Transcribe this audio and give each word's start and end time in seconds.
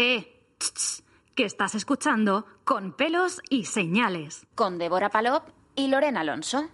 Eh, 0.00 0.54
tss, 0.58 1.02
que 1.34 1.44
estás 1.44 1.74
escuchando 1.74 2.46
con 2.62 2.92
pelos 2.92 3.40
y 3.50 3.64
señales. 3.64 4.46
Con 4.54 4.78
Débora 4.78 5.10
Palop 5.10 5.48
y 5.74 5.88
Lorena 5.88 6.20
Alonso. 6.20 6.68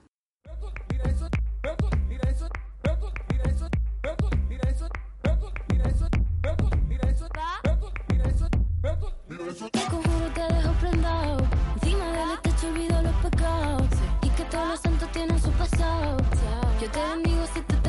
Te 9.72 9.80
conjuro 9.86 10.28
te 10.34 10.42
dejo 10.42 10.72
prendado. 10.80 11.48
Encima 11.77 12.04
del 12.04 12.41
techo 12.42 12.66
olvido 12.66 13.00
los 13.00 13.14
pecados. 13.30 13.88
Y 14.20 14.28
que 14.28 14.44
todos 14.50 14.68
los 14.68 14.80
santos 14.80 15.10
tienen 15.12 15.41
su 15.41 15.50
pasado. 15.52 16.18
Yo 16.78 16.91
te 16.91 17.00
bendigo 17.00 17.46
si 17.54 17.60
te 17.62 17.83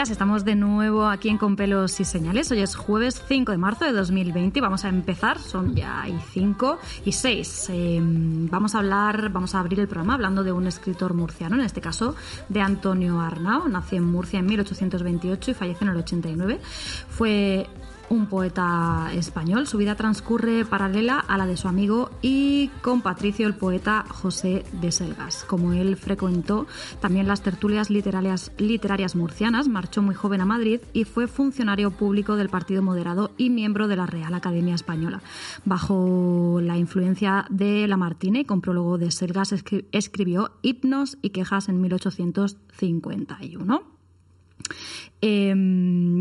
días, 0.00 0.10
estamos 0.10 0.46
de 0.46 0.54
nuevo 0.54 1.06
aquí 1.06 1.28
en 1.28 1.36
Con 1.36 1.56
Pelos 1.56 2.00
y 2.00 2.06
Señales. 2.06 2.50
Hoy 2.50 2.60
es 2.60 2.74
jueves 2.74 3.22
5 3.28 3.52
de 3.52 3.58
marzo 3.58 3.84
de 3.84 3.92
2020 3.92 4.58
y 4.58 4.62
vamos 4.62 4.86
a 4.86 4.88
empezar, 4.88 5.38
son 5.38 5.74
ya 5.76 6.08
y 6.08 6.18
5 6.32 6.78
y 7.04 7.12
6. 7.12 7.70
vamos 8.50 8.74
a 8.74 8.78
hablar, 8.78 9.28
vamos 9.28 9.54
a 9.54 9.60
abrir 9.60 9.78
el 9.78 9.88
programa 9.88 10.14
hablando 10.14 10.42
de 10.42 10.52
un 10.52 10.66
escritor 10.66 11.12
murciano, 11.12 11.56
en 11.56 11.60
este 11.60 11.82
caso 11.82 12.16
de 12.48 12.62
Antonio 12.62 13.20
Arnao. 13.20 13.68
Nació 13.68 13.98
en 13.98 14.04
Murcia 14.04 14.38
en 14.38 14.46
1828 14.46 15.50
y 15.50 15.54
falleció 15.54 15.86
en 15.86 15.92
el 15.92 15.98
89. 15.98 16.60
Fue 17.10 17.66
un 18.10 18.26
poeta 18.26 19.08
español. 19.14 19.66
Su 19.66 19.78
vida 19.78 19.94
transcurre 19.94 20.66
paralela 20.66 21.18
a 21.20 21.38
la 21.38 21.46
de 21.46 21.56
su 21.56 21.68
amigo 21.68 22.10
y 22.20 22.68
compatricio, 22.82 23.46
el 23.46 23.54
poeta 23.54 24.04
José 24.08 24.64
de 24.72 24.90
Selgas. 24.92 25.44
Como 25.44 25.72
él 25.72 25.96
frecuentó 25.96 26.66
también 27.00 27.28
las 27.28 27.40
tertulias 27.42 27.88
literarias, 27.88 28.50
murcianas, 29.14 29.68
marchó 29.68 30.02
muy 30.02 30.14
joven 30.16 30.40
a 30.40 30.44
Madrid 30.44 30.80
y 30.92 31.04
fue 31.04 31.28
funcionario 31.28 31.92
público 31.92 32.34
del 32.36 32.48
Partido 32.48 32.82
Moderado 32.82 33.30
y 33.38 33.48
miembro 33.48 33.86
de 33.88 33.96
la 33.96 34.06
Real 34.06 34.34
Academia 34.34 34.74
Española. 34.74 35.22
Bajo 35.64 36.58
la 36.60 36.76
influencia 36.76 37.46
de 37.48 37.86
Lamartine, 37.86 38.44
con 38.44 38.60
prólogo 38.60 38.98
de 38.98 39.12
Selgas, 39.12 39.52
escri- 39.52 39.84
escribió 39.92 40.50
Hipnos 40.62 41.16
y 41.22 41.30
Quejas 41.30 41.68
en 41.68 41.80
1851. 41.80 43.82
Eh, 45.22 45.54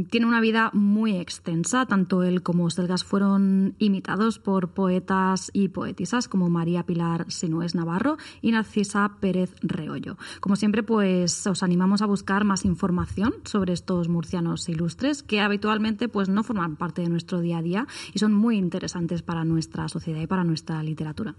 tiene 0.10 0.26
una 0.26 0.42
vida 0.42 0.72
muy 0.74 1.16
extensa, 1.18 1.86
tanto 1.86 2.24
él 2.24 2.44
como 2.44 2.70
Selgas 2.70 3.04
fueron 3.04 3.76
imitados 3.80 4.40
por 4.40 4.70
poetas 4.70 5.50
y 5.54 5.70
poetisas 5.70 6.28
como 6.28 6.50
María 6.50 6.86
Pilar 6.86 7.32
Sinués 7.32 7.76
Navarro 7.76 8.18
y 8.42 8.52
Narcisa 8.52 9.12
Pérez 9.20 9.56
Reollo. 9.62 10.18
Como 10.40 10.56
siempre, 10.56 10.84
pues 10.84 11.48
os 11.48 11.64
animamos 11.64 12.02
a 12.02 12.06
buscar 12.06 12.44
más 12.44 12.66
información 12.66 13.36
sobre 13.46 13.74
estos 13.74 14.10
murcianos 14.10 14.68
ilustres 14.70 15.24
que 15.24 15.40
habitualmente 15.40 16.10
pues 16.10 16.30
no 16.30 16.44
forman 16.44 16.76
parte 16.76 17.02
de 17.02 17.10
nuestro 17.10 17.40
día 17.40 17.60
a 17.60 17.62
día 17.62 17.88
y 18.14 18.20
son 18.20 18.34
muy 18.34 18.58
interesantes 18.58 19.22
para 19.22 19.46
nuestra 19.46 19.88
sociedad 19.88 20.22
y 20.22 20.28
para 20.28 20.44
nuestra 20.44 20.84
literatura. 20.84 21.36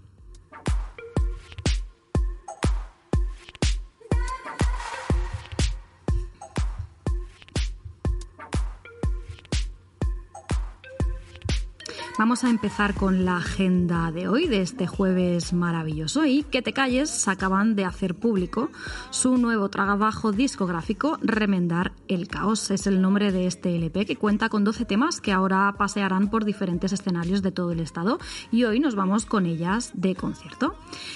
Vamos 12.21 12.43
a 12.43 12.51
empezar 12.51 12.93
con 12.93 13.25
la 13.25 13.37
agenda 13.37 14.11
de 14.11 14.27
hoy, 14.27 14.47
de 14.47 14.61
este 14.61 14.85
jueves 14.85 15.53
maravilloso. 15.53 16.23
Y 16.23 16.43
que 16.43 16.61
te 16.61 16.71
calles, 16.71 17.27
acaban 17.27 17.75
de 17.75 17.83
hacer 17.83 18.13
público 18.13 18.69
su 19.09 19.37
nuevo 19.39 19.69
trabajo 19.69 20.31
discográfico, 20.31 21.17
Remendar 21.23 21.93
el 22.07 22.27
Caos. 22.27 22.69
Es 22.69 22.85
el 22.85 23.01
nombre 23.01 23.31
de 23.31 23.47
este 23.47 23.75
LP 23.75 24.05
que 24.05 24.17
cuenta 24.17 24.49
con 24.49 24.63
12 24.63 24.85
temas 24.85 25.19
que 25.19 25.31
ahora 25.31 25.73
pasearán 25.79 26.29
por 26.29 26.45
diferentes 26.45 26.93
escenarios 26.93 27.41
de 27.41 27.51
todo 27.51 27.71
el 27.71 27.79
estado. 27.79 28.19
Y 28.51 28.65
hoy 28.65 28.79
nos 28.79 28.93
vamos 28.93 29.25
con 29.25 29.47
ellas 29.47 29.89
de 29.95 30.13
concierto. 30.13 30.75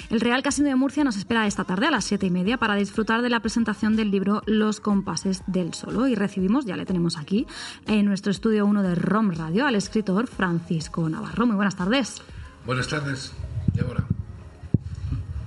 El 0.09 0.21
Real 0.21 0.41
Casino 0.41 0.69
de 0.69 0.75
Murcia 0.75 1.03
nos 1.03 1.17
espera 1.17 1.45
esta 1.45 1.65
tarde 1.65 1.85
a 1.85 1.91
las 1.91 2.05
7 2.05 2.25
y 2.25 2.31
media 2.31 2.57
para 2.57 2.73
disfrutar 2.73 3.21
de 3.21 3.29
la 3.29 3.41
presentación 3.41 3.95
del 3.95 4.09
libro 4.09 4.41
Los 4.47 4.79
compases 4.79 5.44
del 5.45 5.75
solo. 5.75 6.07
Y 6.07 6.15
recibimos, 6.15 6.65
ya 6.65 6.75
le 6.75 6.88
tenemos 6.88 7.15
aquí, 7.15 7.45
en 7.85 8.07
nuestro 8.07 8.31
estudio 8.31 8.65
1 8.65 8.81
de 8.81 8.95
ROM 8.95 9.29
Radio, 9.29 9.67
al 9.67 9.75
escritor 9.75 10.25
Francisco 10.25 10.94
Navarro. 11.03 11.45
Muy 11.45 11.56
buenas 11.56 11.75
tardes. 11.75 12.22
Buenas 12.66 12.88
tardes, 12.88 13.31
Débora. 13.74 14.03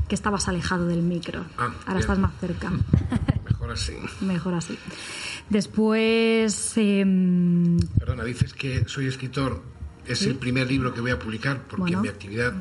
Que 0.09 0.15
estabas 0.15 0.49
alejado 0.49 0.87
del 0.87 1.03
micro. 1.03 1.45
Ah, 1.59 1.65
Ahora 1.65 1.75
bien. 1.87 1.99
estás 1.99 2.19
más 2.19 2.33
cerca. 2.41 2.71
Mejor 3.51 3.71
así. 3.73 3.93
Mejor 4.21 4.55
así. 4.55 4.79
Después. 5.51 6.73
em, 6.77 7.79
Perdona, 7.99 8.25
dices 8.25 8.53
que 8.55 8.85
soy 8.89 9.07
escritor. 9.07 9.63
Es 10.07 10.23
el 10.23 10.37
primer 10.37 10.67
libro 10.69 10.95
que 10.95 11.01
voy 11.03 11.11
a 11.11 11.19
publicar 11.19 11.63
porque 11.69 11.81
Bueno. 11.83 12.01
mi 12.01 12.09
actividad 12.09 12.55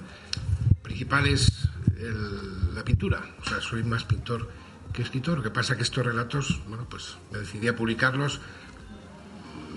principal 0.82 1.28
es 1.28 1.70
el- 1.98 2.76
la 2.76 2.84
pintura. 2.84 3.22
O 3.42 3.48
sea, 3.48 3.62
soy 3.62 3.84
más 3.84 4.04
pintor 4.04 4.50
que 4.92 5.02
escritor. 5.02 5.38
Lo 5.38 5.44
que 5.44 5.50
pasa 5.52 5.78
que 5.78 5.84
estos 5.84 6.06
relatos, 6.06 6.60
bueno, 6.68 6.86
pues 6.90 7.16
me 7.32 7.40
decidí 7.40 7.68
a 7.70 7.76
publicarlos 7.76 8.42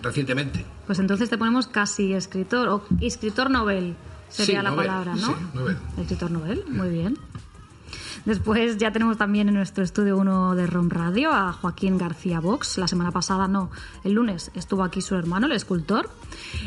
recientemente. 0.03 0.65
pues 0.87 0.99
entonces 0.99 1.29
te 1.31 1.39
ponemos 1.39 1.67
casi 1.67 2.13
escritor 2.13 2.69
o 2.69 2.85
escritor 3.01 3.51
novel 3.51 3.95
sería 4.29 4.61
Sí, 4.61 4.65
la 4.65 4.71
novel, 4.71 4.87
palabra, 4.87 5.15
¿no? 5.17 5.27
sí, 5.27 5.33
novel. 5.55 5.77
Escritor 5.99 6.31
novel, 6.31 6.65
muy 6.69 6.89
bien. 6.89 7.19
Después 8.25 8.77
ya 8.77 8.93
tenemos 8.93 9.17
también 9.17 9.49
en 9.49 9.55
nuestro 9.55 9.83
estudio 9.83 10.19
uno 10.19 10.55
de 10.55 10.67
ROM 10.67 10.91
Radio 10.91 11.33
a 11.33 11.53
Joaquín 11.55 11.97
García 11.97 12.39
Vox. 12.39 12.77
La 12.77 12.87
semana 12.87 13.13
pasada, 13.13 13.49
no, 13.49 13.71
el 14.05 14.13
lunes 14.13 14.51
estuvo 14.55 14.85
aquí 14.85 15.01
su 15.01 15.15
hermano, 15.15 15.47
el 15.47 15.53
escultor. 15.53 16.11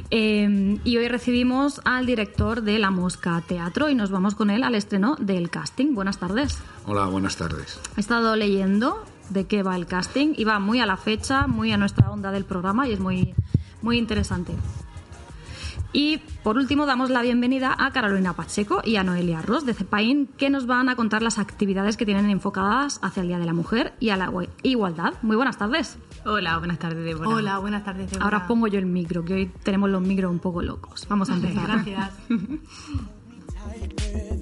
Eh, 0.09 0.80
y 0.83 0.97
hoy 0.97 1.07
recibimos 1.07 1.80
al 1.85 2.07
director 2.07 2.63
de 2.63 2.80
La 2.80 2.89
Mosca 2.89 3.41
Teatro 3.47 3.89
y 3.89 3.95
nos 3.95 4.09
vamos 4.09 4.33
con 4.33 4.50
él 4.50 4.63
al 4.63 4.74
estreno 4.74 5.15
del 5.19 5.51
casting. 5.51 5.94
Buenas 5.94 6.18
tardes. 6.18 6.57
Hola, 6.88 7.06
buenas 7.06 7.35
tardes. 7.35 7.80
He 7.97 8.00
estado 8.00 8.35
leyendo 8.35 9.03
de 9.33 9.45
qué 9.45 9.63
va 9.63 9.75
el 9.75 9.85
casting 9.85 10.33
y 10.38 10.44
va 10.44 10.59
muy 10.59 10.80
a 10.80 10.85
la 10.85 10.97
fecha, 10.97 11.47
muy 11.47 11.71
a 11.71 11.77
nuestra 11.77 12.12
onda 12.12 12.31
del 12.31 12.45
programa 12.45 12.88
y 12.88 12.94
es 12.94 13.00
muy, 13.00 13.33
muy 13.81 13.97
interesante. 13.97 14.53
Y 15.95 16.18
por 16.44 16.57
último 16.57 16.88
damos 16.88 17.12
la 17.12 17.21
bienvenida 17.21 17.75
a 17.77 17.91
Carolina 17.91 18.33
Pacheco 18.33 18.81
y 18.83 18.95
a 18.95 19.03
Noelia 19.03 19.44
Ross 19.44 19.63
de 19.63 19.75
Cepain 19.75 20.25
que 20.25 20.50
nos 20.50 20.65
van 20.65 20.89
a 20.89 20.95
contar 20.95 21.21
las 21.21 21.38
actividades 21.38 21.97
que 21.97 22.06
tienen 22.06 22.31
enfocadas 22.31 23.00
hacia 23.03 23.21
el 23.21 23.27
Día 23.27 23.38
de 23.38 23.45
la 23.45 23.53
Mujer 23.53 23.94
y 24.00 24.09
a 24.09 24.18
la 24.18 24.31
igualdad. 24.63 25.13
Muy 25.21 25.35
buenas 25.35 25.57
tardes. 25.57 26.00
Hola, 26.25 26.57
buenas 26.57 26.80
tardes, 26.80 27.06
Débora. 27.06 27.30
Hola, 27.30 27.59
buenas 27.59 27.83
tardes, 27.83 28.09
Débora. 28.09 28.25
Ahora 28.25 28.47
pongo 28.47 28.68
yo 28.68 28.80
el 28.80 28.88
micro, 28.88 29.24
que 29.24 29.33
hoy 29.33 29.51
tenemos 29.62 29.89
los 29.89 30.01
micros 30.01 30.31
un 30.31 30.39
poco 30.39 30.63
locos. 30.63 31.06
Vamos 31.07 31.30
a 31.30 31.33
empezar. 31.35 31.68
Gracias. 31.68 32.12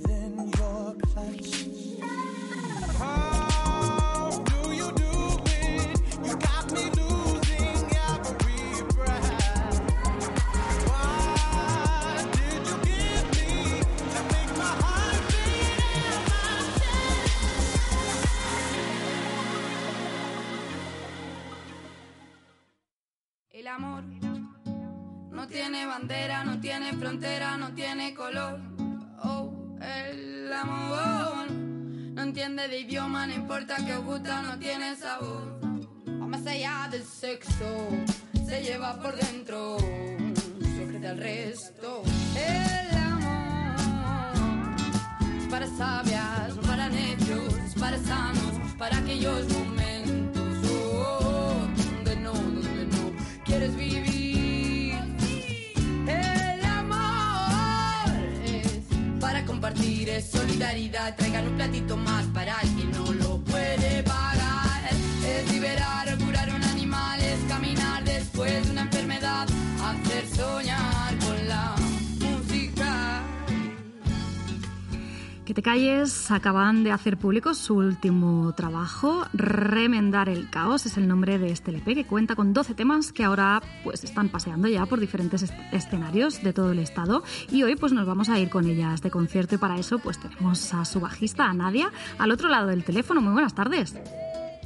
no 25.42 25.48
tiene 25.48 25.88
bandera, 25.88 26.44
no 26.44 26.60
tiene 26.60 26.94
frontera, 26.94 27.58
no 27.58 27.74
tiene 27.74 28.14
color. 28.14 28.60
Oh, 29.24 29.52
el 29.82 30.54
amor 30.54 31.50
no 31.50 32.22
entiende 32.22 32.68
de 32.68 32.82
idioma, 32.82 33.26
no 33.26 33.34
importa 33.34 33.78
que 33.84 33.96
os 33.96 34.06
gusta, 34.06 34.44
no 34.44 34.60
tiene 34.60 34.96
sabor. 34.96 35.60
Va 36.22 36.28
más 36.28 36.46
allá 36.46 36.88
del 36.92 37.04
sexo, 37.04 37.90
se 38.46 38.62
lleva 38.62 39.02
por 39.02 39.16
dentro, 39.16 39.80
secreta 40.78 41.10
al 41.10 41.18
resto. 41.18 42.04
El 42.38 42.98
amor 42.98 43.76
para 45.50 45.66
sabias, 45.76 46.54
para 46.68 46.88
necios, 46.88 47.74
para 47.80 47.98
sanos, 47.98 48.76
para 48.78 48.96
aquellos 49.00 49.50
momentos. 49.50 49.71
Es 59.80 60.26
solidaridad. 60.26 61.16
Traigan 61.16 61.48
un 61.48 61.56
platito 61.56 61.96
más 61.96 62.26
para 62.34 62.60
el 62.62 62.70
Que 75.52 75.56
te 75.56 75.64
calles 75.64 76.32
acaban 76.32 76.86
de 76.86 76.92
hacer 76.94 77.18
público 77.18 77.54
su 77.54 77.76
último 77.76 78.54
trabajo, 78.56 79.26
Remendar 79.34 80.30
el 80.30 80.50
caos, 80.50 80.86
es 80.86 80.96
el 80.96 81.10
nombre 81.10 81.40
de 81.40 81.52
este 81.52 81.72
LP 81.72 81.94
que 81.94 82.06
cuenta 82.06 82.38
con 82.38 82.54
12 82.54 82.74
temas 82.74 83.12
que 83.12 83.26
ahora 83.26 83.62
pues 83.84 84.06
están 84.06 84.30
paseando 84.30 84.70
ya 84.70 84.86
por 84.86 85.02
diferentes 85.02 85.52
escenarios 85.74 86.42
de 86.42 86.54
todo 86.54 86.72
el 86.72 86.80
estado 86.80 87.24
y 87.52 87.64
hoy 87.64 87.76
pues 87.76 87.92
nos 87.92 88.08
vamos 88.08 88.30
a 88.30 88.40
ir 88.40 88.50
con 88.50 88.66
ellas 88.66 89.02
de 89.02 89.12
concierto 89.12 89.56
y 89.56 89.58
para 89.58 89.78
eso 89.78 90.00
pues 90.00 90.22
tenemos 90.22 90.74
a 90.74 90.86
su 90.86 91.02
bajista, 91.02 91.48
a 91.48 91.54
Nadia, 91.54 91.92
al 92.18 92.32
otro 92.32 92.48
lado 92.48 92.68
del 92.68 92.86
teléfono. 92.86 93.20
Muy 93.20 93.34
buenas 93.34 93.54
tardes. 93.54 93.94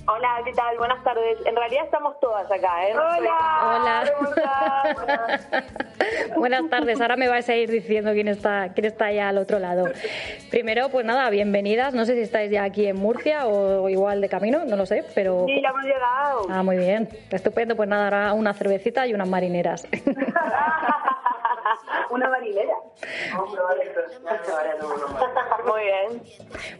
Hola, 0.07 0.39
¿qué 0.45 0.53
tal? 0.53 0.77
Buenas 0.77 1.03
tardes. 1.03 1.39
En 1.45 1.55
realidad 1.55 1.85
estamos 1.85 2.19
todas 2.19 2.45
acá, 2.51 2.87
¿eh? 2.87 2.93
Hola. 2.93 4.03
Hola. 4.21 5.63
Buenas 6.37 6.69
tardes. 6.69 7.01
Ahora 7.01 7.15
me 7.15 7.27
vais 7.27 7.49
a 7.49 7.55
ir 7.55 7.71
diciendo 7.71 8.11
quién 8.13 8.27
está, 8.27 8.69
quién 8.73 8.85
está 8.85 9.11
ya 9.11 9.29
al 9.29 9.39
otro 9.39 9.57
lado. 9.57 9.85
Primero, 10.51 10.89
pues 10.89 11.05
nada, 11.05 11.27
bienvenidas. 11.31 11.95
No 11.95 12.05
sé 12.05 12.13
si 12.13 12.21
estáis 12.21 12.51
ya 12.51 12.63
aquí 12.63 12.85
en 12.85 12.97
Murcia 12.97 13.47
o 13.47 13.89
igual 13.89 14.21
de 14.21 14.29
camino, 14.29 14.63
no 14.65 14.75
lo 14.75 14.85
sé, 14.85 15.03
pero. 15.15 15.45
Sí, 15.47 15.59
ya 15.59 15.69
hemos 15.69 15.83
llegado. 15.83 16.41
Ah, 16.51 16.61
muy 16.61 16.77
bien. 16.77 17.09
Estupendo. 17.31 17.75
Pues 17.75 17.89
nada, 17.89 18.05
ahora 18.05 18.33
una 18.33 18.53
cervecita 18.53 19.07
y 19.07 19.13
unas 19.15 19.27
marineras. 19.27 19.87
Una 22.09 22.29
marinera. 22.29 22.75
Muy 25.65 25.81
bien. 25.81 26.23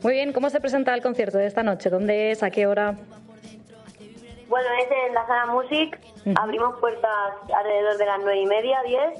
Muy 0.01 0.13
bien. 0.13 0.33
¿Cómo 0.33 0.49
se 0.49 0.59
presenta 0.59 0.93
el 0.93 1.01
concierto 1.01 1.37
de 1.37 1.47
esta 1.47 1.63
noche? 1.63 1.89
¿Dónde 1.89 2.31
es? 2.31 2.43
¿A 2.43 2.49
qué 2.49 2.67
hora? 2.67 2.95
Bueno, 4.47 4.67
es 4.79 4.87
en 5.07 5.13
la 5.13 5.25
sala 5.25 5.47
Music. 5.47 5.99
Abrimos 6.35 6.79
puertas 6.79 7.33
alrededor 7.53 7.97
de 7.97 8.05
las 8.05 8.19
nueve 8.19 8.39
y 8.39 8.45
media, 8.45 8.81
diez. 8.85 9.19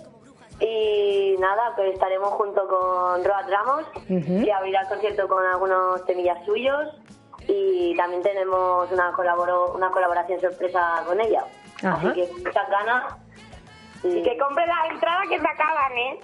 Y 0.60 1.36
nada, 1.40 1.74
pues 1.76 1.94
estaremos 1.94 2.30
junto 2.30 2.66
con 2.68 3.24
Roat 3.26 3.50
Ramos, 3.50 3.86
que 4.08 4.54
abrirá 4.54 4.82
el 4.82 4.88
concierto 4.88 5.28
con 5.28 5.46
algunos 5.46 6.06
temillas 6.06 6.38
suyos. 6.46 7.02
Y 7.48 7.96
también 7.98 8.24
tenemos 8.24 8.92
una, 8.92 9.12
colaboro, 9.12 9.74
una 9.74 9.92
colaboración 9.92 10.40
sorpresa 10.40 11.04
con 11.06 11.20
ella. 11.20 11.44
Ajá. 11.84 11.98
Así 11.98 12.14
que 12.14 12.30
muchas 12.44 12.70
ganas. 12.70 13.16
Y 14.06 14.24
Que 14.24 14.38
compre 14.38 14.66
la 14.68 14.88
entrada 14.92 15.22
que 15.28 15.40
se 15.40 15.48
acaban, 15.48 15.98
¿eh? 15.98 16.20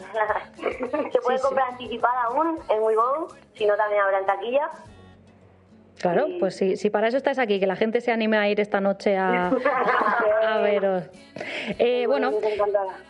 Se 1.12 1.20
puede 1.22 1.40
comprar 1.40 1.72
anticipada 1.72 2.24
aún 2.24 2.60
en 2.70 2.82
WeGo, 2.82 3.28
si 3.54 3.66
no 3.66 3.76
también 3.76 4.02
habrá 4.02 4.20
en 4.20 4.26
taquilla. 4.26 4.70
Claro, 6.00 6.26
pues 6.40 6.56
sí, 6.56 6.78
si 6.78 6.90
para 6.90 7.08
eso 7.08 7.18
estáis 7.18 7.38
aquí, 7.38 7.60
que 7.60 7.68
la 7.68 7.76
gente 7.76 8.02
se 8.02 8.12
anime 8.12 8.38
a 8.38 8.50
ir 8.50 8.60
esta 8.60 8.82
noche 8.82 9.18
a, 9.18 9.50
a 10.48 10.58
veros. 10.60 11.04
Eh, 11.78 12.08
bueno, 12.08 12.32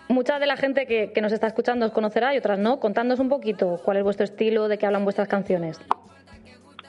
mucha 0.09 0.39
de 0.39 0.45
la 0.45 0.57
gente 0.57 0.85
que, 0.85 1.13
que 1.13 1.21
nos 1.21 1.31
está 1.31 1.47
escuchando 1.47 1.85
os 1.85 1.93
conocerá 1.93 2.33
y 2.33 2.37
otras 2.37 2.59
no. 2.59 2.79
Contadnos 2.81 3.19
un 3.19 3.29
poquito 3.29 3.79
cuál 3.85 3.97
es 3.97 4.03
vuestro 4.03 4.25
estilo, 4.25 4.67
de 4.67 4.77
qué 4.77 4.85
hablan 4.85 5.05
vuestras 5.05 5.29
canciones. 5.29 5.79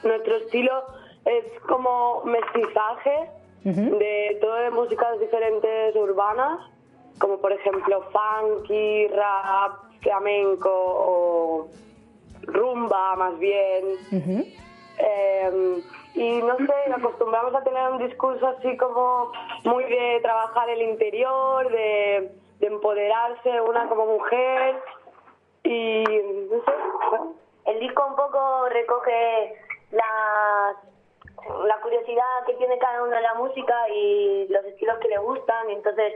Nuestro 0.03 0.35
estilo 0.37 0.83
es 1.25 1.45
como 1.67 2.23
mestizaje 2.25 3.29
de 3.63 4.37
todo 4.41 4.55
de 4.55 4.71
músicas 4.71 5.17
diferentes 5.21 5.95
urbanas, 5.95 6.59
como 7.23 7.37
por 7.37 7.53
ejemplo 7.53 8.03
funky, 8.11 9.07
rap, 9.07 9.79
flamenco 10.01 10.69
o 10.69 11.69
rumba 12.41 13.15
más 13.15 13.39
bien. 13.39 13.95
Eh, 14.97 15.81
y 16.15 16.41
no 16.41 16.57
sé, 16.57 16.93
acostumbramos 16.93 17.55
a 17.55 17.63
tener 17.63 17.91
un 17.91 17.99
discurso 18.05 18.45
así 18.45 18.75
como 18.75 19.31
muy 19.63 19.85
de 19.85 20.19
trabajar 20.21 20.69
el 20.69 20.81
interior, 20.81 21.71
de, 21.71 22.29
de 22.59 22.67
empoderarse 22.67 23.61
una 23.61 23.87
como 23.87 24.05
mujer 24.05 24.81
y 25.63 26.03
no 26.03 26.57
sé. 26.65 26.71
bueno. 27.09 27.35
El 27.63 27.79
disco 27.79 28.05
un 28.05 28.17
poco 28.17 28.67
recoge 28.67 29.55
las, 29.91 30.75
la 31.65 31.79
curiosidad 31.81 32.45
que 32.45 32.55
tiene 32.55 32.77
cada 32.79 33.01
uno 33.01 33.15
de 33.15 33.21
la 33.21 33.35
música 33.35 33.87
y 33.95 34.45
los 34.49 34.65
estilos 34.65 34.97
que 34.97 35.07
le 35.07 35.19
gustan, 35.19 35.69
y 35.69 35.73
entonces 35.75 36.13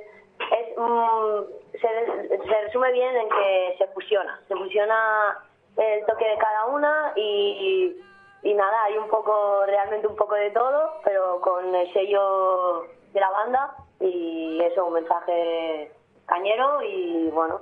es 0.52 0.78
mm, 0.78 1.42
se, 1.74 2.48
se 2.48 2.62
resume 2.64 2.92
bien 2.92 3.16
en 3.16 3.30
que 3.30 3.76
se 3.78 3.88
fusiona, 3.88 4.40
se 4.48 4.56
fusiona 4.56 5.38
el 5.78 6.06
toque 6.06 6.28
de 6.28 6.38
cada 6.38 6.66
una 6.68 7.14
y, 7.16 7.96
y 8.44 8.54
nada, 8.54 8.84
hay 8.86 8.98
un 8.98 9.08
poco, 9.10 9.66
realmente 9.66 10.08
un 10.08 10.16
poco 10.16 10.36
de 10.36 10.52
todo, 10.52 10.94
pero 11.04 11.40
con 11.42 11.74
el 11.76 11.92
sello 11.94 12.84
de 13.14 13.20
la 13.20 13.30
banda 13.30 13.76
y 14.00 14.62
eso, 14.64 14.86
un 14.86 14.94
mensaje 14.94 15.92
cañero 16.26 16.82
y 16.84 17.30
bueno, 17.30 17.62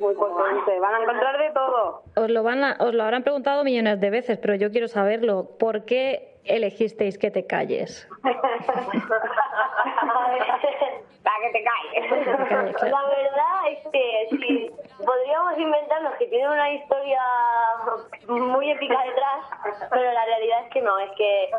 muy 0.00 0.14
potente. 0.14 0.78
Van 0.80 0.94
a 0.94 1.02
encontrar 1.02 1.38
de 1.38 1.50
todo. 1.52 2.02
Os 2.16 2.30
lo, 2.30 2.42
van 2.42 2.64
a- 2.64 2.76
os 2.80 2.94
lo 2.94 3.02
habrán 3.02 3.22
preguntado 3.22 3.64
millones 3.64 4.00
de 4.00 4.10
veces, 4.10 4.38
pero 4.38 4.54
yo 4.54 4.70
quiero 4.70 4.88
saberlo. 4.88 5.50
¿Por 5.58 5.84
qué 5.84 6.38
elegisteis 6.44 7.18
que 7.18 7.30
te 7.30 7.46
calles? 7.46 8.08
Para 11.22 11.36
que 11.40 11.50
te 11.50 11.62
calles. 11.64 12.10
La 12.90 13.02
verdad 13.04 13.68
es 13.68 13.78
que 13.92 14.26
si 14.30 14.70
podríamos 15.04 15.58
inventarnos 15.58 16.14
que 16.14 16.26
tienen 16.28 16.48
una 16.48 16.70
historia 16.72 17.20
muy 18.26 18.70
épica 18.70 18.98
detrás, 19.04 19.88
pero 19.90 20.12
la 20.12 20.24
realidad 20.24 20.64
es 20.64 20.72
que 20.72 20.80
no, 20.80 20.98
es 20.98 21.10
que 21.12 21.50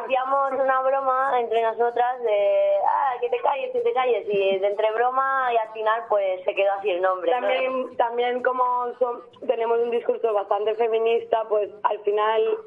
hacíamos 0.00 0.52
una 0.52 0.80
broma 0.82 1.40
entre 1.40 1.60
nosotras 1.62 2.22
de, 2.22 2.76
ah, 2.88 3.14
que 3.20 3.28
te 3.30 3.38
calles, 3.40 3.72
que 3.72 3.80
te 3.80 3.92
calles, 3.92 4.26
y 4.28 4.58
de 4.58 4.66
entre 4.66 4.92
broma 4.92 5.50
y 5.52 5.56
al 5.56 5.72
final 5.72 6.04
pues 6.08 6.44
se 6.44 6.54
quedó 6.54 6.72
así 6.74 6.90
el 6.90 7.02
nombre. 7.02 7.32
También, 7.32 7.96
también 7.96 8.42
como 8.44 8.92
son- 9.00 9.22
tenemos 9.46 9.78
un 9.80 9.90
discurso 9.90 10.32
bastante 10.32 10.74
feminista, 10.76 11.44
pues 11.48 11.68
al 11.82 11.98
final 12.00 12.58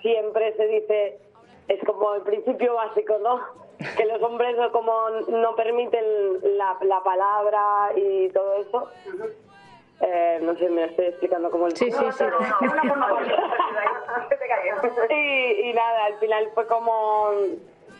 siempre 0.00 0.52
se 0.56 0.66
dice, 0.66 1.18
es 1.68 1.80
como 1.84 2.14
el 2.14 2.22
principio 2.22 2.74
básico, 2.74 3.18
¿no? 3.18 3.65
Que 3.96 4.04
los 4.06 4.22
hombres 4.22 4.56
no- 4.56 4.72
como 4.72 4.92
no 5.28 5.54
permiten 5.54 6.04
la, 6.56 6.76
la 6.82 7.00
palabra 7.02 7.90
y 7.94 8.28
todo 8.30 8.54
eso. 8.60 8.88
Eh, 10.00 10.38
no 10.42 10.54
sé, 10.56 10.68
me 10.68 10.84
estoy 10.84 11.06
explicando 11.06 11.50
cómo 11.50 11.66
el 11.66 11.76
Sí, 11.76 11.90
sí, 11.90 12.04
sí. 12.18 12.24
y, 15.10 15.68
y 15.70 15.72
nada, 15.72 16.04
al 16.06 16.14
final 16.18 16.48
fue 16.54 16.66
como 16.66 17.28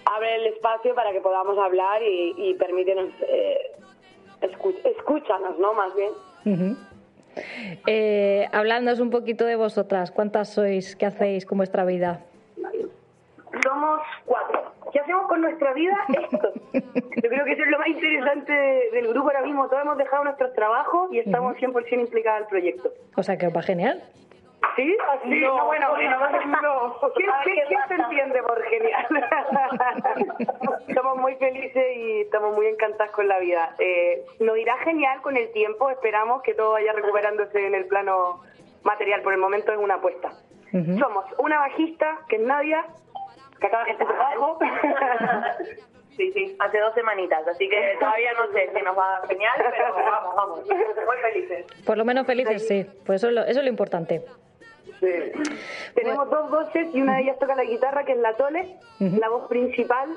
abre 0.04 0.36
el 0.36 0.46
espacio 0.48 0.94
para 0.94 1.12
que 1.12 1.20
podamos 1.20 1.58
hablar 1.58 2.02
y, 2.02 2.34
y 2.36 2.54
permítenos, 2.54 3.08
eh, 3.28 3.72
escúchanos, 4.84 5.58
¿no? 5.58 5.72
Más 5.74 5.94
bien. 5.94 6.12
Ujú. 6.44 6.76
Eh, 7.86 8.46
hablándoos 8.52 9.00
un 9.00 9.10
poquito 9.10 9.44
de 9.44 9.56
vosotras, 9.56 10.10
¿cuántas 10.10 10.50
sois? 10.50 10.96
¿Qué 10.96 11.06
hacéis 11.06 11.44
con 11.44 11.58
vuestra 11.58 11.84
vida? 11.84 12.20
Somos 13.62 14.00
cuatro. 14.24 14.72
¿Qué 14.96 15.02
hacemos 15.02 15.26
con 15.28 15.42
nuestra 15.42 15.74
vida? 15.74 15.94
Esto. 16.08 16.52
Yo 16.72 17.28
creo 17.28 17.44
que 17.44 17.52
eso 17.52 17.62
es 17.64 17.68
lo 17.68 17.78
más 17.78 17.88
interesante 17.88 18.50
de- 18.50 18.90
del 18.92 19.08
grupo 19.08 19.28
ahora 19.28 19.42
mismo. 19.42 19.68
Todos 19.68 19.82
hemos 19.82 19.98
dejado 19.98 20.24
nuestros 20.24 20.54
trabajos 20.54 21.12
y 21.12 21.18
estamos 21.18 21.54
100% 21.58 22.00
implicados 22.00 22.40
el 22.42 22.46
proyecto. 22.46 22.90
O 23.14 23.22
sea 23.22 23.36
que 23.36 23.48
va 23.48 23.60
genial. 23.60 24.02
¿Sí? 24.74 24.96
Así, 25.10 25.40
No, 25.40 25.56
no, 25.58 25.66
bueno, 25.66 25.88
no, 25.98 26.62
no. 26.62 27.12
¿Quién, 27.14 27.28
A 27.30 27.36
ver, 27.40 27.44
quién- 27.44 27.56
¿qué 27.56 27.62
quién 27.68 27.80
se 27.88 27.94
entiende 28.02 28.42
por 28.42 28.62
genial? 28.64 29.06
Estamos 30.88 31.18
muy 31.18 31.34
felices 31.36 31.84
y 31.96 32.20
estamos 32.22 32.54
muy 32.54 32.66
encantadas 32.66 33.10
con 33.12 33.28
la 33.28 33.38
vida. 33.38 33.74
Eh, 33.78 34.24
nos 34.40 34.56
irá 34.56 34.78
genial 34.78 35.20
con 35.20 35.36
el 35.36 35.52
tiempo. 35.52 35.90
Esperamos 35.90 36.40
que 36.42 36.54
todo 36.54 36.72
vaya 36.72 36.92
recuperándose 36.94 37.66
en 37.66 37.74
el 37.74 37.84
plano 37.84 38.40
material. 38.82 39.20
Por 39.20 39.34
el 39.34 39.40
momento 39.40 39.72
es 39.72 39.78
una 39.78 39.96
apuesta. 39.96 40.30
Somos 40.98 41.24
una 41.38 41.58
bajista, 41.60 42.18
que 42.28 42.36
es 42.36 42.42
Nadia, 42.42 42.84
que 43.60 43.66
acaba 43.66 43.84
de 43.84 43.92
hacer 43.92 44.06
trabajo. 44.06 44.58
Sí, 46.16 46.32
sí, 46.32 46.56
hace 46.58 46.78
dos 46.78 46.94
semanitas, 46.94 47.46
así 47.46 47.68
que 47.68 47.94
todavía 48.00 48.32
no 48.32 48.50
sé 48.50 48.70
si 48.74 48.82
nos 48.82 48.96
va 48.96 49.20
genial, 49.28 49.52
pero 49.58 49.92
vamos, 49.94 50.34
vamos, 50.34 50.60
muy 50.66 51.16
felices. 51.30 51.66
Por 51.84 51.98
lo 51.98 52.06
menos 52.06 52.26
felices, 52.26 52.66
sí. 52.66 52.86
Pues 53.04 53.20
eso 53.20 53.28
es 53.28 53.34
lo, 53.34 53.42
eso 53.42 53.58
es 53.58 53.64
lo 53.64 53.68
importante. 53.68 54.24
Tenemos 55.94 56.30
dos 56.30 56.50
voces 56.50 56.88
y 56.94 57.02
una 57.02 57.16
de 57.16 57.22
ellas 57.24 57.38
toca 57.38 57.54
la 57.54 57.64
guitarra, 57.64 58.04
que 58.04 58.12
es 58.12 58.18
la 58.18 58.32
Tole, 58.34 58.76
la 58.98 59.28
voz 59.28 59.46
principal, 59.48 60.08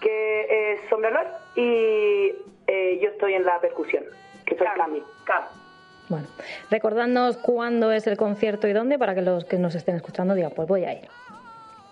que 0.00 0.72
es 0.72 0.80
Sombralor, 0.88 1.26
y 1.54 2.34
eh, 2.66 2.98
yo 3.00 3.10
estoy 3.10 3.34
en 3.34 3.44
la 3.44 3.60
percusión, 3.60 4.04
que 4.44 4.56
soy 4.56 4.66
Cami. 4.76 5.02
Bueno, 6.08 6.26
recordadnos 6.70 7.36
cuándo 7.38 7.92
es 7.92 8.06
el 8.06 8.16
concierto 8.16 8.68
y 8.68 8.72
dónde 8.72 8.98
para 8.98 9.14
que 9.14 9.22
los 9.22 9.44
que 9.44 9.58
nos 9.58 9.74
estén 9.74 9.96
escuchando 9.96 10.34
digan, 10.34 10.52
pues 10.54 10.68
voy 10.68 10.84
a 10.84 10.92
ir. 10.92 11.08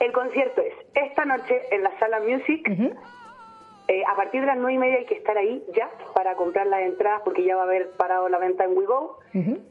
El 0.02 0.10
concierto 0.10 0.60
es 0.60 0.74
esta 0.94 1.24
noche 1.24 1.62
en 1.70 1.84
la 1.84 1.96
sala 2.00 2.18
Music. 2.18 2.68
Eh, 3.86 4.02
a 4.04 4.16
partir 4.16 4.40
de 4.40 4.48
las 4.48 4.56
nueve 4.56 4.74
y 4.74 4.78
media 4.78 4.98
hay 4.98 5.04
que 5.04 5.14
estar 5.14 5.38
ahí 5.38 5.64
ya 5.76 5.88
para 6.12 6.34
comprar 6.34 6.66
las 6.66 6.80
entradas 6.80 7.22
porque 7.24 7.44
ya 7.44 7.54
va 7.54 7.62
a 7.62 7.66
haber 7.66 7.90
parado 7.92 8.28
la 8.28 8.38
venta 8.38 8.64
en 8.64 8.76
WeGo. 8.76 9.20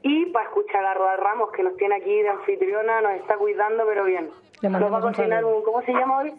Y 0.03 0.27
para 0.27 0.45
escuchar 0.45 0.85
a 0.85 0.93
Rodal 0.93 1.17
Ramos, 1.17 1.51
que 1.51 1.63
nos 1.63 1.75
tiene 1.75 1.95
aquí 1.95 2.21
de 2.21 2.29
anfitriona, 2.29 3.01
nos 3.01 3.11
está 3.13 3.35
cuidando, 3.35 3.83
pero 3.85 4.05
bien. 4.05 4.29
Le 4.61 4.69
Nos 4.69 4.93
va 4.93 5.00
a 5.00 5.01
cocinar 5.01 5.43
un, 5.43 5.63
¿cómo 5.63 5.81
se 5.81 5.91
llama 5.91 6.19
hoy? 6.19 6.33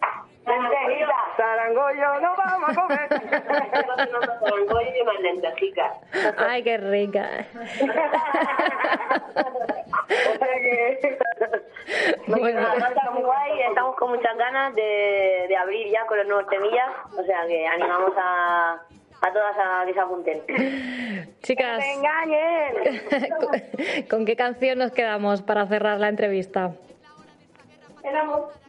Lentejita. 0.46 1.14
Sarangollo, 1.36 2.20
no 2.20 2.36
vamos 2.36 2.70
a 2.70 2.74
comer. 2.80 3.08
Sarangollo 4.40 5.12
y 5.18 5.22
lentejitas. 5.22 5.92
Ay, 6.36 6.62
qué 6.62 6.76
rica. 6.78 7.46
O 10.12 10.38
sea 10.38 10.54
que... 10.60 11.18
Bueno. 12.26 12.60
Está 12.60 13.10
muy 13.12 13.22
guay, 13.22 13.60
estamos 13.68 13.96
con 13.96 14.10
muchas 14.10 14.36
ganas 14.36 14.74
de, 14.74 15.46
de 15.48 15.56
abrir 15.56 15.88
ya 15.90 16.06
con 16.06 16.18
los 16.18 16.26
nuevos 16.26 16.46
temillas, 16.48 16.90
o 17.16 17.22
sea 17.24 17.46
que 17.46 17.66
animamos 17.66 18.12
a, 18.16 18.74
a 19.20 19.32
todas 19.32 19.56
a 19.58 19.84
que 19.86 19.94
se 19.94 20.00
apunten. 20.00 20.42
Chicas, 21.42 21.78
¡Me 21.78 21.94
engañen! 21.94 23.02
¿con, 23.38 24.08
con 24.10 24.24
qué 24.26 24.36
canción 24.36 24.78
nos 24.78 24.92
quedamos 24.92 25.42
para 25.42 25.66
cerrar 25.66 25.98
la 25.98 26.08
entrevista? 26.08 26.72
El 28.02 28.16
amor. 28.16 28.61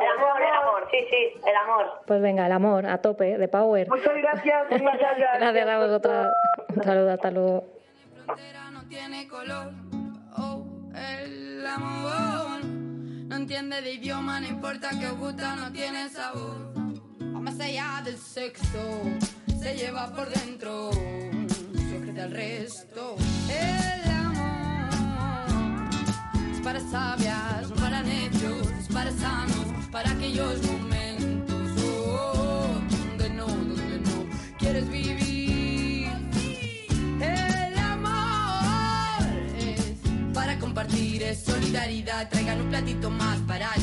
El 0.00 0.08
amor, 0.18 0.42
el 0.42 0.54
amor, 0.54 0.88
sí, 0.90 0.98
sí, 1.10 1.40
el 1.46 1.56
amor. 1.56 2.02
Pues 2.06 2.20
venga, 2.20 2.46
el 2.46 2.52
amor, 2.52 2.86
a 2.86 2.98
tope, 2.98 3.38
de 3.38 3.48
Power. 3.48 3.88
Muchas 3.88 4.14
gracias, 4.16 4.70
muchas 4.70 4.98
gracias. 4.98 5.38
Gracias 5.38 5.68
a 5.68 5.78
vosotras. 5.78 6.34
Un 6.76 6.82
saludo, 6.82 7.10
hasta 7.12 7.30
luego. 7.30 7.64
no 8.72 8.88
tiene 8.88 9.28
color. 9.28 9.72
Oh, 10.36 10.64
el 10.94 11.66
amor. 11.66 12.64
No 12.64 13.36
entiende 13.36 13.80
de 13.80 13.92
idioma, 13.92 14.40
no 14.40 14.46
importa 14.46 14.90
que 14.90 15.06
os 15.06 15.16
gusta, 15.18 15.56
no 15.56 15.72
tiene 15.72 16.08
sabor. 16.10 16.72
Va 17.34 17.40
más 17.40 17.58
allá 17.60 18.02
del 18.04 18.18
sexo, 18.18 19.02
se 19.58 19.74
lleva 19.74 20.08
por 20.14 20.28
dentro. 20.28 20.90
Sujeta 20.92 22.24
al 22.24 22.30
resto. 22.32 23.16
El 23.48 24.10
amor 24.10 25.88
es 26.52 26.60
para 26.60 26.80
sabias, 26.80 27.31
aquellos 30.32 30.62
momentos. 30.62 31.70
Oh, 31.84 32.80
donde 33.00 33.30
no, 33.30 33.46
donde 33.46 33.98
no 33.98 34.26
quieres 34.58 34.90
vivir. 34.90 36.08
El 37.20 37.78
amor 37.78 39.26
es 39.58 40.32
para 40.32 40.58
compartir, 40.58 41.22
es 41.22 41.40
solidaridad. 41.40 42.30
Traigan 42.30 42.62
un 42.62 42.70
platito 42.70 43.10
más 43.10 43.38
para 43.40 43.74
el 43.74 43.82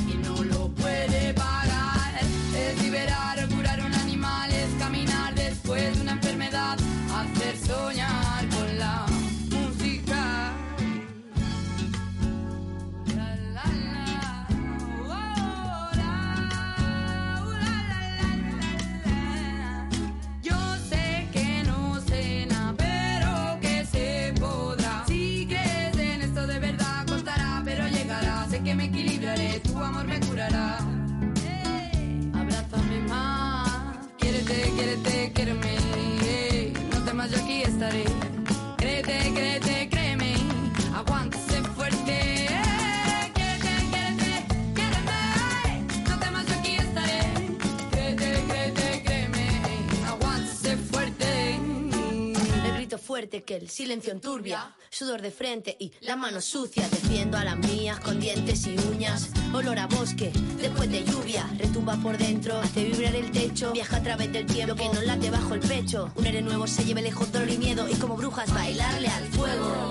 fuerte 53.10 53.42
que 53.42 53.56
el 53.56 53.72
silencio 53.72 54.14
enturbia, 54.14 54.76
sudor 54.92 55.24
de 55.24 55.32
frente 55.32 55.76
y 55.80 55.92
la 56.02 56.16
mano 56.16 56.42
sucia, 56.42 56.88
defiendo 56.90 57.40
a 57.40 57.44
las 57.44 57.58
mías 57.58 58.00
con 58.00 58.20
dientes 58.20 58.68
y 58.68 58.76
uñas, 58.88 59.32
olor 59.52 59.80
a 59.80 59.88
bosque 59.88 60.32
después 60.62 60.92
de 60.92 61.04
lluvia, 61.04 61.50
retumba 61.58 61.96
por 62.04 62.20
dentro, 62.20 62.60
hace 62.60 62.84
vibrar 62.84 63.16
el 63.16 63.32
techo, 63.32 63.72
viaja 63.74 63.98
a 63.98 64.04
través 64.04 64.32
del 64.32 64.46
tiempo, 64.46 64.76
que 64.76 64.88
no 64.90 65.02
late 65.02 65.32
bajo 65.32 65.56
el 65.56 65.60
pecho, 65.62 66.12
un 66.18 66.24
aire 66.28 66.44
nuevo 66.44 66.68
se 66.68 66.86
lleve 66.86 67.02
lejos 67.02 67.32
dolor 67.32 67.50
y 67.50 67.58
miedo 67.58 67.90
y 67.90 67.96
como 67.96 68.16
brujas 68.16 68.54
bailarle 68.54 69.08
al 69.08 69.26
fuego. 69.30 69.90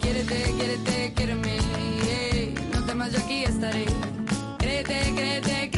Quiérete, 0.00 0.54
quiérete, 0.58 1.12
quiéreme. 1.14 1.56
ey, 2.32 2.54
No 2.72 2.84
temas, 2.84 3.12
yo 3.12 3.18
aquí 3.20 3.44
estaré. 3.44 3.86
Créete, 4.58 5.12
créete, 5.14 5.70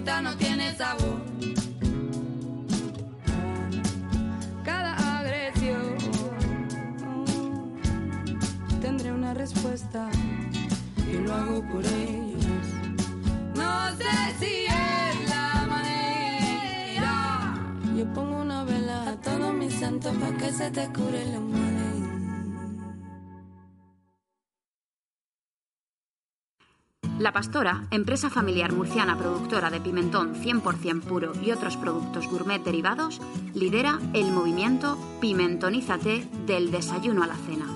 no 0.00 0.34
tiene 0.36 0.74
sabor. 0.74 1.20
Cada 4.64 5.18
agresión 5.18 5.96
tendré 8.80 9.12
una 9.12 9.34
respuesta. 9.34 10.08
Yo 11.12 11.20
lo 11.20 11.34
hago 11.34 11.68
por 11.68 11.84
ellos. 11.84 12.66
No 13.54 13.90
sé 13.98 14.34
si 14.40 14.64
es 14.64 15.28
la 15.28 15.66
manera. 15.68 17.54
Yo 17.94 18.10
pongo 18.14 18.40
una 18.40 18.64
vela 18.64 19.10
a 19.10 19.16
todos 19.20 19.52
mis 19.52 19.74
santos 19.74 20.16
para 20.16 20.36
que 20.38 20.52
se 20.52 20.70
te 20.70 20.86
cure 20.88 21.21
Pastora, 27.42 27.82
empresa 27.90 28.30
familiar 28.30 28.72
murciana 28.72 29.18
productora 29.18 29.68
de 29.68 29.80
pimentón 29.80 30.36
100% 30.36 31.00
puro 31.00 31.32
y 31.42 31.50
otros 31.50 31.76
productos 31.76 32.28
gourmet 32.28 32.62
derivados, 32.62 33.20
lidera 33.52 33.98
el 34.12 34.30
movimiento 34.30 34.96
Pimentonízate 35.20 36.24
del 36.46 36.70
desayuno 36.70 37.24
a 37.24 37.26
la 37.26 37.34
cena, 37.34 37.66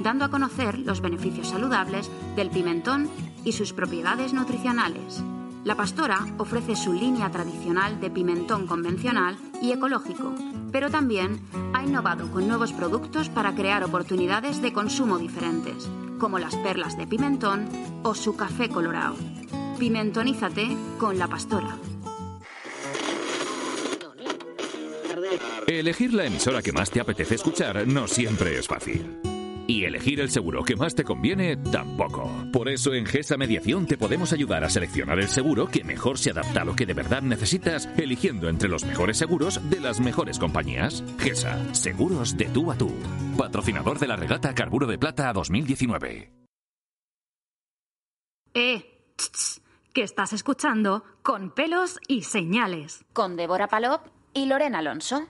dando 0.00 0.24
a 0.24 0.28
conocer 0.28 0.78
los 0.78 1.00
beneficios 1.00 1.48
saludables 1.48 2.08
del 2.36 2.50
pimentón 2.50 3.10
y 3.44 3.50
sus 3.50 3.72
propiedades 3.72 4.32
nutricionales. 4.32 5.24
La 5.64 5.74
Pastora 5.74 6.24
ofrece 6.38 6.76
su 6.76 6.92
línea 6.92 7.28
tradicional 7.32 8.00
de 8.00 8.10
pimentón 8.10 8.68
convencional 8.68 9.36
y 9.60 9.72
ecológico, 9.72 10.36
pero 10.70 10.88
también 10.88 11.40
ha 11.74 11.82
innovado 11.82 12.30
con 12.30 12.46
nuevos 12.46 12.72
productos 12.72 13.28
para 13.28 13.56
crear 13.56 13.82
oportunidades 13.82 14.62
de 14.62 14.72
consumo 14.72 15.18
diferentes, 15.18 15.88
como 16.18 16.38
las 16.38 16.56
perlas 16.56 16.96
de 16.96 17.06
pimentón 17.06 17.68
o 18.02 18.14
su 18.14 18.36
café 18.36 18.68
colorado. 18.68 19.16
Pimentonízate 19.78 20.68
con 20.98 21.18
La 21.18 21.28
Pastora. 21.28 21.76
Elegir 25.66 26.14
la 26.14 26.24
emisora 26.24 26.62
que 26.62 26.72
más 26.72 26.90
te 26.90 27.00
apetece 27.00 27.34
escuchar 27.34 27.86
no 27.86 28.06
siempre 28.06 28.58
es 28.58 28.66
fácil. 28.66 29.35
Y 29.66 29.84
elegir 29.84 30.20
el 30.20 30.30
seguro 30.30 30.62
que 30.62 30.76
más 30.76 30.94
te 30.94 31.04
conviene 31.04 31.56
tampoco. 31.56 32.30
Por 32.52 32.68
eso 32.68 32.94
en 32.94 33.06
GESA 33.06 33.36
Mediación 33.36 33.86
te 33.86 33.96
podemos 33.96 34.32
ayudar 34.32 34.64
a 34.64 34.70
seleccionar 34.70 35.18
el 35.18 35.28
seguro 35.28 35.66
que 35.66 35.82
mejor 35.84 36.18
se 36.18 36.30
adapta 36.30 36.62
a 36.62 36.64
lo 36.64 36.76
que 36.76 36.86
de 36.86 36.94
verdad 36.94 37.22
necesitas, 37.22 37.88
eligiendo 37.96 38.48
entre 38.48 38.68
los 38.68 38.84
mejores 38.84 39.16
seguros 39.16 39.60
de 39.68 39.80
las 39.80 40.00
mejores 40.00 40.38
compañías. 40.38 41.02
GESA, 41.18 41.74
seguros 41.74 42.36
de 42.36 42.46
tú 42.46 42.70
a 42.70 42.78
tú. 42.78 42.92
Patrocinador 43.36 43.98
de 43.98 44.08
la 44.08 44.16
regata 44.16 44.54
Carburo 44.54 44.86
de 44.86 44.98
Plata 44.98 45.32
2019. 45.32 46.32
Eh, 48.54 49.12
tss, 49.16 49.32
tss, 49.32 49.60
que 49.92 50.02
estás 50.02 50.32
escuchando 50.32 51.04
con 51.22 51.50
pelos 51.50 51.98
y 52.08 52.22
señales. 52.22 53.04
Con 53.12 53.36
Débora 53.36 53.68
Palop 53.68 54.06
y 54.32 54.46
Lorena 54.46 54.78
Alonso. 54.78 55.26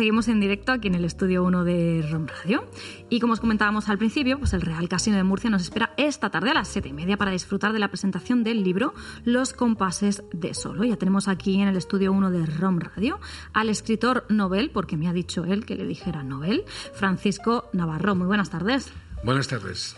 Seguimos 0.00 0.28
en 0.28 0.40
directo 0.40 0.72
aquí 0.72 0.88
en 0.88 0.94
el 0.94 1.04
estudio 1.04 1.44
1 1.44 1.62
de 1.62 2.02
ROM 2.10 2.26
Radio. 2.26 2.66
Y 3.10 3.20
como 3.20 3.34
os 3.34 3.40
comentábamos 3.40 3.90
al 3.90 3.98
principio, 3.98 4.38
pues 4.38 4.54
el 4.54 4.62
Real 4.62 4.88
Casino 4.88 5.18
de 5.18 5.24
Murcia 5.24 5.50
nos 5.50 5.60
espera 5.60 5.92
esta 5.98 6.30
tarde 6.30 6.48
a 6.48 6.54
las 6.54 6.68
7 6.68 6.88
y 6.88 6.94
media 6.94 7.18
para 7.18 7.32
disfrutar 7.32 7.74
de 7.74 7.80
la 7.80 7.88
presentación 7.88 8.42
del 8.42 8.64
libro 8.64 8.94
Los 9.26 9.52
compases 9.52 10.22
de 10.32 10.54
solo. 10.54 10.84
Ya 10.84 10.96
tenemos 10.96 11.28
aquí 11.28 11.60
en 11.60 11.68
el 11.68 11.76
estudio 11.76 12.14
1 12.14 12.30
de 12.30 12.46
ROM 12.46 12.78
Radio 12.80 13.20
al 13.52 13.68
escritor 13.68 14.24
Nobel, 14.30 14.70
porque 14.70 14.96
me 14.96 15.06
ha 15.06 15.12
dicho 15.12 15.44
él 15.44 15.66
que 15.66 15.74
le 15.74 15.84
dijera 15.84 16.22
Nobel, 16.22 16.64
Francisco 16.94 17.68
Navarro. 17.74 18.14
Muy 18.14 18.26
buenas 18.26 18.48
tardes. 18.48 18.90
Buenas 19.22 19.48
tardes. 19.48 19.96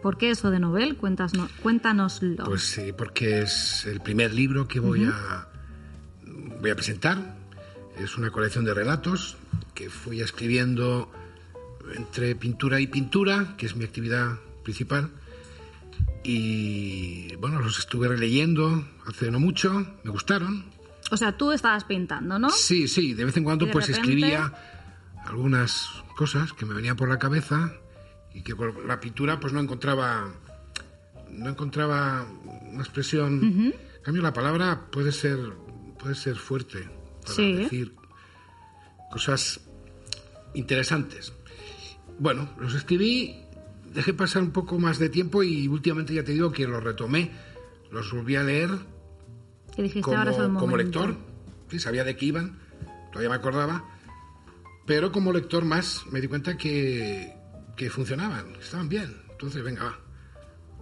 ¿Por 0.00 0.16
qué 0.16 0.30
eso 0.30 0.50
de 0.50 0.58
Nobel? 0.58 0.96
Cuéntanos, 0.96 1.50
cuéntanoslo. 1.62 2.44
Pues 2.44 2.62
sí, 2.62 2.94
porque 2.96 3.42
es 3.42 3.84
el 3.84 4.00
primer 4.00 4.32
libro 4.32 4.66
que 4.66 4.80
voy, 4.80 5.04
a, 5.04 5.48
voy 6.62 6.70
a 6.70 6.74
presentar. 6.74 7.41
Es 8.02 8.18
una 8.18 8.30
colección 8.30 8.64
de 8.64 8.74
relatos 8.74 9.36
que 9.74 9.88
fui 9.88 10.20
escribiendo 10.20 11.10
entre 11.94 12.34
pintura 12.34 12.80
y 12.80 12.86
pintura, 12.86 13.54
que 13.56 13.66
es 13.66 13.76
mi 13.76 13.84
actividad 13.84 14.38
principal. 14.64 15.10
Y 16.24 17.34
bueno, 17.36 17.60
los 17.60 17.78
estuve 17.78 18.08
releyendo 18.08 18.84
hace 19.06 19.30
no 19.30 19.40
mucho, 19.40 19.86
me 20.02 20.10
gustaron. 20.10 20.64
O 21.10 21.16
sea, 21.16 21.36
tú 21.36 21.52
estabas 21.52 21.84
pintando, 21.84 22.38
¿no? 22.38 22.50
Sí, 22.50 22.88
sí, 22.88 23.14
de 23.14 23.24
vez 23.24 23.36
en 23.36 23.44
cuando 23.44 23.70
pues 23.70 23.86
repente- 23.86 24.00
escribía 24.10 24.52
algunas 25.24 25.88
cosas 26.16 26.52
que 26.52 26.64
me 26.64 26.74
venían 26.74 26.96
por 26.96 27.08
la 27.08 27.18
cabeza 27.18 27.72
y 28.34 28.42
que 28.42 28.54
con 28.54 28.86
la 28.86 28.98
pintura 29.00 29.38
pues 29.40 29.52
no 29.52 29.60
encontraba 29.60 30.32
no 31.30 31.48
encontraba 31.48 32.26
una 32.70 32.82
expresión. 32.82 33.42
En 33.42 34.02
cambio 34.02 34.22
la 34.22 34.32
palabra 34.32 34.86
puede 34.90 35.12
ser 35.12 35.38
puede 35.98 36.14
ser 36.14 36.36
fuerte 36.36 36.88
para 37.22 37.34
Sí. 37.34 37.52
decir 37.54 37.94
cosas 39.10 39.60
interesantes. 40.54 41.32
Bueno, 42.18 42.48
los 42.58 42.74
escribí, 42.74 43.36
dejé 43.92 44.12
pasar 44.14 44.42
un 44.42 44.50
poco 44.52 44.78
más 44.78 44.98
de 44.98 45.08
tiempo 45.08 45.42
y 45.42 45.68
últimamente 45.68 46.14
ya 46.14 46.24
te 46.24 46.32
digo 46.32 46.52
que 46.52 46.66
los 46.66 46.82
retomé, 46.82 47.30
los 47.90 48.12
volví 48.12 48.36
a 48.36 48.42
leer 48.42 48.70
como, 50.02 50.58
como 50.58 50.76
lector, 50.76 51.16
sí, 51.70 51.78
sabía 51.78 52.04
de 52.04 52.16
qué 52.16 52.26
iban, 52.26 52.58
todavía 53.10 53.30
me 53.30 53.36
acordaba, 53.36 53.84
pero 54.86 55.12
como 55.12 55.32
lector 55.32 55.64
más 55.64 56.04
me 56.10 56.20
di 56.20 56.28
cuenta 56.28 56.56
que, 56.56 57.34
que 57.76 57.88
funcionaban, 57.90 58.54
estaban 58.60 58.88
bien. 58.88 59.22
Entonces, 59.30 59.62
venga, 59.62 59.84
va, 59.84 59.98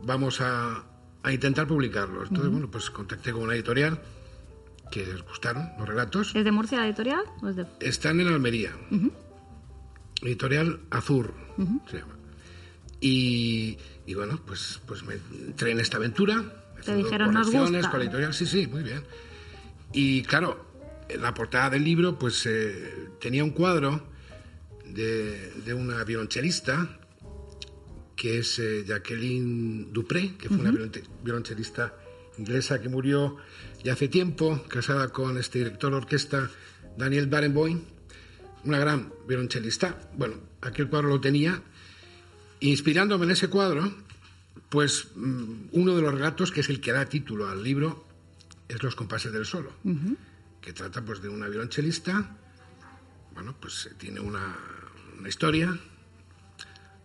vamos 0.02 0.40
a, 0.40 0.84
a 1.22 1.32
intentar 1.32 1.66
publicarlos. 1.66 2.24
Entonces, 2.24 2.46
Ujú. 2.46 2.52
bueno, 2.52 2.70
pues 2.70 2.90
contacté 2.90 3.32
con 3.32 3.42
una 3.42 3.54
editorial 3.54 4.00
que 4.90 5.06
les 5.06 5.22
gustaron 5.22 5.70
los 5.78 5.88
relatos. 5.88 6.32
¿Es 6.34 6.44
de 6.44 6.50
Murcia 6.52 6.78
la 6.78 6.86
editorial? 6.86 7.22
¿O 7.42 7.48
es 7.48 7.56
de... 7.56 7.66
Están 7.80 8.20
en 8.20 8.28
Almería, 8.28 8.72
editorial 10.22 10.80
Azur 10.90 11.32
se 11.90 11.98
llama. 11.98 12.14
Y, 13.00 13.78
y 14.06 14.14
bueno, 14.14 14.40
pues, 14.46 14.80
pues 14.86 15.02
me 15.04 15.14
entré 15.46 15.70
en 15.72 15.80
esta 15.80 15.96
aventura. 15.96 16.64
Te 16.84 16.94
dijeron, 16.94 17.32
nos 17.34 17.50
gusta. 17.50 17.90
con 17.90 17.98
la 18.00 18.04
editorial, 18.06 18.34
sí, 18.34 18.46
sí, 18.46 18.66
muy 18.66 18.82
bien. 18.82 19.02
Y 19.92 20.22
claro, 20.22 20.66
en 21.08 21.22
la 21.22 21.32
portada 21.34 21.70
del 21.70 21.84
libro, 21.84 22.18
pues 22.18 22.44
eh, 22.46 23.08
tenía 23.20 23.44
un 23.44 23.50
cuadro 23.50 24.02
de, 24.86 25.52
de 25.64 25.74
una 25.74 26.02
violonchelista, 26.04 26.98
que 28.16 28.38
es 28.38 28.58
eh, 28.58 28.84
Jacqueline 28.86 29.92
Dupré, 29.92 30.36
que 30.36 30.48
fue 30.48 30.58
una 30.58 30.70
Ujú. 30.70 30.78
violonte- 30.78 31.04
violonchelista 31.22 31.94
inglesa 32.38 32.80
que 32.80 32.88
murió 32.88 33.36
ya 33.82 33.92
hace 33.94 34.08
tiempo, 34.08 34.62
casada 34.68 35.08
con 35.08 35.38
este 35.38 35.58
director 35.58 35.90
de 35.92 35.96
orquesta 35.98 36.50
Daniel 36.96 37.26
Barenboim, 37.26 37.80
una 38.64 38.78
gran 38.78 39.12
violonchelista. 39.26 40.10
Bueno, 40.16 40.34
aquel 40.60 40.88
cuadro 40.88 41.08
lo 41.08 41.20
tenía. 41.20 41.62
Inspirándome 42.60 43.24
en 43.24 43.30
ese 43.30 43.48
cuadro, 43.48 43.90
pues 44.68 45.08
mm, 45.16 45.68
uno 45.72 45.96
de 45.96 46.02
los 46.02 46.12
relatos, 46.14 46.52
que 46.52 46.60
es 46.60 46.68
el 46.68 46.80
que 46.80 46.92
da 46.92 47.06
título 47.06 47.48
al 47.48 47.62
libro, 47.62 48.06
es 48.68 48.82
Los 48.82 48.94
compases 48.94 49.32
del 49.32 49.46
solo, 49.46 49.72
que 50.60 50.72
trata 50.72 51.02
pues 51.04 51.22
de 51.22 51.28
una 51.28 51.48
violonchelista. 51.48 52.36
Bueno, 53.34 53.56
pues 53.58 53.86
eh, 53.90 53.94
tiene 53.98 54.20
una, 54.20 54.56
una 55.18 55.28
historia, 55.28 55.76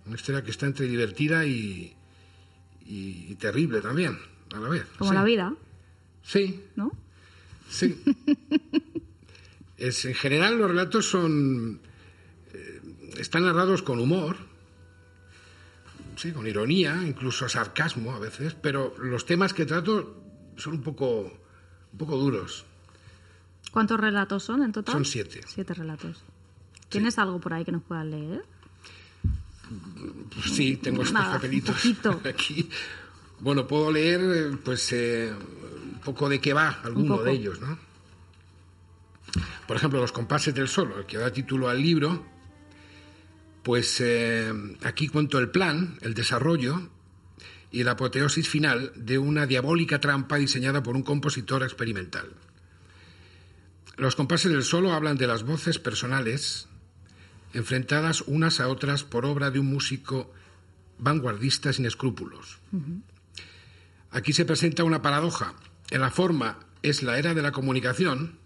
una 0.05 0.15
historia 0.15 0.43
que 0.43 0.51
está 0.51 0.65
entre 0.65 0.87
divertida 0.87 1.45
y, 1.45 1.95
y- 2.85 3.27
y 3.29 3.35
terrible 3.35 3.79
también, 3.81 4.19
a 4.53 4.59
la 4.59 4.69
vez. 4.69 4.85
Como 4.97 5.11
Sí. 5.11 5.15
la 5.15 5.23
vida, 5.23 5.53
Sí, 6.25 6.63
¿no? 6.75 6.91
Sí. 7.69 8.01
es, 9.77 10.05
en 10.05 10.13
general 10.15 10.57
los 10.57 10.69
relatos 10.69 11.07
son 11.07 11.79
eh, 12.53 12.81
están 13.17 13.43
narrados 13.43 13.81
con 13.81 13.99
humor, 13.99 14.37
sí, 16.15 16.31
con 16.31 16.47
ironía, 16.47 17.01
incluso 17.05 17.47
sarcasmo 17.47 18.13
a 18.13 18.19
veces, 18.19 18.55
pero 18.55 18.95
los 18.99 19.25
temas 19.25 19.53
que 19.53 19.65
trato 19.65 20.23
son 20.57 20.73
un 20.73 20.81
poco, 20.81 21.31
un 21.91 21.97
poco 21.97 22.17
duros. 22.17 22.65
¿Cuántos 23.71 23.99
relatos 23.99 24.43
son 24.43 24.63
en 24.63 24.71
total? 24.71 24.93
Son 24.93 25.05
siete. 25.05 25.41
Siete 25.45 25.73
relatos. 25.73 26.23
¿Tienes 26.89 27.19
algo 27.19 27.39
por 27.39 27.53
ahí 27.53 27.65
que 27.65 27.71
nos 27.71 27.83
puedas 27.83 28.05
leer? 28.05 28.45
Sí, 30.45 30.77
tengo 30.77 31.01
estos 31.01 31.13
Nada, 31.13 31.33
papelitos 31.33 31.75
aquí. 32.25 32.69
Bueno, 33.39 33.67
puedo 33.67 33.91
leer 33.91 34.21
eh, 34.21 34.57
pues 34.63 34.93
eh, 34.93 35.33
poco 36.05 36.29
de 36.29 36.39
qué 36.39 36.53
va 36.53 36.79
alguno 36.83 37.17
de 37.21 37.31
ellos, 37.33 37.59
¿no? 37.59 37.77
Por 39.67 39.75
ejemplo, 39.75 39.99
Los 39.99 40.13
compases 40.13 40.55
del 40.55 40.69
solo, 40.69 40.99
el 40.99 41.05
que 41.05 41.17
da 41.17 41.33
título 41.33 41.67
al 41.67 41.81
libro, 41.81 42.25
pues 43.63 43.99
eh, 43.99 44.53
aquí 44.83 45.09
cuento 45.09 45.39
el 45.39 45.49
plan, 45.49 45.97
el 46.01 46.13
desarrollo 46.13 46.89
y 47.71 47.83
la 47.83 47.91
apoteosis 47.91 48.47
final 48.47 48.93
de 48.95 49.17
una 49.17 49.47
diabólica 49.47 49.99
trampa 49.99 50.37
diseñada 50.37 50.83
por 50.83 50.95
un 50.95 51.03
compositor 51.03 51.63
experimental. 51.63 52.31
Los 53.97 54.15
compases 54.15 54.51
del 54.51 54.63
solo 54.63 54.93
hablan 54.93 55.17
de 55.17 55.27
las 55.27 55.43
voces 55.43 55.79
personales 55.79 56.69
enfrentadas 57.53 58.21
unas 58.27 58.59
a 58.59 58.67
otras 58.67 59.03
por 59.03 59.25
obra 59.25 59.49
de 59.49 59.59
un 59.59 59.67
músico 59.67 60.31
vanguardista 60.99 61.73
sin 61.73 61.85
escrúpulos. 61.85 62.59
Aquí 64.11 64.33
se 64.33 64.45
presenta 64.45 64.83
una 64.83 65.01
paradoja. 65.01 65.55
En 65.91 66.01
la 66.01 66.11
forma 66.11 66.59
es 66.81 67.03
la 67.03 67.17
era 67.17 67.33
de 67.33 67.41
la 67.41 67.51
comunicación 67.51 68.37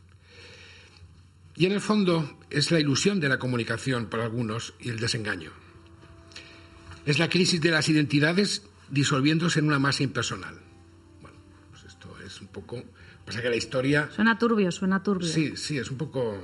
y 1.55 1.65
en 1.65 1.73
el 1.73 1.81
fondo 1.81 2.39
es 2.49 2.71
la 2.71 2.79
ilusión 2.79 3.19
de 3.19 3.29
la 3.29 3.37
comunicación 3.37 4.05
para 4.05 4.23
algunos 4.23 4.73
y 4.79 4.89
el 4.89 4.99
desengaño. 4.99 5.51
Es 7.05 7.19
la 7.19 7.29
crisis 7.29 7.59
de 7.59 7.71
las 7.71 7.89
identidades 7.89 8.63
disolviéndose 8.89 9.59
en 9.59 9.67
una 9.67 9.79
masa 9.79 10.03
impersonal. 10.03 10.57
Bueno, 11.21 11.37
pues 11.71 11.83
esto 11.83 12.15
es 12.25 12.39
un 12.41 12.47
poco... 12.47 12.81
Pasa 13.25 13.41
que 13.41 13.49
la 13.49 13.57
historia... 13.57 14.09
Suena 14.11 14.37
turbio, 14.37 14.71
suena 14.71 15.03
turbio. 15.03 15.27
Sí, 15.27 15.55
sí, 15.55 15.77
es 15.77 15.91
un 15.91 15.97
poco... 15.97 16.39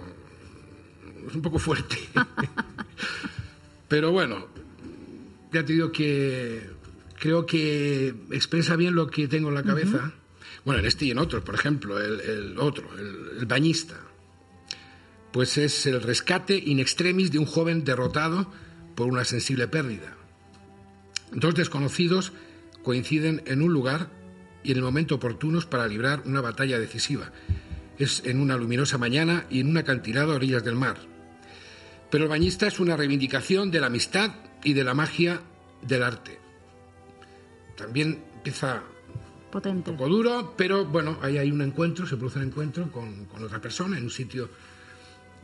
Es 1.27 1.33
un 1.33 1.41
poco 1.41 1.59
fuerte. 1.59 1.97
Pero 3.87 4.11
bueno, 4.11 4.47
ya 5.51 5.63
te 5.63 5.73
digo 5.73 5.91
que 5.91 6.69
creo 7.17 7.45
que 7.45 8.13
expresa 8.31 8.75
bien 8.75 8.95
lo 8.95 9.07
que 9.07 9.27
tengo 9.27 9.49
en 9.49 9.55
la 9.55 9.63
cabeza. 9.63 10.13
Bueno, 10.65 10.79
en 10.79 10.87
este 10.87 11.05
y 11.05 11.11
en 11.11 11.19
otros, 11.19 11.43
por 11.43 11.55
ejemplo, 11.55 12.01
el, 12.01 12.57
otro, 12.57 12.89
el, 12.97 13.39
el 13.39 13.45
bañista. 13.45 13.95
Pues 15.31 15.57
es 15.57 15.85
el 15.85 16.01
rescate 16.01 16.57
in 16.57 16.79
extremis 16.79 17.31
de 17.31 17.37
un 17.39 17.45
joven 17.45 17.83
derrotado 17.83 18.51
por 18.95 19.07
una 19.07 19.25
sensible 19.25 19.67
pérdida. 19.67 20.15
Dos 21.31 21.53
desconocidos 21.53 22.33
coinciden 22.83 23.43
en 23.45 23.61
un 23.61 23.73
lugar 23.73 24.09
y 24.63 24.71
en 24.71 24.77
el 24.77 24.83
momento 24.83 25.15
oportunos 25.15 25.65
para 25.67 25.87
librar 25.87 26.23
una 26.25 26.41
batalla 26.41 26.79
decisiva. 26.79 27.31
Es 27.99 28.23
en 28.25 28.41
una 28.41 28.57
luminosa 28.57 28.97
mañana 28.97 29.45
y 29.49 29.59
en 29.59 29.67
un 29.67 29.77
acantilado 29.77 30.33
a 30.33 30.35
orillas 30.35 30.63
del 30.63 30.75
mar. 30.75 30.97
Pero 32.09 32.23
el 32.23 32.29
bañista 32.29 32.65
es 32.65 32.79
una 32.79 32.97
reivindicación 32.97 33.69
de 33.69 33.79
la 33.79 33.87
amistad 33.87 34.31
y 34.63 34.73
de 34.73 34.83
la 34.83 34.95
magia 34.95 35.41
del 35.81 36.03
arte. 36.03 36.39
También 37.77 38.23
empieza 38.35 38.83
Potente. 39.55 39.89
un 39.91 39.95
poco 39.97 40.09
duro, 40.09 40.53
pero 40.57 40.83
bueno, 40.83 41.17
ahí 41.21 41.37
hay 41.37 41.49
un 41.49 41.61
encuentro, 41.61 42.05
se 42.05 42.17
produce 42.17 42.39
un 42.39 42.45
encuentro 42.47 42.91
con, 42.91 43.23
con 43.23 43.41
otra 43.41 43.61
persona 43.61 43.97
en 43.97 44.03
un 44.03 44.09
sitio 44.09 44.49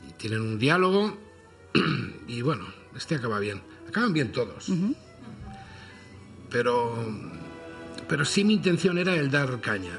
y 0.05 0.11
tienen 0.13 0.41
un 0.41 0.59
diálogo 0.59 1.17
y 2.27 2.41
bueno, 2.41 2.65
este 2.93 3.15
acaba 3.15 3.39
bien. 3.39 3.61
Acaban 3.87 4.11
bien 4.11 4.33
todos. 4.33 4.69
Pero, 6.49 6.93
pero 8.09 8.25
sí 8.25 8.43
mi 8.43 8.53
intención 8.55 8.97
era 8.97 9.15
el 9.15 9.31
dar 9.31 9.61
caña. 9.61 9.97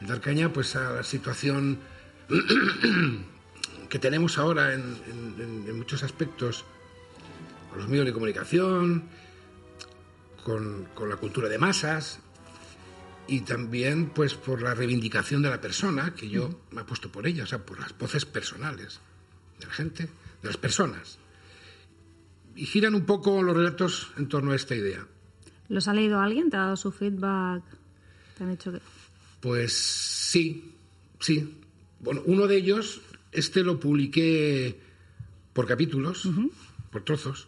El 0.00 0.08
dar 0.08 0.20
caña 0.20 0.52
pues 0.52 0.74
a 0.74 0.90
la 0.94 1.02
situación 1.04 1.78
que 3.88 3.98
tenemos 4.00 4.38
ahora 4.38 4.74
en- 4.74 5.64
en 5.68 5.76
muchos 5.78 6.02
aspectos, 6.02 6.64
con 7.70 7.78
los 7.78 7.88
medios 7.88 8.06
de 8.06 8.12
comunicación, 8.12 9.04
con, 10.42 10.88
con 10.94 11.08
la 11.08 11.14
cultura 11.16 11.48
de 11.48 11.58
masas 11.58 12.18
y 13.30 13.42
también 13.42 14.10
pues 14.10 14.34
por 14.34 14.60
la 14.60 14.74
reivindicación 14.74 15.40
de 15.40 15.50
la 15.50 15.60
persona, 15.60 16.14
que 16.16 16.28
yo 16.28 16.62
me 16.72 16.80
apuesto 16.80 17.12
por 17.12 17.28
ella, 17.28 17.44
o 17.44 17.46
sea, 17.46 17.64
por 17.64 17.78
las 17.78 17.96
voces 17.96 18.24
personales 18.24 19.00
de 19.60 19.66
la 19.66 19.72
gente, 19.72 20.02
de 20.42 20.48
las 20.48 20.56
personas. 20.56 21.18
Y 22.56 22.66
giran 22.66 22.96
un 22.96 23.06
poco 23.06 23.40
los 23.40 23.56
relatos 23.56 24.10
en 24.18 24.28
torno 24.28 24.50
a 24.50 24.56
esta 24.56 24.74
idea. 24.74 25.06
¿Los 25.68 25.86
ha 25.86 25.94
leído 25.94 26.18
alguien? 26.18 26.50
¿Te 26.50 26.56
ha 26.56 26.60
dado 26.60 26.76
su 26.76 26.90
feedback? 26.90 27.62
¿Te 28.36 28.42
han 28.42 28.50
hecho 28.50 28.72
que.? 28.72 28.80
Pues 29.40 29.74
sí, 29.74 30.74
sí. 31.20 31.56
Bueno, 32.00 32.22
uno 32.26 32.48
de 32.48 32.56
ellos, 32.56 33.00
este 33.30 33.62
lo 33.62 33.78
publiqué 33.78 34.80
por 35.52 35.68
capítulos, 35.68 36.28
por 36.90 37.04
trozos, 37.04 37.46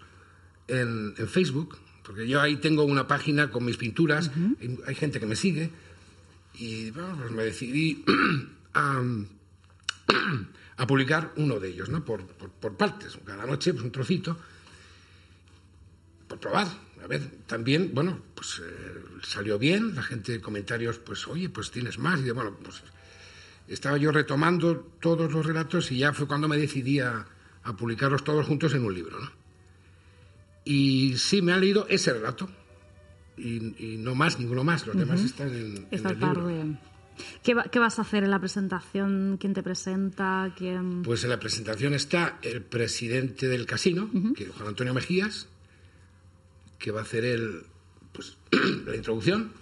en, 0.68 1.14
en 1.18 1.28
Facebook, 1.28 1.76
porque 2.12 2.28
yo 2.28 2.42
ahí 2.42 2.56
tengo 2.56 2.84
una 2.84 3.06
página 3.06 3.50
con 3.50 3.64
mis 3.64 3.78
pinturas, 3.78 4.30
hay, 4.60 4.78
hay 4.86 4.94
gente 4.94 5.18
que 5.18 5.24
me 5.24 5.34
sigue, 5.34 5.70
y 6.52 6.90
bueno, 6.90 7.16
pues 7.16 7.30
me 7.30 7.42
decidí 7.42 8.04
a, 8.74 9.02
a 10.76 10.86
publicar 10.86 11.32
uno 11.36 11.58
de 11.58 11.70
ellos, 11.70 11.88
¿no? 11.88 12.04
Por, 12.04 12.26
por, 12.26 12.50
por 12.50 12.76
partes, 12.76 13.18
cada 13.24 13.46
noche 13.46 13.72
pues 13.72 13.82
un 13.82 13.92
trocito, 13.92 14.36
por 16.28 16.38
probar. 16.38 16.66
A 17.02 17.06
ver, 17.06 17.22
también, 17.46 17.92
bueno, 17.94 18.20
pues 18.34 18.60
eh, 18.62 19.02
salió 19.22 19.58
bien, 19.58 19.94
la 19.94 20.02
gente, 20.02 20.38
comentarios, 20.42 20.98
pues, 20.98 21.26
oye, 21.28 21.48
pues 21.48 21.70
tienes 21.70 21.98
más, 21.98 22.20
y 22.20 22.24
de, 22.24 22.32
bueno, 22.32 22.54
pues 22.62 22.82
estaba 23.68 23.96
yo 23.96 24.12
retomando 24.12 24.92
todos 25.00 25.32
los 25.32 25.46
relatos 25.46 25.90
y 25.90 26.00
ya 26.00 26.12
fue 26.12 26.26
cuando 26.26 26.46
me 26.46 26.58
decidí 26.58 27.00
a, 27.00 27.26
a 27.62 27.74
publicarlos 27.74 28.22
todos 28.22 28.46
juntos 28.46 28.74
en 28.74 28.84
un 28.84 28.92
libro, 28.92 29.18
¿no? 29.18 29.41
Y 30.64 31.16
sí, 31.18 31.42
me 31.42 31.52
han 31.52 31.60
leído 31.60 31.86
ese 31.88 32.12
relato, 32.12 32.48
y, 33.36 33.94
y 33.94 33.96
no 33.98 34.14
más, 34.14 34.38
ninguno 34.38 34.62
más, 34.64 34.86
los 34.86 34.96
demás 34.96 35.20
están 35.22 35.48
en, 35.48 35.76
en 35.76 35.86
Esta 35.90 36.10
el 36.10 36.18
libro. 36.20 36.34
tarde. 36.34 36.78
¿Qué, 37.42 37.54
va- 37.54 37.64
qué 37.64 37.78
vas 37.78 37.98
a 37.98 38.02
hacer 38.02 38.24
en 38.24 38.30
la 38.30 38.38
presentación? 38.40 39.36
¿Quién 39.40 39.52
te 39.54 39.62
presenta? 39.62 40.52
¿Quién...? 40.56 41.02
Pues 41.02 41.24
en 41.24 41.30
la 41.30 41.38
presentación 41.40 41.94
está 41.94 42.38
el 42.42 42.62
presidente 42.62 43.48
del 43.48 43.66
casino, 43.66 44.08
que 44.34 44.44
es 44.44 44.50
Juan 44.50 44.68
Antonio 44.68 44.94
Mejías, 44.94 45.48
que 46.78 46.90
va 46.90 47.00
a 47.00 47.02
hacer 47.02 47.24
el, 47.24 47.62
pues, 48.12 48.36
la 48.86 48.96
introducción. 48.96 49.52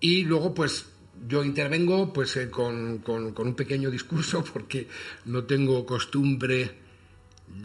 Y 0.00 0.24
luego, 0.24 0.54
pues, 0.54 0.86
yo 1.28 1.44
intervengo 1.44 2.12
pues, 2.12 2.36
eh, 2.36 2.50
con, 2.50 2.98
con- 2.98 3.32
con 3.32 3.48
un 3.48 3.54
pequeño 3.54 3.90
discurso, 3.90 4.44
porque 4.52 4.88
no 5.26 5.44
tengo 5.44 5.84
costumbre 5.86 6.81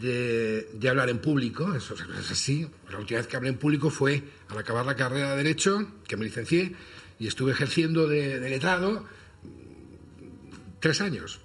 de, 0.00 0.70
de 0.74 0.88
hablar 0.88 1.08
en 1.08 1.18
público, 1.18 1.74
eso 1.74 1.94
es 1.94 2.30
así. 2.30 2.68
La 2.90 2.98
última 2.98 3.18
vez 3.18 3.26
que 3.26 3.36
hablé 3.36 3.48
en 3.48 3.56
público 3.58 3.90
fue 3.90 4.22
al 4.48 4.58
acabar 4.58 4.84
la 4.86 4.94
carrera 4.96 5.30
de 5.30 5.36
Derecho, 5.38 5.86
que 6.06 6.16
me 6.16 6.24
licencié, 6.24 6.74
y 7.18 7.26
estuve 7.26 7.52
ejerciendo 7.52 8.06
de, 8.06 8.38
de 8.38 8.50
letrado 8.50 9.04
tres 10.80 11.00
años. 11.00 11.40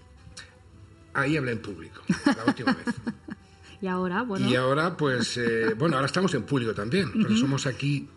Ahí 1.13 1.37
hablé 1.37 1.51
en 1.53 1.59
público, 1.61 2.01
la 2.25 2.45
última 2.45 2.73
vez. 2.73 2.85
Y 3.81 3.87
ahora, 3.87 4.21
bueno. 4.21 4.47
Y 4.47 4.55
ahora, 4.55 4.95
pues, 4.95 5.35
eh, 5.35 5.73
bueno, 5.77 5.97
ahora 5.97 6.05
estamos 6.05 6.33
en 6.35 6.43
público 6.43 6.73
también, 6.73 7.09
Ujú. 7.21 7.35
somos 7.35 7.67
aquí 7.67 8.07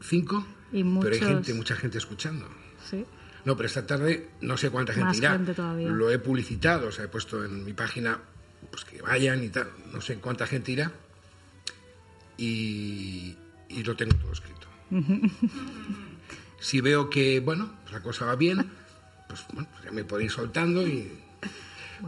cinco, 0.00 0.46
Y 0.70 0.84
pero 0.84 0.84
hay 0.84 0.84
muchos- 0.84 1.18
gente, 1.28 1.54
mucha 1.54 1.74
gente 1.74 1.98
escuchando. 1.98 2.46
Sí. 2.88 3.04
No, 3.44 3.56
pero 3.56 3.66
esta 3.66 3.84
tarde 3.84 4.28
no 4.40 4.56
sé 4.56 4.70
cuánta 4.70 4.92
gente 4.92 5.06
Más 5.06 5.18
irá. 5.18 5.32
gente 5.32 5.52
todavía. 5.52 5.88
Lo 5.88 6.12
he 6.12 6.20
publicitado, 6.20 6.86
o 6.88 6.92
sea, 6.92 7.06
he 7.06 7.08
puesto 7.08 7.44
en 7.44 7.64
mi 7.64 7.72
página 7.72 8.20
pues 8.70 8.84
que 8.84 9.00
vayan 9.02 9.42
y 9.44 9.48
tal. 9.48 9.70
No 9.92 10.00
sé 10.00 10.16
cuánta 10.16 10.46
gente 10.46 10.72
irá. 10.72 10.92
Y, 12.36 13.36
y 13.68 13.82
lo 13.82 13.94
tengo 13.96 14.14
todo 14.16 14.32
escrito. 14.32 14.66
Si 16.58 16.80
veo 16.80 17.08
que, 17.10 17.40
bueno, 17.40 17.70
pues 17.82 17.92
la 17.92 18.02
cosa 18.02 18.24
va 18.26 18.36
bien, 18.36 18.70
pues 19.28 19.44
bueno, 19.52 19.68
pues 19.72 19.84
ya 19.84 19.92
me 19.92 20.04
podéis 20.04 20.32
soltando 20.32 20.86
y... 20.86 21.10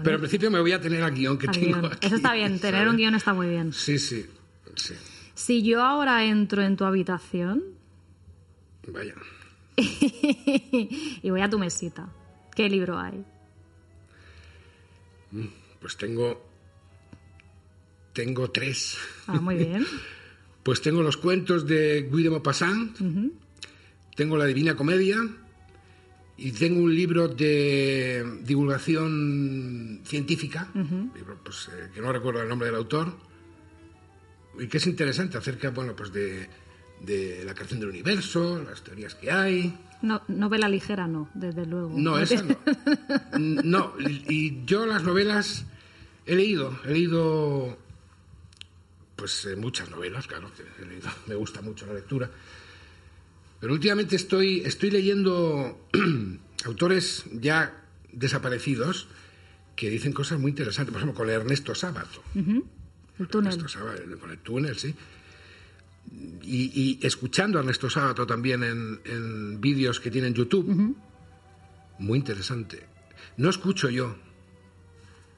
Pero 0.03 0.15
al 0.15 0.21
principio 0.21 0.51
me 0.51 0.59
voy 0.61 0.73
a 0.73 0.81
tener 0.81 1.03
al 1.03 1.13
guion 1.13 1.37
que 1.37 1.47
Al 1.49 1.53
tengo 1.53 1.67
guion. 1.81 1.93
aquí, 1.93 2.07
Eso 2.07 2.17
está 2.17 2.33
bien, 2.33 2.59
tener 2.59 2.81
¿sabes? 2.81 2.91
un 2.91 2.97
guion 2.97 3.15
está 3.15 3.35
muy 3.35 3.49
bien. 3.49 3.73
Sí, 3.75 3.99
sí, 3.99 4.27
sí. 4.77 4.95
Si 5.35 5.63
yo 5.63 5.83
ahora 5.83 6.25
entro 6.25 6.63
en 6.63 6.77
tu 6.77 6.85
habitación 6.85 7.63
Vaya. 8.89 9.15
y 9.77 11.29
voy 11.31 11.41
a 11.43 11.49
tu 11.51 11.59
mesita, 11.59 12.09
¿qué 12.57 12.69
libro 12.71 12.99
hay? 12.99 13.23
Mm, 15.31 15.47
Pues 15.83 15.99
tengo... 15.99 16.49
Tengo 18.15 18.51
tres. 18.51 18.97
Ah, 19.27 19.41
muy 19.41 19.57
bien. 19.57 19.87
Pues 20.63 20.81
tengo 20.81 21.03
los 21.03 21.17
cuentos 21.17 21.67
de 21.67 22.03
Guy 22.03 22.23
de 22.23 22.31
Maupassant, 22.31 22.97
tengo 24.15 24.37
la 24.37 24.47
Divina 24.47 24.77
Comedia 24.77 25.17
Y 26.37 26.53
tengo 26.53 26.81
un 26.83 26.95
libro 26.95 27.29
de 27.29 28.25
divulgación 28.45 30.03
científica, 30.05 30.69
libro, 30.75 31.39
pues, 31.43 31.69
eh, 31.73 31.91
que 31.93 32.01
no 32.01 32.13
recuerdo 32.13 32.43
el 32.43 32.49
nombre 32.49 32.67
del 32.67 32.77
autor, 32.77 33.13
y 34.59 34.69
que 34.69 34.79
es 34.79 34.87
interesante 34.87 35.37
acerca 35.37 35.71
bueno, 35.71 35.97
pues 35.97 36.13
de, 36.13 36.49
de 37.01 37.45
la 37.45 37.55
creación 37.55 37.81
del 37.81 37.89
universo, 37.89 38.63
las 38.63 38.83
teorías 38.85 39.15
que 39.15 39.31
hay. 39.31 39.77
No, 40.01 40.23
novela 40.29 40.69
ligera 40.69 41.07
no, 41.07 41.29
desde 41.35 41.67
luego. 41.67 41.93
No, 41.97 42.19
esa 42.19 42.43
no. 42.43 42.57
no, 43.39 43.95
y 43.99 44.65
yo 44.65 44.87
las 44.87 45.03
novelas 45.03 45.67
he 46.27 46.35
leído, 46.35 46.79
he 46.85 46.93
leído 46.93 47.79
pues 49.17 49.45
eh, 49.45 49.57
muchas 49.57 49.91
novelas, 49.91 50.27
claro, 50.27 50.51
he 50.81 50.87
leído, 50.87 51.09
me 51.27 51.35
gusta 51.35 51.63
mucho 51.63 51.87
la 51.87 51.95
lectura. 51.95 52.31
Pero 53.61 53.75
últimamente 53.75 54.17
estoy, 54.17 54.61
estoy 54.65 54.91
leyendo 54.91 55.89
autores 56.65 57.25
ya 57.33 57.85
desaparecidos 58.11 59.07
que 59.77 59.89
dicen 59.89 60.13
cosas 60.13 60.41
muy 60.41 60.51
interesantes. 60.51 60.93
Por 60.93 61.01
ejemplo, 61.01 61.17
con 61.17 61.31
Ernesto 61.31 61.73
Sábato. 61.75 62.23
El 62.35 63.29
túnel. 63.29 63.53
Ernesto 63.53 63.69
Sábato, 63.69 64.03
con 64.19 64.31
el 64.33 64.39
túnel, 64.39 64.77
sí. 64.77 64.93
Y, 66.43 66.99
y 67.03 67.07
escuchando 67.07 67.59
a 67.59 67.61
Ernesto 67.61 67.89
Sábato 67.89 68.27
también 68.27 68.65
en, 68.65 69.01
en 69.05 69.61
vídeos 69.61 70.01
que 70.01 70.11
tiene 70.11 70.27
en 70.27 70.35
YouTube. 70.35 70.97
Muy 72.01 72.19
interesante. 72.19 72.85
No 73.37 73.49
escucho 73.49 73.89
yo 73.89 74.17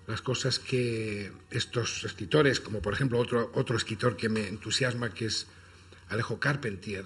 las 0.06 0.20
cosas 0.20 0.58
que 0.58 1.32
estos 1.50 2.04
escritores, 2.04 2.60
como 2.60 2.80
por 2.82 2.92
ejemplo 2.92 3.18
otro, 3.18 3.50
otro 3.54 3.76
escritor 3.76 4.16
que 4.16 4.28
me 4.28 4.48
entusiasma, 4.48 5.10
que 5.14 5.26
es 5.26 5.46
Alejo 6.08 6.38
Carpentier, 6.38 7.04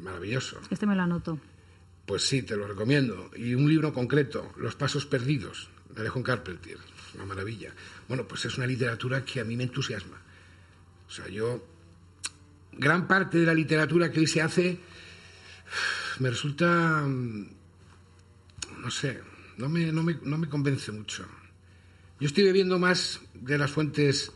maravilloso. 0.00 0.60
Este 0.70 0.86
me 0.86 0.94
lo 0.94 1.02
anoto. 1.02 1.38
Pues 2.06 2.22
sí, 2.22 2.42
te 2.42 2.56
lo 2.56 2.66
recomiendo. 2.66 3.30
Y 3.36 3.54
un 3.54 3.68
libro 3.68 3.92
concreto, 3.92 4.52
Los 4.56 4.74
Pasos 4.74 5.06
Perdidos, 5.06 5.68
de 5.94 6.00
Alejo 6.00 6.22
Carpentier, 6.22 6.78
una 7.14 7.24
maravilla. 7.24 7.72
Bueno, 8.08 8.26
pues 8.26 8.44
es 8.44 8.56
una 8.56 8.66
literatura 8.66 9.24
que 9.24 9.40
a 9.40 9.44
mí 9.44 9.56
me 9.56 9.64
entusiasma. 9.64 10.16
O 11.08 11.10
sea, 11.10 11.28
yo, 11.28 11.66
gran 12.72 13.08
parte 13.08 13.38
de 13.38 13.46
la 13.46 13.54
literatura 13.54 14.10
que 14.10 14.20
hoy 14.20 14.26
se 14.26 14.42
hace 14.42 14.78
me 16.20 16.30
resulta, 16.30 17.02
mm, 17.06 17.46
no 18.82 18.90
sé, 18.90 19.20
no 19.60 19.68
me, 19.68 19.92
no 19.92 20.02
me, 20.02 20.16
no 20.22 20.38
me 20.38 20.48
convence 20.48 20.90
mucho. 20.90 21.24
Yo 22.18 22.26
estoy 22.26 22.44
bebiendo 22.44 22.78
más 22.78 23.20
de 23.34 23.58
las 23.58 23.70
fuentes, 23.70 24.32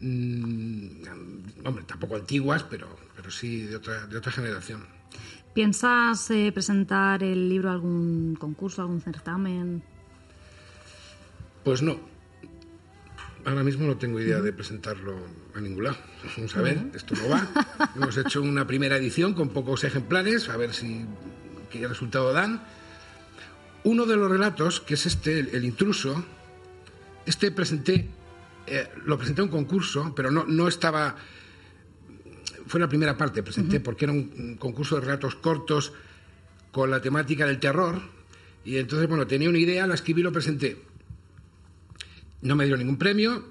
mmm, 0.00 1.02
hombre, 1.64 1.84
tampoco 1.84 2.16
antiguas, 2.16 2.62
pero, 2.64 2.88
pero 3.16 3.30
sí 3.30 3.62
de 3.62 3.76
otra, 3.76 4.06
de 4.06 4.16
otra 4.16 4.32
generación. 4.32 4.86
¿Piensas 5.54 6.30
eh, 6.30 6.50
presentar 6.52 7.22
el 7.22 7.48
libro 7.48 7.68
a 7.68 7.72
algún 7.72 8.36
concurso, 8.38 8.82
algún 8.82 9.00
certamen? 9.00 9.82
Pues 11.64 11.82
no. 11.82 12.00
Ahora 13.44 13.64
mismo 13.64 13.86
no 13.86 13.96
tengo 13.96 14.20
idea 14.20 14.40
de 14.40 14.52
presentarlo 14.52 15.16
a 15.54 15.60
ningún 15.60 15.84
lado. 15.84 15.96
Vamos 16.36 16.56
a 16.56 16.62
ver, 16.62 16.90
esto 16.94 17.14
no 17.16 17.28
va. 17.28 17.48
Hemos 17.96 18.16
hecho 18.16 18.40
una 18.40 18.66
primera 18.66 18.96
edición 18.96 19.34
con 19.34 19.50
pocos 19.50 19.84
ejemplares, 19.84 20.48
a 20.48 20.56
ver 20.56 20.72
si 20.72 21.04
qué 21.70 21.86
resultado 21.86 22.32
dan. 22.32 22.62
Uno 23.84 24.06
de 24.06 24.16
los 24.16 24.30
relatos, 24.30 24.80
que 24.80 24.94
es 24.94 25.06
este, 25.06 25.40
el, 25.40 25.48
el 25.48 25.64
intruso, 25.64 26.24
este 27.26 27.50
presenté, 27.50 28.08
eh, 28.66 28.88
lo 29.04 29.18
presenté 29.18 29.40
a 29.40 29.44
un 29.44 29.50
concurso, 29.50 30.12
pero 30.14 30.30
no, 30.30 30.44
no 30.44 30.68
estaba. 30.68 31.16
Fue 32.66 32.78
la 32.78 32.88
primera 32.88 33.16
parte, 33.16 33.42
presenté, 33.42 33.80
porque 33.80 34.04
era 34.04 34.12
un, 34.12 34.32
un 34.38 34.56
concurso 34.56 34.94
de 34.94 35.02
relatos 35.02 35.34
cortos 35.34 35.92
con 36.70 36.90
la 36.90 37.00
temática 37.00 37.46
del 37.46 37.58
terror. 37.58 38.00
Y 38.64 38.76
entonces, 38.76 39.08
bueno, 39.08 39.26
tenía 39.26 39.48
una 39.48 39.58
idea, 39.58 39.86
la 39.86 39.94
escribí 39.94 40.20
y 40.20 40.24
lo 40.24 40.32
presenté. 40.32 40.78
No 42.42 42.54
me 42.56 42.64
dieron 42.64 42.80
ningún 42.80 42.98
premio, 42.98 43.44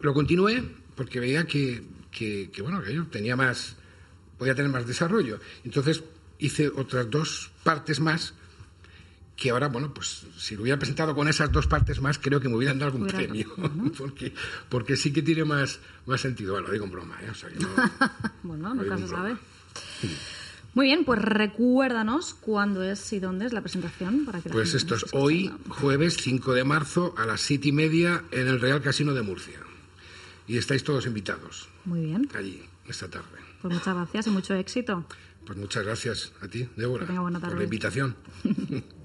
lo 0.00 0.14
continué 0.14 0.62
porque 0.96 1.20
veía 1.20 1.44
que, 1.44 1.82
que, 2.10 2.50
que, 2.50 2.62
bueno, 2.62 2.82
que 2.82 2.94
yo 2.94 3.06
tenía 3.06 3.36
más, 3.36 3.76
podía 4.38 4.54
tener 4.54 4.70
más 4.70 4.86
desarrollo. 4.86 5.38
Entonces 5.64 6.02
hice 6.38 6.68
otras 6.68 7.10
dos 7.10 7.50
partes 7.64 8.00
más 8.00 8.34
que 9.38 9.50
ahora, 9.50 9.68
bueno, 9.68 9.94
pues 9.94 10.24
si 10.36 10.56
lo 10.56 10.62
hubiera 10.62 10.78
presentado 10.80 11.14
con 11.14 11.28
esas 11.28 11.52
dos 11.52 11.68
partes 11.68 12.00
más, 12.00 12.18
creo 12.18 12.40
que 12.40 12.48
me 12.48 12.56
hubieran 12.56 12.78
dado 12.78 12.90
algún 12.92 13.02
Hubiera- 13.04 13.18
premio, 13.18 13.48
porque, 13.96 14.34
porque 14.68 14.96
sí 14.96 15.12
que 15.12 15.22
tiene 15.22 15.44
más, 15.44 15.78
más 16.06 16.20
sentido. 16.20 16.54
Bueno, 16.54 16.66
lo 16.66 16.72
digo 16.72 16.84
en 16.86 16.90
broma, 16.90 17.16
¿eh? 17.22 17.30
O 17.30 17.34
sea, 17.34 17.48
que 17.48 17.60
no- 17.60 17.68
Bueno, 18.42 18.74
nunca 18.74 18.98
se 18.98 19.06
sabe. 19.06 19.36
Muy 20.74 20.86
bien, 20.86 21.04
pues 21.04 21.20
recuérdanos 21.22 22.34
cuándo 22.34 22.82
es 22.82 23.12
y 23.12 23.20
dónde 23.20 23.46
es 23.46 23.52
la 23.52 23.60
presentación. 23.62 24.24
Para 24.26 24.40
que 24.40 24.50
Pues 24.50 24.74
esto 24.74 24.96
es 24.96 25.06
hoy, 25.12 25.52
jueves 25.68 26.16
5 26.20 26.52
de 26.54 26.64
marzo, 26.64 27.14
a 27.16 27.24
las 27.24 27.40
siete 27.40 27.68
y 27.68 27.72
media, 27.72 28.24
en 28.32 28.48
el 28.48 28.60
Real 28.60 28.82
Casino 28.82 29.14
de 29.14 29.22
Murcia. 29.22 29.60
Y 30.48 30.56
estáis 30.58 30.82
todos 30.82 31.06
invitados 31.06 31.68
Muy 31.84 32.06
bien, 32.06 32.28
allí, 32.34 32.62
esta 32.88 33.08
tarde. 33.08 33.38
pues 33.62 33.72
muchas 33.74 33.94
gracias 33.94 34.26
y 34.26 34.30
mucho 34.30 34.54
éxito. 34.54 35.04
Pues 35.46 35.56
muchas 35.58 35.84
gracias 35.84 36.32
a 36.42 36.48
ti, 36.48 36.68
Débora, 36.76 37.06
por 37.06 37.56
la 37.56 37.62
invitación. 37.64 38.16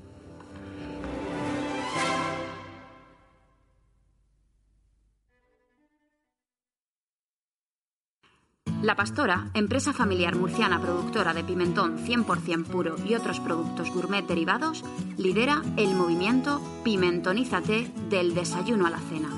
La 8.84 8.98
Pastora, 8.98 9.48
empresa 9.54 9.94
familiar 9.94 10.36
murciana 10.36 10.78
productora 10.78 11.34
de 11.34 11.46
pimentón 11.46 12.00
100% 12.00 12.66
puro 12.66 12.98
y 13.08 13.16
otros 13.16 13.40
productos 13.40 13.90
gourmet 13.90 14.28
derivados, 14.28 14.84
lidera 15.18 15.62
el 15.78 15.96
movimiento 15.96 16.62
Pimentonízate 16.84 17.90
del 18.10 18.36
desayuno 18.36 18.86
a 18.86 18.90
la 18.90 19.00
cena, 19.00 19.30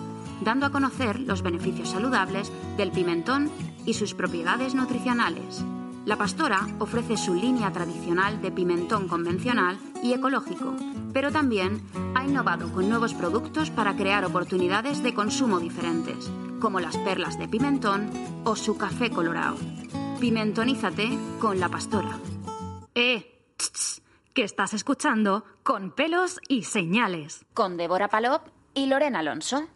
dando 0.42 0.66
a 0.66 0.72
conocer 0.72 1.20
los 1.20 1.44
beneficios 1.44 1.90
saludables 1.92 2.52
del 2.76 2.90
pimentón 2.90 3.52
y 3.86 3.94
sus 3.94 4.16
propiedades 4.16 4.74
nutricionales. 4.74 5.64
La 6.08 6.18
Pastora 6.18 6.68
ofrece 6.80 7.16
su 7.16 7.36
línea 7.36 7.72
tradicional 7.72 8.42
de 8.42 8.52
pimentón 8.52 9.08
convencional 9.08 9.78
y 10.02 10.14
ecológico, 10.14 10.74
pero 11.16 11.32
también 11.32 11.82
ha 12.14 12.26
innovado 12.26 12.74
con 12.74 12.90
nuevos 12.90 13.14
productos 13.14 13.72
para 13.72 13.96
crear 13.96 14.26
oportunidades 14.26 15.02
de 15.02 15.14
consumo 15.14 15.62
diferentes, 15.62 16.30
como 16.60 16.82
las 16.82 16.98
perlas 16.98 17.40
de 17.40 17.48
pimentón 17.48 18.12
o 18.44 18.58
su 18.58 18.78
café 18.78 19.10
colorado. 19.10 19.56
Pimentonízate 20.20 21.18
con 21.40 21.62
La 21.62 21.70
Pastora. 21.70 22.20
Eh, 22.94 23.54
tss, 23.56 23.72
tss, 23.72 24.02
que 24.34 24.44
estás 24.44 24.74
escuchando 24.74 25.46
con 25.64 25.92
pelos 25.92 26.42
y 26.50 26.64
señales. 26.64 27.46
Con 27.54 27.78
Débora 27.78 28.10
Palop 28.10 28.50
y 28.74 28.88
Lorena 28.88 29.20
Alonso. 29.20 29.70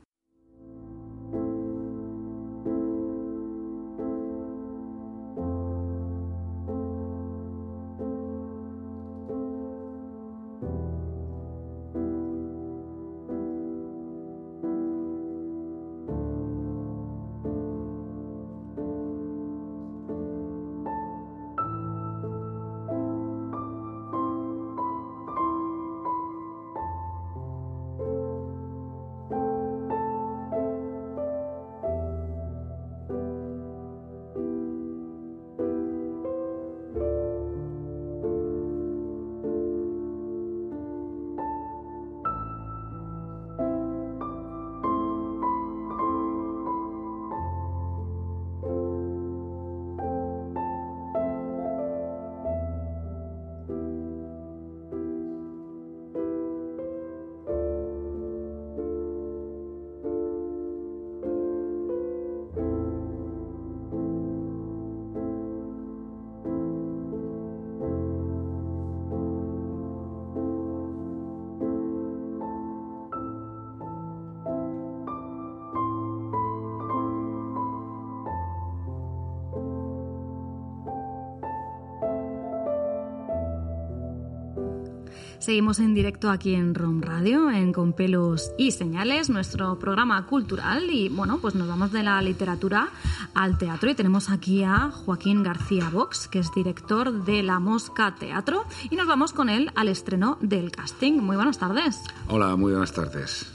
Seguimos 85.39 85.80
en 85.80 85.93
directo 85.93 86.30
aquí 86.30 86.54
en 86.54 86.75
ROM 86.75 87.02
Radio, 87.02 87.49
en 87.49 87.71
Con 87.71 87.93
pelos 87.93 88.52
y 88.58 88.71
señales, 88.71 89.30
nuestro 89.30 89.80
programa 89.80 90.25
cultural. 90.25 90.89
Y 90.91 91.08
bueno, 91.08 91.39
pues 91.39 91.56
nos 91.56 91.67
vamos 91.67 91.93
de 91.93 92.04
la 92.04 92.21
literatura 92.21 92.89
al 93.34 93.58
teatro 93.58 93.89
y 93.89 93.95
tenemos 93.95 94.30
aquí 94.30 94.63
a 94.63 94.91
Joaquín 94.91 95.41
García 95.41 95.89
Vox, 95.89 96.28
que 96.28 96.39
es 96.39 96.52
director 96.54 97.23
de 97.23 97.41
La 97.41 97.60
Mosca 97.60 98.15
Teatro. 98.19 98.65
Y 98.89 98.97
nos 98.97 99.08
vamos 99.08 99.32
con 99.32 99.47
él 99.49 99.71
al 99.75 99.88
estreno 99.88 100.38
del 100.41 100.71
casting. 100.71 101.13
Muy 101.13 101.38
buenas 101.38 101.58
tardes. 101.58 102.02
Hola, 102.28 102.58
muy 102.58 102.71
buenas 102.73 102.91
tardes. 102.91 103.49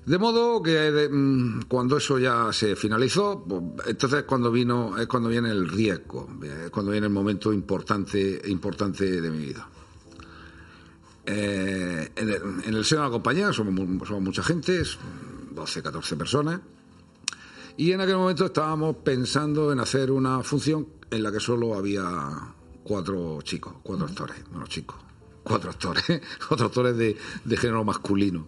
De 0.05 0.19
modo 0.19 0.61
que 0.61 1.09
mm, 1.11 1.63
cuando 1.69 1.97
eso 1.97 2.19
ya 2.19 2.53
se 2.53 2.75
finalizó, 2.77 3.45
pues, 3.49 3.63
entonces 3.89 4.25
cuando 4.25 4.51
vino, 4.51 4.99
es 4.99 5.07
cuando 5.07 5.29
viene 5.29 5.51
el 5.51 5.69
riesgo, 5.69 6.29
es 6.43 6.71
cuando 6.71 6.91
viene 6.91 7.07
el 7.07 7.13
momento 7.13 7.53
importante, 7.53 8.43
importante 8.47 9.21
de 9.21 9.31
mi 9.31 9.47
vida. 9.47 9.69
Eh, 11.25 12.11
en, 12.17 12.29
el, 12.29 12.43
en 12.67 12.75
el 12.75 12.85
seno 12.85 13.03
de 13.03 13.07
la 13.09 13.13
compañía 13.13 13.53
somos, 13.53 14.09
somos 14.09 14.23
mucha 14.23 14.43
gente, 14.43 14.81
es 14.81 14.99
12, 15.53 15.83
14 15.83 16.17
personas, 16.17 16.61
y 17.77 17.93
en 17.93 18.01
aquel 18.01 18.17
momento 18.17 18.47
estábamos 18.47 18.97
pensando 18.97 19.73
en 19.73 19.81
hacer 19.81 20.11
una 20.11 20.43
función 20.43 20.89
en 21.11 21.23
la 21.23 21.33
que 21.33 21.41
solo 21.41 21.75
había 21.75 22.05
cuatro 22.83 23.41
chicos, 23.43 23.75
cuatro 23.83 24.07
actores, 24.07 24.37
bueno, 24.51 24.67
chicos, 24.67 24.97
cuatro 25.43 25.71
actores, 25.71 26.05
cuatro 26.49 26.67
actores 26.67 26.97
de, 26.97 27.17
de 27.45 27.57
género 27.57 27.85
masculino. 27.85 28.47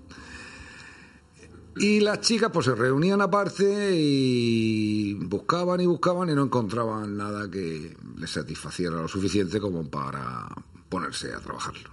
Y 1.77 2.01
las 2.01 2.21
chicas 2.21 2.51
pues 2.53 2.67
se 2.67 2.75
reunían 2.75 3.21
aparte 3.21 3.97
y 3.97 5.15
buscaban 5.15 5.81
y 5.81 5.87
buscaban 5.87 6.31
y 6.31 6.35
no 6.35 6.45
encontraban 6.45 7.17
nada 7.17 7.51
que 7.51 7.97
les 8.17 8.31
satisfaciera 8.31 9.03
lo 9.03 9.09
suficiente 9.09 9.61
como 9.61 9.89
para 9.91 10.47
ponerse 10.89 11.33
a 11.33 11.41
trabajarlo. 11.41 11.91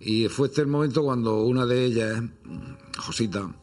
Y 0.00 0.28
fue 0.28 0.48
este 0.48 0.62
el 0.62 0.66
momento 0.66 1.04
cuando 1.04 1.42
una 1.42 1.66
de 1.66 1.84
ellas, 1.84 2.22
Josita, 2.98 3.54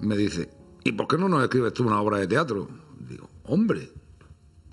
me 0.00 0.16
dice, 0.16 0.48
¿y 0.88 0.92
por 0.92 1.06
qué 1.08 1.18
no 1.18 1.28
nos 1.28 1.42
escribes 1.42 1.72
tú 1.72 1.84
una 1.86 2.00
obra 2.00 2.18
de 2.18 2.26
teatro? 2.26 2.68
Digo, 3.08 3.28
hombre, 3.44 3.92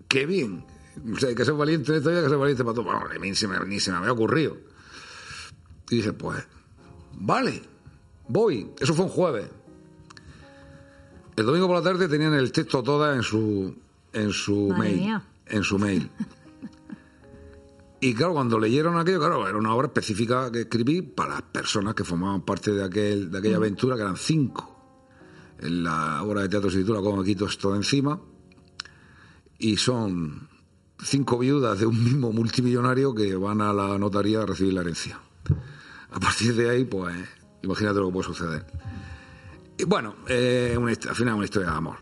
qué 0.07 0.25
bien. 0.25 0.65
O 1.13 1.17
sea, 1.19 1.29
hay 1.29 1.35
que 1.35 1.43
ser 1.45 1.53
valiente 1.55 1.91
en 1.91 1.97
esta 1.97 2.09
vida, 2.09 2.19
hay 2.19 2.25
que 2.25 2.29
ser 2.29 2.37
valiente 2.39 2.63
para 2.63 2.73
todo. 2.75 2.85
Bueno, 2.85 3.01
a 3.13 3.19
mí 3.19 3.35
se 3.35 3.47
me- 3.47 3.59
ni 3.65 3.79
se 3.79 3.91
me 3.91 3.97
había 3.97 4.11
ocurrido. 4.13 4.55
Y 5.89 5.97
dije, 5.97 6.13
pues, 6.13 6.43
vale, 7.13 7.61
voy. 8.27 8.71
Eso 8.79 8.93
fue 8.93 9.05
un 9.05 9.11
jueves. 9.11 9.49
El 11.35 11.45
domingo 11.45 11.67
por 11.67 11.75
la 11.75 11.83
tarde 11.83 12.07
tenían 12.07 12.33
el 12.33 12.51
texto 12.53 12.81
toda 12.81 13.13
en 13.13 13.21
su, 13.23 13.75
en 14.13 14.31
su 14.31 14.69
Madre 14.69 14.79
mail. 14.83 14.99
mía. 15.01 15.23
En 15.47 15.63
su 15.63 15.77
mail. 15.77 16.09
Y 17.99 18.13
claro, 18.13 18.33
cuando 18.33 18.59
leyeron 18.59 18.97
aquello, 18.97 19.19
claro, 19.19 19.47
era 19.47 19.57
una 19.57 19.73
obra 19.73 19.87
específica 19.87 20.51
que 20.51 20.61
escribí 20.61 21.01
para 21.01 21.33
las 21.35 21.41
personas 21.43 21.93
que 21.95 22.03
formaban 22.03 22.41
parte 22.43 22.71
de, 22.71 22.83
aquel, 22.83 23.31
de 23.31 23.37
aquella 23.39 23.57
Mm. 23.57 23.61
aventura, 23.63 23.95
que 23.95 24.01
eran 24.01 24.17
cinco. 24.17 24.74
En 25.59 25.83
la 25.83 26.23
obra 26.23 26.41
de 26.41 26.49
teatro 26.49 26.69
se 26.69 26.79
titula 26.79 27.01
Como 27.01 27.17
me 27.17 27.25
quito 27.25 27.45
esto 27.45 27.71
de 27.71 27.77
encima. 27.77 28.19
Y 29.57 29.77
son 29.77 30.49
cinco 31.01 31.37
viudas 31.39 31.79
de 31.79 31.85
un 31.85 32.03
mismo 32.03 32.31
multimillonario 32.31 33.13
que 33.13 33.35
van 33.35 33.61
a 33.61 33.73
la 33.73 33.97
notaría 33.97 34.41
a 34.41 34.45
recibir 34.45 34.73
la 34.73 34.81
herencia. 34.81 35.19
A 36.11 36.19
partir 36.19 36.55
de 36.55 36.69
ahí, 36.69 36.85
pues, 36.85 37.15
imagínate 37.61 37.99
lo 37.99 38.07
que 38.07 38.13
puede 38.13 38.25
suceder. 38.25 38.65
Y 39.77 39.83
bueno, 39.83 40.15
eh, 40.27 40.75
una 40.79 40.91
al 40.91 41.15
final 41.15 41.35
una 41.35 41.45
historia 41.45 41.69
de 41.69 41.75
amor. 41.75 41.97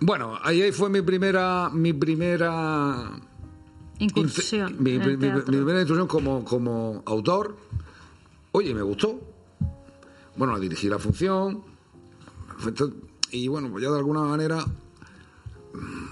Bueno, 0.00 0.38
ahí, 0.42 0.60
ahí 0.60 0.72
fue 0.72 0.90
mi 0.90 1.00
primera, 1.00 1.70
mi 1.72 1.94
primera 1.94 3.18
Incursión. 3.98 4.76
mi, 4.78 4.98
primera 4.98 5.80
instrucción 5.80 6.06
como, 6.06 6.44
como 6.44 7.02
autor, 7.06 7.56
oye, 8.52 8.74
me 8.74 8.82
gustó. 8.82 9.18
Bueno, 10.36 10.58
dirigí 10.60 10.88
la 10.88 10.98
función. 10.98 11.62
Y 13.30 13.48
bueno, 13.48 13.70
pues 13.70 13.82
ya 13.84 13.90
de 13.90 13.98
alguna 13.98 14.20
manera, 14.22 14.64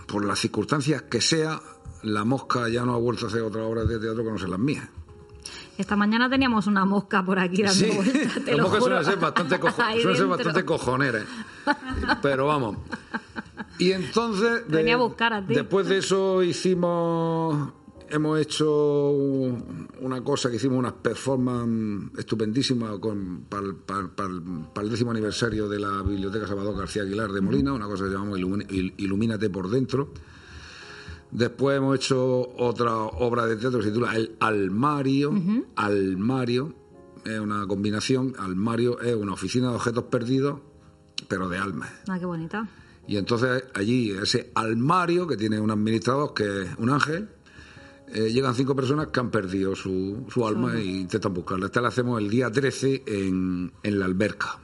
por 0.07 0.25
las 0.25 0.39
circunstancias 0.39 1.03
que 1.03 1.21
sea, 1.21 1.61
la 2.03 2.25
mosca 2.25 2.69
ya 2.69 2.85
no 2.85 2.95
ha 2.95 2.99
vuelto 2.99 3.27
a 3.27 3.29
hacer 3.29 3.43
otra 3.43 3.63
obra 3.65 3.85
de 3.85 3.99
teatro 3.99 4.23
que 4.25 4.31
no 4.31 4.39
sean 4.39 4.51
las 4.51 4.61
mías. 4.61 4.89
Esta 5.77 5.97
mañana 5.97 6.31
teníamos 6.31 6.67
una 6.69 6.85
mosca 6.85 7.25
por 7.25 7.39
aquí 7.39 7.63
dando 7.63 7.75
Sí, 7.75 7.91
vueltas, 7.95 8.45
te 8.45 8.57
lo 8.57 8.63
moscas 8.65 8.81
juro. 8.81 8.95
suelen 8.97 9.05
ser 9.05 9.19
bastante, 9.19 9.59
cojo- 9.61 9.83
suelen 10.01 10.17
ser 10.17 10.27
bastante 10.27 10.65
cojoneras. 10.65 11.25
Pero 12.23 12.47
vamos. 12.47 12.77
Y 13.79 13.91
entonces. 13.93 14.69
de- 14.69 14.77
Venía 14.77 14.95
a 14.95 14.99
buscar 14.99 15.33
a 15.33 15.45
ti. 15.45 15.55
Después 15.55 15.89
de 15.89 15.99
eso 15.99 16.43
hicimos. 16.43 17.73
Hemos 18.09 18.39
hecho 18.39 19.11
un- 19.11 19.84
una 20.15 20.25
cosa 20.25 20.49
que 20.49 20.57
hicimos 20.57 20.79
unas 20.79 20.93
performance 20.93 22.17
estupendísimas 22.19 22.99
con, 22.99 23.47
para, 23.49 23.67
el, 23.67 23.75
para 23.75 24.09
para 24.09 24.31
para 24.73 24.85
el 24.85 24.91
décimo 24.91 25.11
aniversario 25.11 25.69
de 25.69 25.81
la 25.81 26.03
Biblioteca 26.03 26.47
Salvador 26.47 26.77
García 26.79 27.03
Aguilar 27.03 27.33
de 27.33 27.41
Molina, 27.41 27.73
una 27.73 27.87
cosa 27.87 28.05
que 28.05 28.11
llamamos 28.11 28.39
Ilumínate 28.39 29.51
por 29.51 29.69
dentro. 29.69 30.13
Después 31.33 31.79
hemos 31.79 31.97
hecho 31.97 32.49
otra 32.59 32.95
obra 32.95 33.47
de 33.47 33.57
teatro 33.57 33.81
que 33.81 33.87
se 33.87 33.91
titula 33.91 34.15
El 34.15 34.37
Almario. 34.39 35.35
Almario 35.75 36.75
es 37.25 37.41
una 37.41 37.67
combinación. 37.67 38.35
Almario 38.39 39.01
es 39.01 39.17
una 39.17 39.33
oficina 39.33 39.71
de 39.71 39.75
objetos 39.75 40.05
perdidos, 40.05 40.61
pero 41.27 41.49
de 41.49 41.59
almas. 41.59 41.91
Ah, 42.09 42.21
qué 42.21 42.27
bonita. 42.27 42.69
Y 43.09 43.17
entonces 43.17 43.65
allí, 43.75 44.13
ese 44.13 44.53
almario 44.55 45.27
que 45.27 45.37
tiene 45.37 45.59
un 45.59 45.73
administrador 45.73 46.35
que 46.35 46.63
es 46.63 46.69
un 46.79 46.91
ángel, 46.91 47.29
eh, 48.09 48.31
llegan 48.33 48.55
cinco 48.55 48.75
personas 48.77 49.09
que 49.09 49.21
han 49.21 49.31
perdido 49.31 49.75
su, 49.75 50.25
su 50.29 50.47
alma 50.47 50.71
alma. 50.71 50.81
e 50.81 50.85
intentan 50.85 51.33
buscarla. 51.35 51.67
Esta 51.67 51.81
la 51.81 51.89
hacemos 51.89 52.21
el 52.21 52.29
día 52.31 52.51
13 52.51 53.03
en, 53.07 53.73
en 53.83 53.99
la 53.99 54.05
alberca. 54.07 54.59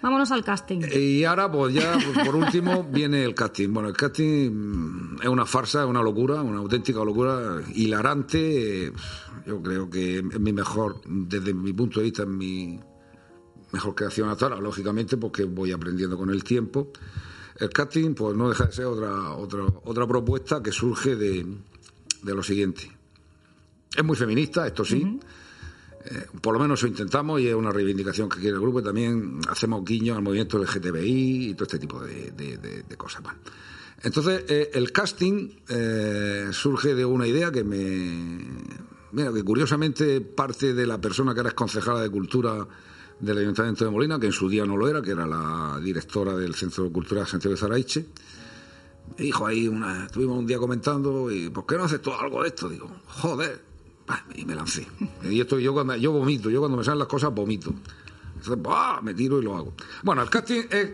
Vámonos 0.00 0.30
al 0.30 0.44
casting. 0.44 0.80
Y 0.94 1.24
ahora, 1.24 1.50
pues 1.50 1.74
ya, 1.74 1.92
pues, 1.94 2.24
por 2.24 2.36
último, 2.36 2.84
viene 2.92 3.24
el 3.24 3.34
casting. 3.34 3.72
Bueno, 3.72 3.88
el 3.88 3.96
casting 3.96 4.50
mm, 4.52 5.16
es 5.22 5.28
una 5.28 5.44
farsa, 5.44 5.82
es 5.82 5.88
una 5.88 6.02
locura, 6.02 6.40
una 6.40 6.58
auténtica 6.58 7.04
locura, 7.04 7.60
hilarante. 7.74 8.86
eh, 8.86 8.92
Yo 9.46 9.60
creo 9.60 9.90
que 9.90 10.18
es 10.18 10.40
mi 10.40 10.52
mejor, 10.52 11.00
desde 11.04 11.52
mi 11.52 11.72
punto 11.72 11.98
de 11.98 12.04
vista, 12.04 12.22
es 12.22 12.28
mi, 12.28 12.78
mejor 13.72 13.94
creación 13.96 14.28
hasta 14.28 14.46
ahora, 14.46 14.60
lógicamente, 14.60 15.16
porque 15.16 15.42
voy 15.44 15.72
aprendiendo 15.72 16.16
con 16.16 16.30
el 16.30 16.44
tiempo. 16.44 16.92
El 17.60 17.70
casting, 17.70 18.14
pues 18.14 18.36
no 18.36 18.48
deja 18.48 18.66
de 18.66 18.72
ser 18.72 18.84
otra, 18.86 19.32
otra, 19.32 19.64
otra 19.84 20.06
propuesta 20.06 20.62
que 20.62 20.70
surge 20.72 21.16
de, 21.16 21.44
de 22.22 22.34
lo 22.34 22.42
siguiente. 22.42 22.90
Es 23.96 24.04
muy 24.04 24.16
feminista, 24.16 24.66
esto 24.66 24.84
sí. 24.84 25.18
Eh, 26.04 26.26
por 26.40 26.54
lo 26.54 26.60
menos 26.60 26.78
eso 26.78 26.86
intentamos 26.86 27.40
y 27.40 27.48
es 27.48 27.54
una 27.54 27.70
reivindicación 27.72 28.28
que 28.28 28.38
quiere 28.38 28.54
el 28.54 28.60
grupo. 28.60 28.80
Y 28.80 28.84
también 28.84 29.40
hacemos 29.48 29.84
guiño 29.84 30.14
al 30.14 30.22
movimiento 30.22 30.56
LGTBI 30.58 31.48
y 31.50 31.54
todo 31.54 31.64
este 31.64 31.78
tipo 31.80 32.00
de, 32.00 32.30
de- 32.30 32.96
cosas. 32.96 33.22
Bueno. 33.22 33.38
Entonces, 34.02 34.44
eh, 34.48 34.70
el 34.74 34.92
casting 34.92 35.50
eh, 35.68 36.48
surge 36.52 36.94
de 36.94 37.04
una 37.04 37.26
idea 37.26 37.50
que 37.50 37.64
me. 37.64 38.46
Mira, 39.10 39.32
que 39.32 39.42
curiosamente 39.42 40.20
parte 40.20 40.74
de 40.74 40.86
la 40.86 41.00
persona 41.00 41.34
que 41.34 41.40
era 41.40 41.50
concejala 41.52 42.02
de 42.02 42.10
Cultura 42.10 42.66
del 43.20 43.38
Ayuntamiento 43.38 43.84
de 43.84 43.90
Molina, 43.90 44.18
que 44.18 44.26
en 44.26 44.32
su 44.32 44.48
día 44.48 44.64
no 44.64 44.76
lo 44.76 44.88
era, 44.88 45.02
que 45.02 45.10
era 45.10 45.26
la 45.26 45.80
directora 45.82 46.36
del 46.36 46.54
Centro 46.54 46.90
Cultural 46.92 47.26
Santiago 47.26 47.54
de 47.54 47.60
Zaraiche. 47.60 48.06
Me 49.16 49.24
dijo 49.24 49.46
ahí, 49.46 49.66
una, 49.66 50.06
estuvimos 50.06 50.38
un 50.38 50.46
día 50.46 50.58
comentando, 50.58 51.30
y 51.30 51.48
¿por 51.48 51.66
qué 51.66 51.76
no 51.76 51.84
haces 51.84 52.00
tú 52.00 52.12
algo 52.12 52.42
de 52.42 52.48
esto? 52.48 52.68
Digo, 52.68 52.90
joder, 53.06 53.62
bah, 54.06 54.24
y 54.34 54.44
me 54.44 54.54
lancé. 54.54 54.86
Y 55.22 55.40
esto 55.40 55.58
yo 55.58 55.72
cuando 55.72 55.96
yo 55.96 56.12
vomito, 56.12 56.50
yo 56.50 56.60
cuando 56.60 56.76
me 56.76 56.84
salen 56.84 57.00
las 57.00 57.08
cosas 57.08 57.34
vomito. 57.34 57.72
Entonces, 58.36 58.62
bah, 58.62 59.00
me 59.02 59.14
tiro 59.14 59.40
y 59.40 59.42
lo 59.42 59.56
hago. 59.56 59.74
Bueno, 60.02 60.22
el 60.22 60.30
casting 60.30 60.62
es 60.70 60.90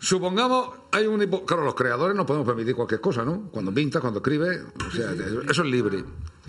Supongamos, 0.00 0.70
hay 0.92 1.06
un 1.06 1.20
Claro, 1.46 1.62
los 1.62 1.74
creadores 1.74 2.16
no 2.16 2.24
podemos 2.24 2.46
permitir 2.46 2.74
cualquier 2.74 3.02
cosa, 3.02 3.22
¿no? 3.22 3.50
Cuando 3.50 3.70
pintas, 3.72 4.00
cuando 4.00 4.20
escribes, 4.20 4.62
o 4.88 4.90
sea, 4.90 5.12
eso 5.12 5.62
es 5.62 5.68
libre. 5.70 6.02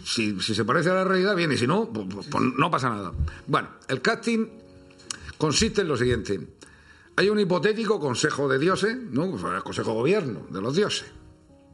Si, 0.05 0.39
si 0.39 0.55
se 0.55 0.63
parece 0.63 0.89
a 0.89 0.93
la 0.93 1.03
realidad, 1.03 1.35
bien, 1.35 1.51
y 1.51 1.57
si 1.57 1.67
no, 1.67 1.89
pues, 1.91 2.07
pues- 2.11 2.27
pues 2.27 2.43
no 2.57 2.71
pasa 2.71 2.89
nada. 2.89 3.11
Bueno, 3.47 3.67
el 3.89 4.01
casting 4.01 4.47
consiste 5.37 5.81
en 5.81 5.89
lo 5.89 5.97
siguiente. 5.97 6.39
Hay 7.17 7.29
un 7.29 7.39
hipotético 7.41 7.99
consejo 7.99 8.47
de 8.47 8.57
dioses, 8.57 8.95
¿no? 8.95 9.25
El 9.53 9.63
consejo 9.63 9.89
de 9.89 9.95
gobierno 9.97 10.47
de 10.49 10.61
los 10.61 10.73
dioses. 10.73 11.11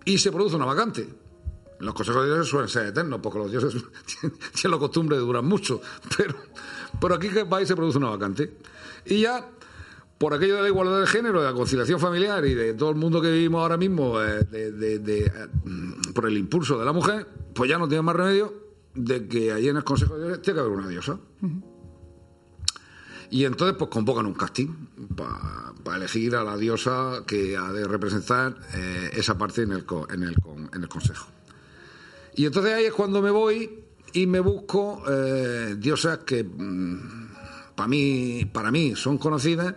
Y 0.04 0.18
se 0.18 0.32
produce 0.32 0.56
una 0.56 0.66
vacante. 0.66 1.08
Los 1.80 1.94
consejos 1.94 2.24
de 2.24 2.30
dioses 2.34 2.48
suelen 2.50 2.70
ser 2.70 2.88
eternos, 2.88 3.20
porque 3.22 3.38
los 3.38 3.52
dioses 3.52 3.74
tienen 4.60 4.72
la 4.72 4.80
costumbre 4.80 5.16
de 5.16 5.22
durar 5.22 5.44
mucho. 5.44 5.80
Pero, 6.18 6.34
pero 7.00 7.14
aquí 7.14 7.30
que 7.30 7.44
va 7.44 7.62
y 7.62 7.68
se 7.68 7.76
produce 7.76 8.00
una 8.00 8.10
vacante. 8.10 8.58
Y 9.06 9.22
ya 9.22 9.48
por 10.18 10.34
aquello 10.34 10.56
de 10.58 10.62
la 10.64 10.68
igualdad 10.68 11.00
de 11.00 11.08
género, 11.08 11.42
de 11.42 11.48
la 11.48 11.54
conciliación 11.54 12.00
familiar 12.00 12.44
y 12.46 12.54
de 12.56 12.74
todo 12.74 12.90
el 12.90 12.96
mundo 12.96 13.22
que 13.22 13.32
vivimos 13.32 13.62
ahora 13.62 13.78
mismo 13.78 14.22
eh, 14.22 14.44
de- 14.50 14.72
de- 14.72 15.00
de, 15.00 15.20
eh, 15.26 15.32
mm, 15.64 16.14
por 16.14 16.28
el 16.28 16.38
impulso 16.38 16.78
de 16.80 16.86
la 16.86 16.94
mujer, 16.94 17.28
pues 17.54 17.70
ya 17.70 17.78
no 17.78 17.88
tiene 17.88 18.02
más 18.02 18.16
remedio 18.16 18.54
de 18.96 19.28
que 19.28 19.52
allí 19.52 19.70
en 19.70 19.78
el 19.78 19.84
Consejo 19.84 20.18
de 20.18 20.28
Dios 20.28 20.42
tiene 20.42 20.56
que 20.58 20.62
haber 20.62 20.74
una 20.78 20.88
diosa. 20.88 21.20
Y 23.30 23.44
entonces 23.44 23.76
pues 23.78 23.90
convocan 23.92 24.26
un 24.26 24.34
casting 24.34 24.70
para 25.16 25.98
elegir 25.98 26.36
a 26.36 26.44
la 26.44 26.56
diosa 26.58 27.24
que 27.28 27.58
ha 27.58 27.72
de 27.74 27.86
representar 27.86 28.56
eh, 28.74 29.10
esa 29.14 29.38
parte 29.38 29.64
en 29.64 29.72
el, 29.74 29.86
en, 30.14 30.24
el, 30.24 30.36
en 30.74 30.82
el 30.84 30.90
Consejo. 30.90 31.28
Y 32.36 32.46
entonces 32.46 32.74
ahí 32.74 32.86
es 32.86 32.94
cuando 32.94 33.22
me 33.22 33.30
voy 33.32 33.84
y 34.14 34.28
me 34.28 34.40
busco 34.40 35.04
eh, 35.10 35.76
diosas 35.78 36.20
que 36.20 36.46
para 37.76 37.88
mí, 37.88 38.46
para 38.52 38.72
mí 38.72 38.96
son 38.96 39.18
conocidas 39.18 39.76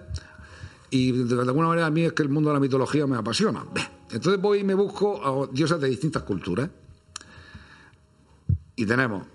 y 0.90 1.12
de 1.12 1.40
alguna 1.40 1.68
manera 1.68 1.86
a 1.86 1.90
mí 1.90 2.02
es 2.02 2.12
que 2.12 2.22
el 2.22 2.28
mundo 2.28 2.50
de 2.50 2.54
la 2.54 2.60
mitología 2.60 3.06
me 3.06 3.16
apasiona. 3.16 3.64
Entonces 4.10 4.40
voy 4.40 4.60
y 4.60 4.64
me 4.64 4.74
busco 4.74 5.24
a 5.24 5.46
diosas 5.52 5.80
de 5.80 5.88
distintas 5.88 6.24
culturas. 6.24 6.68
Y 8.74 8.86
tenemos 8.86 9.26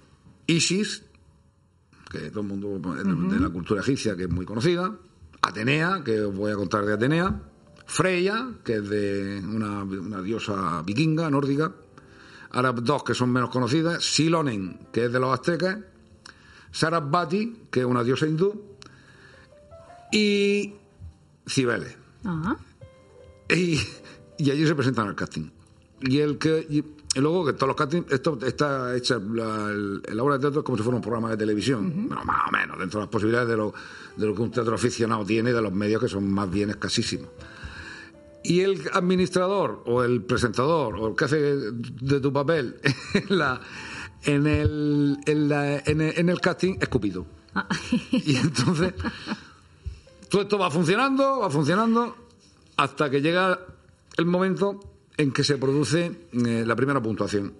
Isis, 0.47 1.03
que 2.11 2.29
todo 2.29 2.41
el 2.41 2.47
mundo 2.47 2.79
de 2.79 3.39
la 3.39 3.49
cultura 3.49 3.81
egipcia 3.81 4.15
que 4.15 4.23
es 4.23 4.29
muy 4.29 4.45
conocida, 4.45 4.95
Atenea, 5.41 6.01
que 6.03 6.21
os 6.21 6.35
voy 6.35 6.51
a 6.51 6.55
contar 6.55 6.85
de 6.85 6.93
Atenea, 6.93 7.41
Freya, 7.85 8.49
que 8.63 8.77
es 8.77 8.89
de 8.89 9.41
una, 9.45 9.83
una 9.83 10.21
diosa 10.21 10.81
vikinga, 10.81 11.29
nórdica, 11.29 11.71
ahora 12.51 12.71
dos 12.71 13.03
que 13.03 13.13
son 13.13 13.31
menos 13.31 13.49
conocidas, 13.49 14.03
Silonen, 14.03 14.87
que 14.91 15.05
es 15.05 15.13
de 15.13 15.19
los 15.19 15.31
aztecas, 15.31 15.77
Sarasvati, 16.71 17.67
que 17.69 17.81
es 17.81 17.85
una 17.85 18.03
diosa 18.03 18.25
hindú, 18.25 18.77
y 20.11 20.73
Cibeles. 21.47 21.95
Ah. 22.23 22.55
Y, 23.49 23.79
y 24.37 24.51
allí 24.51 24.65
se 24.65 24.75
presentan 24.75 25.07
al 25.07 25.15
casting. 25.15 25.49
Y 26.01 26.19
el 26.19 26.37
que 26.37 26.65
y, 26.69 26.79
y 27.17 27.19
luego 27.21 27.45
que 27.45 27.53
todos 27.53 27.67
los 27.69 27.75
castings, 27.77 28.11
esto 28.11 28.37
está 28.45 28.95
hecha 28.95 29.17
la, 29.19 29.69
el- 29.69 30.01
la 30.13 30.23
obra 30.23 30.35
de 30.35 30.41
teatro 30.41 30.59
es 30.61 30.65
como 30.65 30.77
si 30.77 30.83
fuera 30.83 30.97
un 30.97 31.01
programa 31.01 31.29
de 31.29 31.37
televisión, 31.37 32.07
Bueno, 32.09 32.23
más 32.25 32.49
o 32.49 32.51
menos, 32.51 32.77
dentro 32.77 32.99
de 32.99 33.05
las 33.05 33.11
posibilidades 33.11 33.47
de 33.49 33.55
lo, 33.57 33.73
de 34.17 34.25
lo 34.27 34.35
que 34.35 34.41
un 34.41 34.51
teatro 34.51 34.75
aficionado 34.75 35.23
tiene 35.25 35.51
y 35.51 35.53
de 35.53 35.61
los 35.61 35.71
medios 35.71 36.01
que 36.01 36.09
son 36.09 36.29
más 36.29 36.49
bien 36.51 36.69
escasísimos. 36.71 37.29
Y 38.43 38.59
el 38.61 38.81
administrador 38.93 39.81
o 39.85 40.03
el 40.03 40.21
presentador 40.23 40.95
o 40.97 41.07
el 41.09 41.15
que 41.15 41.25
hace 41.25 41.37
de 41.41 42.19
tu 42.19 42.31
papel 42.33 42.75
en, 43.13 43.37
la, 43.37 43.61
en, 44.23 44.45
el, 44.47 45.17
en, 45.25 45.49
la- 45.49 45.77
en 45.79 46.01
el, 46.01 46.19
en 46.19 46.29
el 46.29 46.39
casting 46.41 46.75
es 46.81 46.89
Cupido. 46.89 47.25
Y 48.11 48.35
entonces 48.35 48.93
todo 50.29 50.41
esto 50.43 50.57
va 50.57 50.69
funcionando, 50.71 51.39
va 51.39 51.49
funcionando, 51.49 52.15
hasta 52.77 53.09
que 53.09 53.21
llega 53.21 53.59
el 54.17 54.25
momento 54.25 54.79
en 55.17 55.31
que 55.31 55.43
se 55.43 55.57
produce 55.57 56.27
eh, 56.33 56.63
la 56.65 56.75
primera 56.75 57.01
puntuación. 57.01 57.53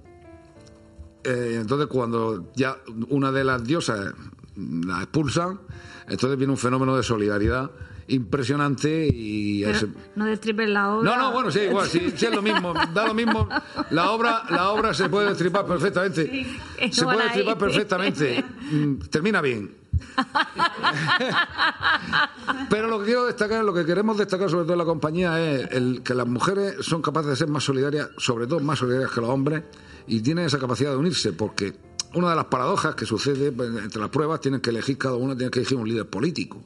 Eh, 1.24 1.58
entonces, 1.60 1.88
cuando 1.88 2.52
ya 2.56 2.78
una 3.10 3.32
de 3.32 3.44
las 3.44 3.64
diosas 3.64 4.14
la 4.58 5.00
expulsan, 5.04 5.60
entonces 6.08 6.38
viene 6.38 6.52
un 6.54 6.58
fenómeno 6.60 6.96
de 6.96 7.04
solidaridad 7.04 7.72
impresionante 8.08 9.10
y... 9.12 9.64
Pero 9.64 9.76
ese- 9.78 9.88
no 10.16 10.26
destripes 10.26 10.70
la 10.70 10.92
obra. 10.96 11.10
no, 11.10 11.18
no, 11.24 11.32
bueno, 11.32 11.50
sí, 11.50 11.62
igual, 11.62 11.88
sí, 11.88 12.14
sí 12.16 12.26
es 12.28 12.36
lo 12.36 12.44
mismo, 12.44 12.72
da 12.94 13.08
lo 13.08 13.16
mismo. 13.16 13.50
La 13.90 14.12
obra, 14.12 14.44
la 14.52 14.70
obra 14.72 14.94
se 14.94 15.10
puede 15.10 15.30
destripar 15.30 15.66
perfectamente. 15.66 16.46
Se 16.92 17.04
puede 17.04 17.24
destripar 17.24 17.58
perfectamente. 17.58 18.46
Mm, 18.72 18.98
Termina 19.10 19.42
bien. 19.42 19.72
Pero 22.70 22.88
lo 22.88 23.00
que 23.00 23.06
quiero 23.06 23.26
destacar, 23.26 23.64
lo 23.64 23.74
que 23.74 23.86
queremos 23.86 24.18
destacar 24.18 24.50
sobre 24.50 24.64
todo 24.64 24.74
en 24.74 24.80
la 24.80 24.86
compañía 24.86 25.42
es 25.42 25.72
el, 25.72 26.02
que 26.04 26.14
las 26.14 26.28
mujeres 26.28 26.76
son 26.82 27.02
capaces 27.02 27.32
de 27.32 27.36
ser 27.36 27.48
más 27.48 27.64
solidarias, 27.64 28.10
sobre 28.18 28.48
todo 28.48 28.60
más 28.60 28.80
solidarias 28.80 29.12
que 29.12 29.22
los 29.22 29.30
hombres, 29.30 29.64
y 30.08 30.22
tienen 30.22 30.46
esa 30.46 30.60
capacidad 30.60 30.92
de 30.92 30.98
unirse, 30.98 31.34
porque 31.34 31.76
una 32.14 32.30
de 32.30 32.36
las 32.36 32.46
paradojas 32.46 32.96
que 32.96 33.06
sucede 33.06 33.52
pues, 33.52 33.70
entre 33.70 34.00
las 34.00 34.10
pruebas 34.10 34.40
tienen 34.40 34.62
que 34.62 34.70
elegir 34.70 34.98
cada 34.98 35.16
una, 35.16 35.36
tiene 35.36 35.52
que 35.52 35.60
elegir 35.60 35.78
un 35.78 35.88
líder 35.88 36.10
político. 36.10 36.64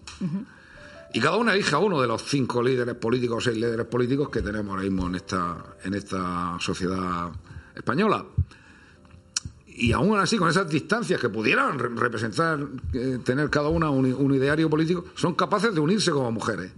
Y 1.14 1.20
cada 1.20 1.38
una 1.38 1.54
elige 1.54 1.76
a 1.76 1.80
uno 1.80 2.00
de 2.00 2.08
los 2.08 2.24
cinco 2.24 2.62
líderes 2.62 2.96
políticos 2.96 3.38
o 3.38 3.42
seis 3.42 3.58
líderes 3.58 3.88
políticos 3.88 4.30
que 4.30 4.42
tenemos 4.42 4.70
ahora 4.70 4.84
mismo 4.84 5.08
en 5.08 5.16
esta, 5.16 5.58
en 5.84 5.96
esta 5.96 6.58
sociedad 6.60 7.32
española. 7.76 8.26
Y 9.82 9.94
aún 9.94 10.18
así, 10.20 10.38
con 10.38 10.50
esas 10.50 10.70
distancias 10.70 11.20
que 11.22 11.30
pudieran 11.30 11.80
re- 11.80 11.90
representar, 11.90 12.60
eh, 12.94 13.20
tener 13.24 13.50
cada 13.50 13.70
una 13.70 13.90
un, 13.90 14.14
un 14.14 14.34
ideario 14.36 14.70
político, 14.70 15.06
son 15.16 15.36
capaces 15.36 15.74
de 15.74 15.80
unirse 15.80 16.12
como 16.12 16.32
mujeres. 16.32 16.72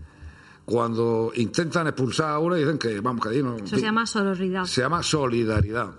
Cuando 0.65 1.31
intentan 1.35 1.87
expulsar 1.87 2.29
a 2.29 2.39
una, 2.39 2.55
dicen 2.55 2.77
que, 2.77 2.99
vamos, 2.99 3.23
que 3.23 3.29
allí 3.29 3.43
no. 3.43 3.55
Eso 3.57 3.75
se 3.75 3.81
llama 3.81 4.05
sororidad. 4.05 4.65
Se 4.65 4.81
llama 4.81 5.01
solidaridad. 5.03 5.91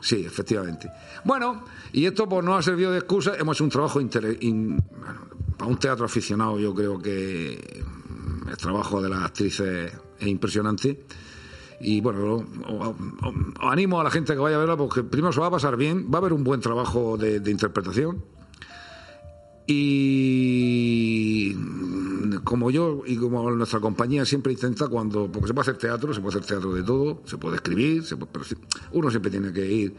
Sí, 0.00 0.24
efectivamente. 0.24 0.88
Bueno, 1.24 1.64
y 1.92 2.04
esto 2.06 2.28
pues 2.28 2.44
no 2.44 2.54
ha 2.56 2.62
servido 2.62 2.92
de 2.92 2.98
excusa. 2.98 3.32
Hemos 3.36 3.56
hecho 3.56 3.64
un 3.64 3.70
trabajo 3.70 4.00
intele- 4.00 4.36
in- 4.42 4.76
bueno, 4.76 5.20
para 5.56 5.70
un 5.70 5.78
teatro 5.78 6.04
aficionado. 6.04 6.58
Yo 6.60 6.72
creo 6.74 7.00
que 7.02 7.82
mm, 8.44 8.48
el 8.50 8.56
trabajo 8.56 9.02
de 9.02 9.08
las 9.08 9.22
actrices 9.24 9.92
es 10.20 10.26
impresionante. 10.26 11.04
Y 11.80 12.00
bueno, 12.00 12.44
animo 13.60 14.00
a 14.00 14.04
la 14.04 14.10
gente 14.10 14.32
a 14.32 14.34
que 14.36 14.40
vaya 14.40 14.56
a 14.56 14.60
verla 14.60 14.76
porque 14.76 15.02
primero 15.02 15.32
se 15.32 15.40
va 15.40 15.46
a 15.46 15.50
pasar 15.50 15.76
bien, 15.76 16.08
va 16.12 16.18
a 16.18 16.20
haber 16.20 16.32
un 16.32 16.44
buen 16.44 16.60
trabajo 16.60 17.16
de, 17.16 17.50
interpretación. 17.50 18.24
Y 19.66 21.54
como 22.44 22.70
yo 22.70 23.02
y 23.06 23.16
como 23.16 23.50
nuestra 23.50 23.80
compañía 23.80 24.24
siempre 24.24 24.52
intenta 24.52 24.88
cuando, 24.88 25.30
porque 25.30 25.48
se 25.48 25.54
puede 25.54 25.62
hacer 25.70 25.78
teatro, 25.78 26.12
se 26.14 26.20
puede 26.20 26.36
hacer 26.38 26.46
teatro 26.48 26.74
de 26.74 26.82
todo, 26.82 27.22
se 27.24 27.38
puede 27.38 27.56
escribir, 27.56 28.04
se 28.04 28.16
puede- 28.16 28.30
pero 28.32 28.44
uno 28.92 29.10
siempre 29.10 29.30
tiene 29.30 29.52
que 29.52 29.64
ir 29.70 29.96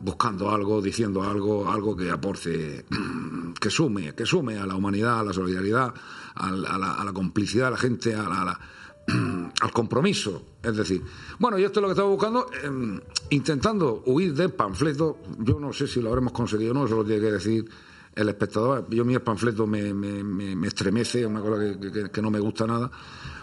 buscando 0.00 0.50
algo, 0.50 0.80
diciendo 0.80 1.22
algo, 1.24 1.68
algo 1.70 1.96
que 1.96 2.10
aporte, 2.10 2.84
que 3.60 3.70
sume, 3.70 4.14
que 4.14 4.24
sume 4.26 4.56
a 4.58 4.66
la 4.66 4.76
humanidad, 4.76 5.20
a 5.20 5.24
la 5.24 5.32
solidaridad, 5.32 5.92
al- 6.34 6.66
a 6.66 6.78
la, 6.78 6.94
a 6.94 7.04
la 7.04 7.12
complicidad 7.12 7.66
de 7.66 7.70
la 7.72 7.76
gente, 7.78 8.14
a 8.14 8.22
la- 8.28 8.42
a 8.42 8.44
la, 8.44 8.60
al 9.60 9.72
compromiso. 9.72 10.42
Es 10.62 10.76
decir, 10.76 11.02
bueno, 11.38 11.58
yo 11.58 11.66
esto 11.66 11.80
es 11.80 11.82
lo 11.82 11.88
que 11.88 11.92
estaba 11.92 12.08
buscando, 12.08 12.46
eh, 12.62 13.00
intentando 13.30 14.02
huir 14.06 14.34
del 14.34 14.50
panfleto. 14.52 15.18
Yo 15.38 15.58
no 15.58 15.72
sé 15.72 15.86
si 15.86 16.00
lo 16.00 16.10
habremos 16.10 16.32
conseguido 16.32 16.70
o 16.70 16.74
no, 16.74 16.86
eso 16.86 16.96
lo 16.96 17.04
tiene 17.04 17.20
que 17.22 17.32
decir 17.32 17.68
el 18.14 18.28
espectador. 18.28 18.86
Yo, 18.90 19.02
el 19.04 19.20
panfleto 19.22 19.66
me, 19.66 19.92
me, 19.94 20.22
me- 20.24 20.56
me 20.56 20.68
estremece, 20.68 21.20
es 21.20 21.26
una 21.26 21.40
cosa 21.40 22.10
que, 22.12 22.22
no 22.22 22.30
me 22.30 22.40
gusta 22.40 22.66
nada. 22.66 22.90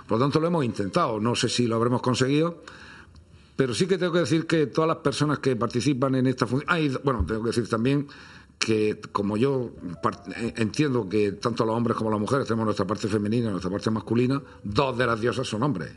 Por 0.08 0.18
lo 0.20 0.26
tanto, 0.26 0.40
lo 0.40 0.48
hemos 0.48 0.64
intentado. 0.66 1.20
No 1.20 1.36
sé 1.36 1.50
si 1.50 1.68
lo 1.68 1.76
habremos 1.76 2.02
conseguido. 2.02 2.62
Pero 3.56 3.74
sí 3.74 3.88
que 3.88 3.98
tengo 3.98 4.12
que 4.12 4.20
decir 4.20 4.46
que 4.48 4.68
todas 4.68 4.88
las 4.90 4.98
personas 4.98 5.40
que 5.40 5.56
participan 5.56 6.16
en 6.16 6.28
esta 6.28 6.46
función. 6.46 6.70
Bueno, 7.06 7.26
tengo 7.26 7.42
que 7.44 7.48
decir 7.48 7.68
también 7.70 8.06
que 8.58 9.00
como 9.12 9.38
yo 9.38 9.72
eh, 10.38 10.54
entiendo 10.58 11.08
que 11.08 11.34
tanto 11.34 11.66
los 11.66 11.76
hombres 11.76 11.98
como 11.98 12.10
las 12.10 12.20
mujeres 12.20 12.48
tenemos 12.48 12.66
nuestra 12.66 12.86
parte 12.86 13.08
femenina 13.08 13.48
y 13.48 13.52
nuestra 13.52 13.70
parte 13.70 13.92
masculina, 13.92 14.42
dos 14.64 14.98
de 14.98 15.06
las 15.06 15.20
diosas 15.20 15.48
son 15.48 15.64
hombres. 15.64 15.92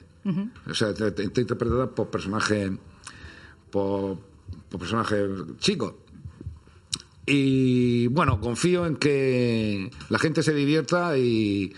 O 0.68 0.74
sea, 0.74 0.90
está 0.90 1.40
interpretada 1.40 1.88
por 1.88 2.08
personajes 2.08 2.70
por, 3.70 4.18
por 4.68 4.80
personajes 4.80 5.28
chicos. 5.58 5.94
Y 7.24 8.06
bueno, 8.08 8.40
confío 8.40 8.86
en 8.86 8.96
que 8.96 9.90
la 10.08 10.18
gente 10.18 10.42
se 10.42 10.54
divierta 10.54 11.16
y 11.18 11.72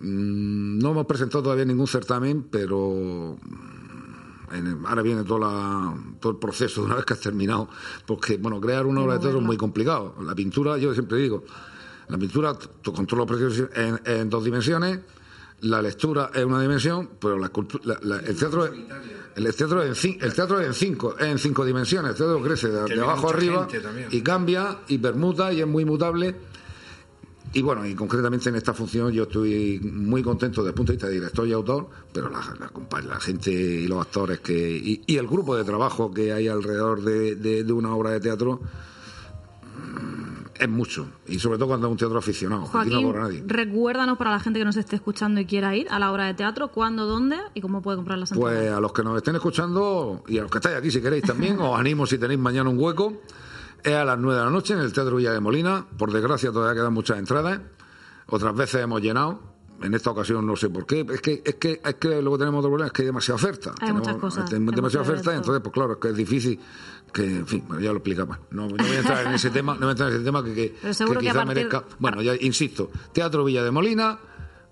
mm, 0.00 0.78
no 0.78 0.90
hemos 0.90 1.06
presentado 1.06 1.44
todavía 1.44 1.64
ningún 1.64 1.86
certamen, 1.86 2.44
pero 2.50 3.36
ahora 4.86 5.02
viene 5.02 5.24
toda 5.24 5.94
todo 6.20 6.32
el 6.32 6.38
proceso 6.38 6.82
una 6.82 6.96
vez 6.96 7.04
que 7.04 7.14
has 7.14 7.20
terminado, 7.20 7.68
porque 8.06 8.36
bueno, 8.36 8.60
crear 8.60 8.86
una 8.86 9.02
obra 9.02 9.14
de 9.14 9.20
teatro 9.20 9.38
es 9.38 9.44
muy 9.44 9.56
complicado. 9.56 10.14
La 10.22 10.34
pintura, 10.34 10.78
yo 10.78 10.92
siempre 10.92 11.18
digo, 11.18 11.44
la 12.08 12.18
pintura 12.18 12.56
con 12.84 13.06
todos 13.06 13.18
los 13.18 13.26
precios 13.26 13.68
en, 14.04 14.30
dos 14.30 14.44
dimensiones, 14.44 15.00
la 15.60 15.80
lectura 15.80 16.30
es 16.34 16.44
una 16.44 16.60
dimensión, 16.60 17.10
pero 17.20 17.38
la, 17.38 17.50
el 18.26 18.36
teatro 18.36 18.68
el 19.36 19.54
teatro 19.54 19.82
es 19.82 20.04
en, 20.04 20.18
el 20.22 20.34
teatro 20.34 20.60
en 20.60 20.72
cinco 20.72 21.16
en 21.18 21.38
cinco 21.38 21.64
dimensiones, 21.64 22.12
el 22.12 22.16
teatro 22.16 22.42
crece 22.42 22.68
de, 22.68 23.00
abajo 23.00 23.30
arriba 23.30 23.68
y 24.10 24.20
cambia 24.22 24.78
y 24.88 24.98
permuta 24.98 25.52
y 25.52 25.60
es 25.60 25.66
muy 25.66 25.84
mutable 25.84 26.34
y 27.56 27.62
bueno, 27.62 27.86
y 27.86 27.94
concretamente 27.94 28.50
en 28.50 28.56
esta 28.56 28.74
función 28.74 29.10
yo 29.12 29.22
estoy 29.22 29.80
muy 29.80 30.22
contento 30.22 30.60
desde 30.60 30.72
el 30.72 30.74
punto 30.74 30.92
de 30.92 30.96
vista 30.96 31.06
de 31.08 31.14
director 31.14 31.48
y 31.48 31.54
autor, 31.54 31.88
pero 32.12 32.28
la, 32.28 32.40
la, 33.00 33.18
gente 33.18 33.50
y 33.50 33.88
los 33.88 33.98
actores 33.98 34.40
que 34.40 35.00
y, 35.06 35.16
el 35.16 35.26
grupo 35.26 35.56
de 35.56 35.64
trabajo 35.64 36.12
que 36.12 36.34
hay 36.34 36.48
alrededor 36.48 37.00
de, 37.00 37.72
una 37.72 37.94
obra 37.94 38.10
de 38.10 38.20
teatro 38.20 38.60
mm, 39.74 40.62
es 40.62 40.68
mucho. 40.68 41.06
Y 41.28 41.38
sobre 41.38 41.56
todo 41.56 41.68
cuando 41.68 41.86
es 41.86 41.92
un 41.92 41.96
teatro 41.96 42.18
aficionado. 42.18 42.66
Joaquín, 42.66 43.48
recuérdanos 43.48 44.18
para 44.18 44.32
la 44.32 44.40
gente 44.40 44.58
que 44.58 44.66
nos 44.66 44.76
esté 44.76 44.96
escuchando 44.96 45.40
y 45.40 45.46
quiera 45.46 45.74
ir 45.74 45.86
a 45.88 45.98
la 45.98 46.12
obra 46.12 46.26
de 46.26 46.34
teatro, 46.34 46.68
cuándo, 46.68 47.06
dónde 47.06 47.38
y 47.54 47.62
cómo 47.62 47.80
puede 47.80 47.96
comprar 47.96 48.18
las 48.18 48.32
entradas. 48.32 48.58
Pues 48.58 48.70
a 48.70 48.80
los 48.80 48.92
que 48.92 49.02
nos 49.02 49.16
estén 49.16 49.34
escuchando 49.34 50.22
y 50.28 50.36
a 50.36 50.42
los 50.42 50.50
que 50.50 50.58
estáis 50.58 50.76
aquí 50.76 50.90
si 50.90 51.00
queréis 51.00 51.24
también, 51.24 51.58
os 51.58 51.80
animo 51.80 52.04
si 52.04 52.18
tenéis 52.18 52.38
mañana 52.38 52.68
un 52.68 52.78
hueco 52.78 53.14
es 53.86 53.94
a 53.94 54.04
las 54.04 54.18
9 54.18 54.38
de 54.38 54.44
la 54.44 54.50
noche 54.50 54.74
en 54.74 54.80
el 54.80 54.92
Teatro 54.92 55.16
Villa 55.16 55.32
de 55.32 55.40
Molina. 55.40 55.86
Por 55.96 56.12
desgracia 56.12 56.50
todavía 56.50 56.80
quedan 56.80 56.92
muchas 56.92 57.18
entradas. 57.18 57.60
Otras 58.26 58.54
veces 58.54 58.82
hemos 58.82 59.00
llenado. 59.00 59.40
En 59.82 59.94
esta 59.94 60.10
ocasión 60.10 60.44
no 60.46 60.56
sé 60.56 60.70
por 60.70 60.86
qué. 60.86 61.06
Es 61.08 61.20
que, 61.20 61.42
es 61.44 61.54
que, 61.56 61.80
es 61.84 61.94
que 61.96 62.20
luego 62.20 62.38
tenemos 62.38 62.60
otro 62.60 62.70
problema, 62.70 62.86
es 62.86 62.92
que 62.92 63.02
hay 63.02 63.06
demasiada 63.06 63.36
oferta. 63.36 63.74
Hay 63.80 63.92
muchas 63.92 64.16
cosas. 64.16 64.52
Hay 64.52 64.58
demasiada 64.58 65.02
oferta, 65.02 65.34
entonces, 65.34 65.62
pues 65.62 65.72
claro, 65.72 65.92
es 65.92 65.98
que 65.98 66.08
es 66.08 66.16
difícil 66.16 66.58
que, 67.12 67.24
en 67.24 67.46
fin, 67.46 67.64
ya 67.80 67.90
lo 67.90 67.98
explicaba. 67.98 68.40
No, 68.50 68.66
no, 68.68 68.76
voy 68.76 68.96
a 68.96 68.98
entrar 68.98 69.26
en 69.26 69.34
ese 69.34 69.50
tema, 69.50 69.74
no 69.74 69.80
voy 69.80 69.88
a 69.88 69.90
entrar 69.92 70.08
en 70.08 70.14
ese 70.16 70.24
tema 70.24 70.42
que, 70.42 70.54
que, 70.54 71.18
quizá 71.20 71.44
merezca. 71.44 71.84
Bueno, 71.98 72.22
ya 72.22 72.34
insisto, 72.40 72.90
Teatro 73.12 73.44
Villa 73.44 73.62
de 73.62 73.70
Molina, 73.70 74.18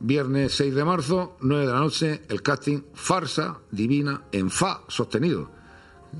viernes 0.01 0.57
6 0.57 0.75
de 0.75 0.85
marzo, 0.85 1.37
9 1.41 1.67
de 1.67 1.73
la 1.73 1.79
noche, 1.79 2.23
el 2.29 2.43
casting 2.43 2.81
Farsa 2.95 3.61
Divina 3.71 4.23
en 4.33 4.51
Fa 4.51 4.81
sostenido. 4.89 5.51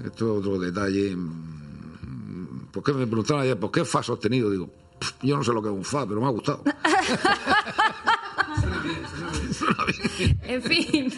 Esto 0.05 0.33
es 0.33 0.39
otro 0.41 0.59
detalle 0.59 1.17
¿Por 2.75 2.83
qué 2.83 2.93
me 2.93 3.07
preguntaron 3.07 3.43
ayer 3.43 3.57
por 3.57 3.71
qué 3.71 3.85
fa 3.85 4.03
sostenido? 4.03 4.51
Digo, 4.51 4.69
yo 5.23 5.37
no 5.37 5.45
sé 5.45 5.53
lo 5.53 5.63
que 5.63 5.69
es 5.69 5.75
un 5.75 5.85
fa, 5.85 6.05
pero 6.05 6.21
me 6.21 6.27
ha 6.27 6.31
gustado. 6.31 6.65
en 10.43 10.61
fin. 10.61 11.13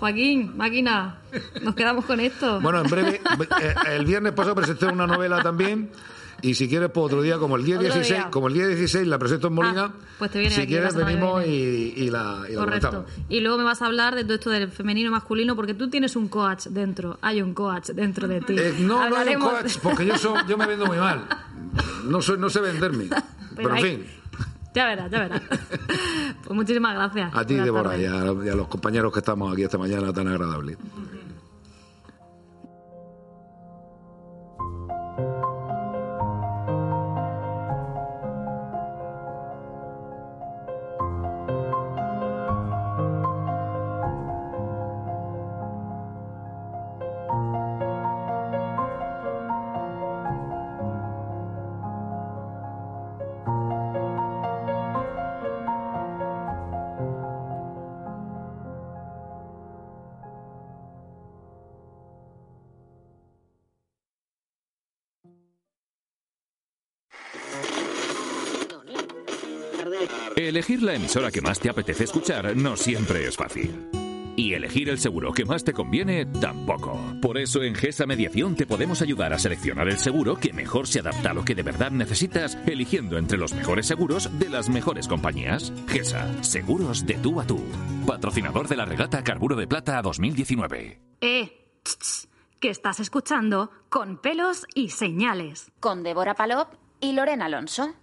Joaquín, 0.00 0.56
máquina, 0.56 1.18
nos 1.60 1.74
quedamos 1.74 2.06
con 2.06 2.20
esto. 2.20 2.58
Bueno, 2.60 2.80
en 2.80 2.88
breve, 2.88 3.20
eh, 3.60 3.74
el 3.88 4.06
viernes 4.06 4.32
pasado 4.32 4.54
presenté 4.54 4.86
una 4.86 5.06
novela 5.06 5.42
también 5.42 5.90
y 6.40 6.54
si 6.54 6.68
quieres, 6.68 6.90
pues 6.90 7.06
otro 7.06 7.22
día, 7.22 7.38
como 7.38 7.56
el 7.56 7.64
día 7.64 7.78
16, 7.78 8.26
como 8.30 8.48
el 8.48 8.54
día 8.54 8.66
16 8.66 9.06
la 9.06 9.18
presento 9.18 9.48
en 9.48 9.54
Molina, 9.54 9.84
ah, 9.84 10.06
pues 10.18 10.30
te 10.30 10.38
viene 10.38 10.54
si 10.54 10.66
quieres 10.66 10.94
venimos 10.94 11.44
y, 11.46 12.10
la, 12.10 12.44
y 12.48 12.54
Correcto. 12.54 13.06
Y 13.28 13.40
luego 13.40 13.58
me 13.58 13.64
vas 13.64 13.82
a 13.82 13.86
hablar 13.86 14.14
de 14.14 14.24
todo 14.24 14.34
esto 14.34 14.50
del 14.50 14.70
femenino 14.70 15.10
masculino, 15.10 15.56
porque 15.56 15.74
tú 15.74 15.88
tienes 15.88 16.14
un 16.16 16.28
coach 16.28 16.66
dentro, 16.66 17.18
hay 17.22 17.42
un 17.42 17.54
coach 17.54 17.90
dentro 17.90 18.28
de 18.28 18.40
ti. 18.40 18.54
Eh, 18.56 18.74
no, 18.80 19.08
no 19.08 19.16
hay 19.16 19.34
un 19.34 19.42
coach, 19.42 19.78
porque 19.82 20.06
yo, 20.06 20.34
yo 20.46 20.56
me 20.56 20.66
vendo 20.66 20.86
muy 20.86 20.98
mal. 20.98 21.26
No, 22.04 22.22
soy, 22.22 22.38
no 22.38 22.48
sé 22.50 22.60
venderme. 22.60 23.08
Pero, 23.56 23.76
en 23.76 23.82
fin. 23.82 24.06
Ya 24.74 24.86
verás, 24.86 25.10
ya 25.10 25.18
verás. 25.20 25.42
Pues 26.44 26.56
muchísimas 26.56 26.94
gracias. 26.94 27.34
A 27.34 27.44
ti, 27.44 27.56
Débora, 27.56 27.98
y 27.98 28.06
a, 28.06 28.32
y 28.44 28.48
a 28.48 28.54
los 28.54 28.68
compañeros 28.68 29.12
que 29.12 29.18
estamos 29.18 29.52
aquí 29.52 29.64
esta 29.64 29.76
mañana 29.76 30.12
tan 30.14 30.28
agradable. 30.28 30.78
Elegir 70.48 70.82
la 70.82 70.94
emisora 70.94 71.30
que 71.30 71.42
más 71.42 71.60
te 71.60 71.68
apetece 71.68 72.04
escuchar 72.04 72.56
no 72.56 72.74
siempre 72.74 73.26
es 73.26 73.36
fácil. 73.36 73.86
Y 74.34 74.54
elegir 74.54 74.88
el 74.88 74.98
seguro 74.98 75.34
que 75.34 75.44
más 75.44 75.62
te 75.62 75.74
conviene 75.74 76.24
tampoco. 76.24 76.98
Por 77.20 77.36
eso 77.36 77.62
en 77.62 77.74
GESA 77.74 78.06
Mediación 78.06 78.54
te 78.54 78.64
podemos 78.64 79.02
ayudar 79.02 79.34
a 79.34 79.38
seleccionar 79.38 79.88
el 79.88 79.98
seguro 79.98 80.36
que 80.36 80.54
mejor 80.54 80.86
se 80.86 81.00
adapta 81.00 81.32
a 81.32 81.34
lo 81.34 81.44
que 81.44 81.54
de 81.54 81.64
verdad 81.64 81.90
necesitas, 81.90 82.56
eligiendo 82.66 83.18
entre 83.18 83.36
los 83.36 83.52
mejores 83.52 83.84
seguros 83.84 84.30
de 84.38 84.48
las 84.48 84.70
mejores 84.70 85.06
compañías. 85.06 85.70
GESA, 85.86 86.42
seguros 86.42 87.04
de 87.04 87.18
tú 87.18 87.42
a 87.42 87.46
tú. 87.46 87.62
Patrocinador 88.06 88.68
de 88.68 88.76
la 88.76 88.86
regata 88.86 89.22
Carburo 89.22 89.54
de 89.54 89.66
Plata 89.66 90.00
2019. 90.00 90.98
Eh, 91.20 91.52
que 92.58 92.70
estás 92.70 93.00
escuchando 93.00 93.70
con 93.90 94.16
pelos 94.16 94.64
y 94.74 94.88
señales. 94.88 95.70
Con 95.78 96.02
Débora 96.02 96.32
Palop 96.32 96.72
y 97.00 97.12
Lorena 97.12 97.44
Alonso 97.44 97.94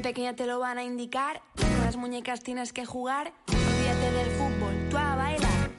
pequeña 0.00 0.34
te 0.34 0.46
lo 0.46 0.58
van 0.58 0.78
a 0.78 0.84
indicar. 0.84 1.42
Con 1.56 1.80
las 1.84 1.96
muñecas 1.96 2.42
tienes 2.42 2.72
que 2.72 2.84
jugar. 2.84 3.32
Olvídate 3.48 4.12
del 4.12 4.30
fútbol, 4.30 4.88
tú 4.90 4.96
a 4.96 5.16
bailar. 5.16 5.70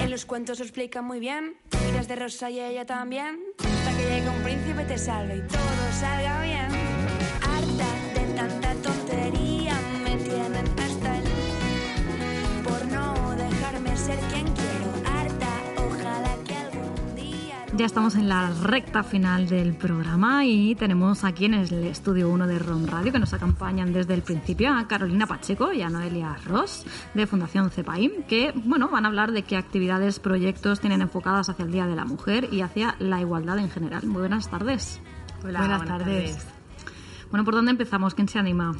En 0.00 0.10
los 0.10 0.24
cuentos 0.24 0.58
lo 0.58 0.64
explican 0.64 1.04
muy 1.04 1.20
bien. 1.20 1.56
Miras 1.86 2.08
de 2.08 2.16
rosa 2.16 2.50
y 2.50 2.60
ella 2.60 2.84
también. 2.84 3.38
Hasta 3.58 3.96
que 3.96 4.02
llegue 4.02 4.28
un 4.28 4.42
príncipe 4.42 4.84
te 4.84 4.98
salve 4.98 5.36
y 5.36 5.40
todo 5.42 5.92
salga 5.98 6.42
bien. 6.42 6.68
Harta 7.42 8.20
de 8.20 8.34
tanta 8.34 8.74
tontería 8.74 9.74
me 10.04 10.16
tienen 10.16 10.66
hasta 10.78 11.18
el. 11.18 11.24
Por 12.64 12.86
no 12.86 13.36
dejarme 13.36 13.96
ser 13.96 14.18
quien 14.32 14.39
Ya 17.80 17.86
estamos 17.86 18.14
en 18.14 18.28
la 18.28 18.50
recta 18.50 19.02
final 19.02 19.48
del 19.48 19.74
programa 19.74 20.44
y 20.44 20.74
tenemos 20.74 21.24
aquí 21.24 21.46
en 21.46 21.54
el 21.54 21.72
estudio 21.84 22.28
1 22.28 22.46
de 22.46 22.58
ROM 22.58 22.84
Radio 22.84 23.10
que 23.10 23.18
nos 23.18 23.32
acompañan 23.32 23.94
desde 23.94 24.12
el 24.12 24.20
principio 24.20 24.70
a 24.70 24.86
Carolina 24.86 25.26
Pacheco 25.26 25.72
y 25.72 25.80
a 25.80 25.88
Noelia 25.88 26.36
Ross 26.44 26.84
de 27.14 27.26
Fundación 27.26 27.70
CEPAIM 27.70 28.24
que 28.24 28.52
bueno, 28.54 28.90
van 28.90 29.06
a 29.06 29.08
hablar 29.08 29.32
de 29.32 29.44
qué 29.44 29.56
actividades, 29.56 30.20
proyectos 30.20 30.80
tienen 30.80 31.00
enfocadas 31.00 31.48
hacia 31.48 31.64
el 31.64 31.72
Día 31.72 31.86
de 31.86 31.96
la 31.96 32.04
Mujer 32.04 32.50
y 32.52 32.60
hacia 32.60 32.96
la 32.98 33.18
igualdad 33.18 33.58
en 33.58 33.70
general. 33.70 34.06
Muy 34.06 34.20
buenas 34.20 34.50
tardes. 34.50 35.00
buenas, 35.40 35.82
tardes. 35.86 36.46
Bueno, 37.30 37.46
¿por 37.46 37.54
dónde 37.54 37.70
empezamos? 37.70 38.14
¿Quién 38.14 38.28
se 38.28 38.38
anima? 38.38 38.74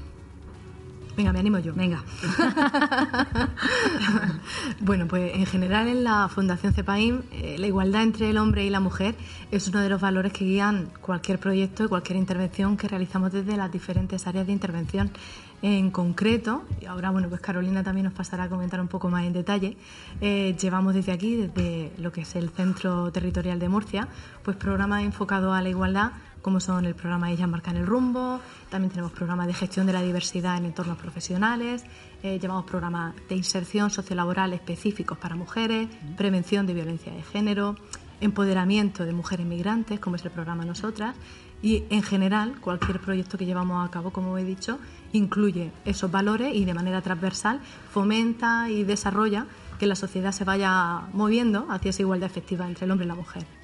Venga, 1.21 1.35
me 1.35 1.41
animo 1.41 1.59
yo. 1.59 1.75
Venga. 1.75 2.03
bueno, 4.81 5.07
pues 5.07 5.35
en 5.35 5.45
general 5.45 5.87
en 5.87 6.03
la 6.03 6.31
Fundación 6.31 6.73
CEPAIM 6.73 7.21
eh, 7.31 7.57
la 7.59 7.67
igualdad 7.67 8.05
entre 8.05 8.31
el 8.31 8.39
hombre 8.39 8.65
y 8.65 8.71
la 8.71 8.81
mujer 8.81 9.15
es 9.51 9.69
uno 9.69 9.81
de 9.81 9.91
los 9.91 10.01
valores 10.01 10.33
que 10.33 10.47
guían 10.47 10.89
cualquier 11.03 11.39
proyecto 11.39 11.85
y 11.85 11.89
cualquier 11.89 12.17
intervención 12.17 12.79
que 12.79 12.89
realizamos 12.89 13.33
desde 13.33 13.59
las 13.59 13.71
diferentes 13.71 14.27
áreas 14.27 14.47
de 14.47 14.55
intervención. 14.55 15.11
En 15.61 15.91
concreto, 15.91 16.63
y 16.81 16.87
ahora 16.87 17.11
bueno, 17.11 17.29
pues 17.29 17.43
Carolina 17.43 17.85
también 17.85 18.05
nos 18.05 18.15
pasará 18.15 18.45
a 18.45 18.49
comentar 18.49 18.81
un 18.81 18.89
poco 18.89 19.11
más 19.11 19.25
en 19.27 19.35
detalle, 19.35 19.77
eh, 20.23 20.57
llevamos 20.59 20.95
desde 20.95 21.13
aquí, 21.13 21.37
desde 21.37 21.93
lo 21.99 22.13
que 22.13 22.23
es 22.23 22.35
el 22.35 22.49
Centro 22.49 23.13
Territorial 23.13 23.59
de 23.59 23.69
Murcia, 23.69 24.09
pues 24.43 24.57
programas 24.57 25.03
enfocados 25.03 25.55
a 25.55 25.61
la 25.61 25.69
igualdad 25.69 26.13
como 26.43 26.61
son 26.61 26.85
el 26.85 26.95
programa 26.95 27.31
Ellas 27.31 27.49
Marcan 27.49 27.77
el 27.77 27.87
Rumbo, 27.87 28.41
también 28.71 28.91
tenemos 28.91 29.13
programas 29.13 29.47
de 29.47 29.55
gestión 29.55 29.87
de 29.87 29.93
la 29.93 30.03
diversidad 30.03 30.57
en 30.57 30.65
entornos 30.65 30.99
profesionales, 30.99 31.85
eh, 32.23 32.39
llevamos 32.39 32.65
programas 32.65 33.15
de 33.29 33.37
inserción 33.37 33.91
sociolaboral 33.91 34.53
específicos 34.53 35.19
para 35.19 35.37
mujeres, 35.37 35.89
prevención 36.17 36.67
de 36.67 36.75
violencia 36.75 37.13
de 37.13 37.23
género, 37.23 37.77
empoderamiento 38.21 39.05
de 39.05 39.13
mujeres 39.13 39.47
migrantes, 39.47 40.01
como 40.01 40.17
es 40.17 40.25
el 40.25 40.31
programa 40.31 40.65
Nosotras, 40.65 41.17
y 41.63 41.85
en 41.91 42.03
general 42.03 42.59
cualquier 42.61 43.01
proyecto 43.01 43.37
que 43.37 43.45
llevamos 43.45 43.87
a 43.87 43.91
cabo, 43.91 44.11
como 44.11 44.37
he 44.39 44.45
dicho, 44.45 44.79
incluye 45.13 45.73
esos 45.85 46.11
valores 46.11 46.55
y 46.55 46.65
de 46.65 46.75
manera 46.75 47.03
transversal 47.03 47.61
fomenta 47.91 48.71
y 48.71 48.85
desarrolla 48.85 49.47
que 49.79 49.87
la 49.87 49.95
sociedad 49.95 50.33
se 50.33 50.45
vaya 50.45 51.03
moviendo 51.13 51.67
hacia 51.71 51.91
esa 51.91 52.03
igualdad 52.03 52.31
efectiva 52.31 52.67
entre 52.67 52.85
el 52.85 52.91
hombre 52.91 53.05
y 53.07 53.09
la 53.09 53.15
mujer. 53.15 53.60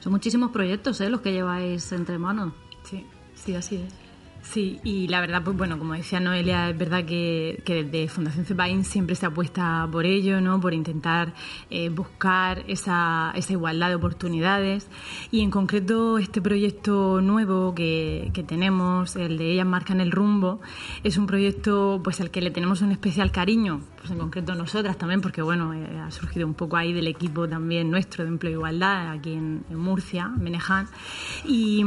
Son 0.00 0.12
muchísimos 0.12 0.50
proyectos 0.50 1.00
¿eh? 1.00 1.10
los 1.10 1.20
que 1.20 1.32
lleváis 1.32 1.92
entre 1.92 2.18
manos. 2.18 2.52
Sí, 2.84 3.04
sí, 3.34 3.54
así 3.54 3.76
es. 3.76 4.08
Sí, 4.42 4.80
y 4.82 5.08
la 5.08 5.20
verdad, 5.20 5.42
pues 5.44 5.56
bueno, 5.58 5.78
como 5.78 5.92
decía 5.92 6.20
Noelia, 6.20 6.70
es 6.70 6.78
verdad 6.78 7.04
que, 7.04 7.62
que 7.66 7.84
desde 7.84 8.08
Fundación 8.08 8.46
CEPAIN 8.46 8.82
siempre 8.84 9.14
se 9.14 9.26
apuesta 9.26 9.86
por 9.92 10.06
ello, 10.06 10.40
¿no? 10.40 10.58
Por 10.58 10.72
intentar 10.72 11.34
eh, 11.68 11.90
buscar 11.90 12.64
esa, 12.66 13.32
esa, 13.34 13.52
igualdad 13.52 13.88
de 13.90 13.96
oportunidades. 13.96 14.86
Y 15.30 15.42
en 15.42 15.50
concreto, 15.50 16.16
este 16.16 16.40
proyecto 16.40 17.20
nuevo 17.20 17.74
que, 17.74 18.30
que, 18.32 18.42
tenemos, 18.42 19.16
el 19.16 19.36
de 19.36 19.52
Ellas 19.52 19.66
Marcan 19.66 20.00
el 20.00 20.12
Rumbo, 20.12 20.60
es 21.04 21.18
un 21.18 21.26
proyecto 21.26 22.00
pues 22.02 22.18
al 22.22 22.30
que 22.30 22.40
le 22.40 22.50
tenemos 22.50 22.80
un 22.80 22.92
especial 22.92 23.30
cariño, 23.30 23.82
pues 23.98 24.10
en 24.10 24.18
concreto 24.18 24.54
nosotras 24.54 24.96
también, 24.96 25.20
porque 25.20 25.42
bueno, 25.42 25.74
eh, 25.74 25.98
ha 25.98 26.10
surgido 26.10 26.46
un 26.46 26.54
poco 26.54 26.76
ahí 26.76 26.92
del 26.92 27.06
equipo 27.06 27.48
también 27.48 27.90
nuestro 27.90 28.24
de 28.24 28.30
Empleo 28.30 28.52
e 28.52 28.54
Igualdad, 28.54 29.10
aquí 29.10 29.32
en, 29.32 29.64
en 29.68 29.78
Murcia, 29.78 30.28
Meneján. 30.28 30.88
Y, 31.44 31.84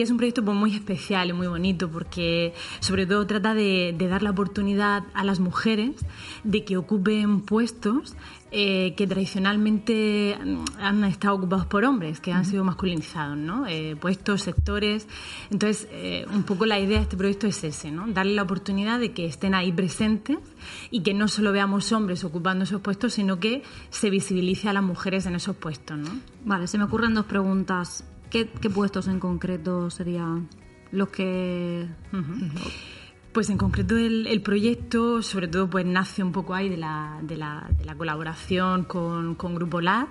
es 0.00 0.10
un 0.10 0.16
proyecto 0.18 0.44
pues, 0.44 0.56
muy 0.56 0.74
especial 0.74 1.30
y 1.30 1.32
muy 1.32 1.46
bonito, 1.46 1.88
porque 1.88 2.52
sobre 2.80 3.06
todo 3.06 3.26
trata 3.26 3.54
de, 3.54 3.96
dar 3.98 4.22
la 4.22 4.30
oportunidad 4.30 5.04
a 5.14 5.24
las 5.24 5.40
mujeres 5.40 6.04
de 6.42 6.64
que 6.64 6.76
ocupen 6.76 7.40
puestos 7.40 8.14
eh, 8.56 8.94
que 8.96 9.08
tradicionalmente 9.08 10.38
han 10.78 11.02
estado 11.02 11.34
ocupados 11.34 11.66
por 11.66 11.84
hombres, 11.84 12.20
que 12.20 12.30
han 12.30 12.44
sido 12.44 12.62
masculinizados, 12.62 13.36
¿no? 13.36 13.66
Eh, 13.66 13.96
puestos, 13.96 14.42
sectores. 14.42 15.08
Entonces, 15.50 15.88
eh, 15.90 16.24
un 16.32 16.44
poco 16.44 16.64
la 16.64 16.78
idea 16.78 16.98
de 16.98 17.02
este 17.02 17.16
proyecto 17.16 17.48
es 17.48 17.64
ese, 17.64 17.90
¿no? 17.90 18.06
Darle 18.06 18.34
la 18.34 18.42
oportunidad 18.42 19.00
de 19.00 19.10
que 19.10 19.26
estén 19.26 19.56
ahí 19.56 19.72
presentes 19.72 20.38
y 20.92 21.02
que 21.02 21.14
no 21.14 21.26
solo 21.26 21.50
veamos 21.50 21.90
hombres 21.90 22.22
ocupando 22.22 22.62
esos 22.62 22.80
puestos, 22.80 23.14
sino 23.14 23.40
que 23.40 23.64
se 23.90 24.08
visibilice 24.08 24.68
a 24.68 24.72
las 24.72 24.84
mujeres 24.84 25.26
en 25.26 25.34
esos 25.34 25.56
puestos, 25.56 25.98
¿no? 25.98 26.10
Vale, 26.44 26.68
se 26.68 26.78
me 26.78 26.84
ocurren 26.84 27.12
dos 27.12 27.26
preguntas. 27.26 28.04
¿Qué, 28.30 28.48
qué 28.60 28.70
puestos 28.70 29.08
en 29.08 29.18
concreto 29.18 29.90
serían 29.90 30.48
los 30.92 31.08
que... 31.08 31.88
Uh 32.12 32.16
-huh. 32.16 32.50
Pues 33.34 33.50
en 33.50 33.58
concreto 33.58 33.96
el, 33.96 34.28
el, 34.28 34.42
proyecto, 34.42 35.20
sobre 35.20 35.48
todo, 35.48 35.68
pues 35.68 35.84
nace 35.84 36.22
un 36.22 36.30
poco 36.30 36.54
ahí 36.54 36.68
de 36.68 36.76
la, 36.76 37.18
de 37.20 37.36
la, 37.36 37.68
de 37.76 37.84
la 37.84 37.96
colaboración 37.96 38.84
con, 38.84 39.34
con, 39.34 39.56
Grupo 39.56 39.80
LAT. 39.80 40.08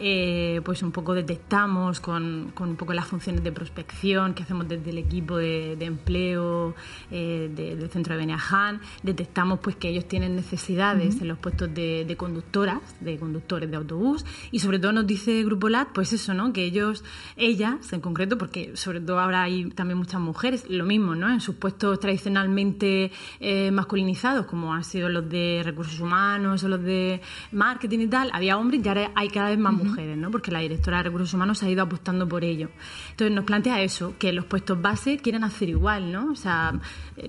Eh, 0.00 0.60
pues 0.64 0.82
un 0.82 0.92
poco 0.92 1.14
detectamos 1.14 2.00
con, 2.00 2.52
con, 2.54 2.70
un 2.70 2.76
poco 2.76 2.92
las 2.92 3.06
funciones 3.06 3.42
de 3.42 3.52
prospección 3.52 4.34
que 4.34 4.42
hacemos 4.42 4.68
desde 4.68 4.90
el 4.90 4.98
equipo 4.98 5.36
de, 5.36 5.76
de 5.76 5.84
empleo 5.86 6.74
eh, 7.10 7.50
de, 7.54 7.76
del 7.76 7.90
centro 7.90 8.14
de 8.14 8.18
Beniaján. 8.20 8.80
Detectamos 9.02 9.60
pues 9.60 9.76
que 9.76 9.88
ellos 9.88 10.06
tienen 10.06 10.36
necesidades 10.36 11.14
uh 11.14 11.18
-huh. 11.18 11.22
en 11.22 11.28
los 11.28 11.38
puestos 11.38 11.72
de, 11.74 12.04
de, 12.06 12.16
conductoras, 12.16 12.80
de 13.00 13.18
conductores 13.18 13.70
de 13.70 13.76
autobús. 13.76 14.24
Y 14.50 14.60
sobre 14.60 14.78
todo 14.78 14.92
nos 14.92 15.06
dice 15.06 15.42
Grupo 15.44 15.68
LAT, 15.68 15.88
pues 15.92 16.12
eso, 16.12 16.34
¿no? 16.34 16.52
Que 16.52 16.64
ellos, 16.64 17.04
ellas 17.36 17.92
en 17.92 18.00
concreto, 18.00 18.38
porque 18.38 18.76
sobre 18.76 19.00
todo 19.00 19.18
ahora 19.20 19.42
hay 19.42 19.70
también 19.70 19.98
muchas 19.98 20.20
mujeres, 20.20 20.64
lo 20.68 20.84
mismo, 20.84 21.14
¿no? 21.14 21.28
En 21.30 21.40
sus 21.40 21.56
puestos 21.56 21.98
tradicionales 21.98 22.48
eh, 23.40 23.70
masculinizados, 23.70 24.46
como 24.46 24.74
han 24.74 24.84
sido 24.84 25.08
los 25.08 25.28
de 25.28 25.62
recursos 25.64 26.00
humanos 26.00 26.62
o 26.64 26.68
los 26.68 26.82
de 26.82 27.20
marketing 27.52 28.00
y 28.00 28.06
tal, 28.06 28.30
había 28.32 28.58
hombres 28.58 28.84
y 28.84 28.88
ahora 28.88 29.10
hay 29.14 29.28
cada 29.28 29.47
vez 29.48 29.58
más 29.58 29.74
uh 29.74 29.78
-huh. 29.78 29.84
mujeres, 29.84 30.16
¿no? 30.16 30.30
Porque 30.30 30.50
la 30.50 30.60
directora 30.60 30.98
de 30.98 31.04
recursos 31.04 31.32
humanos 31.34 31.62
ha 31.62 31.68
ido 31.68 31.82
apostando 31.82 32.28
por 32.28 32.44
ello. 32.44 32.68
Entonces 33.10 33.34
nos 33.34 33.44
plantea 33.44 33.82
eso, 33.82 34.14
que 34.18 34.32
los 34.32 34.44
puestos 34.44 34.80
base 34.80 35.18
quieren 35.18 35.44
hacer 35.44 35.68
igual, 35.68 36.12
¿no? 36.12 36.30
O 36.32 36.36
sea, 36.36 36.78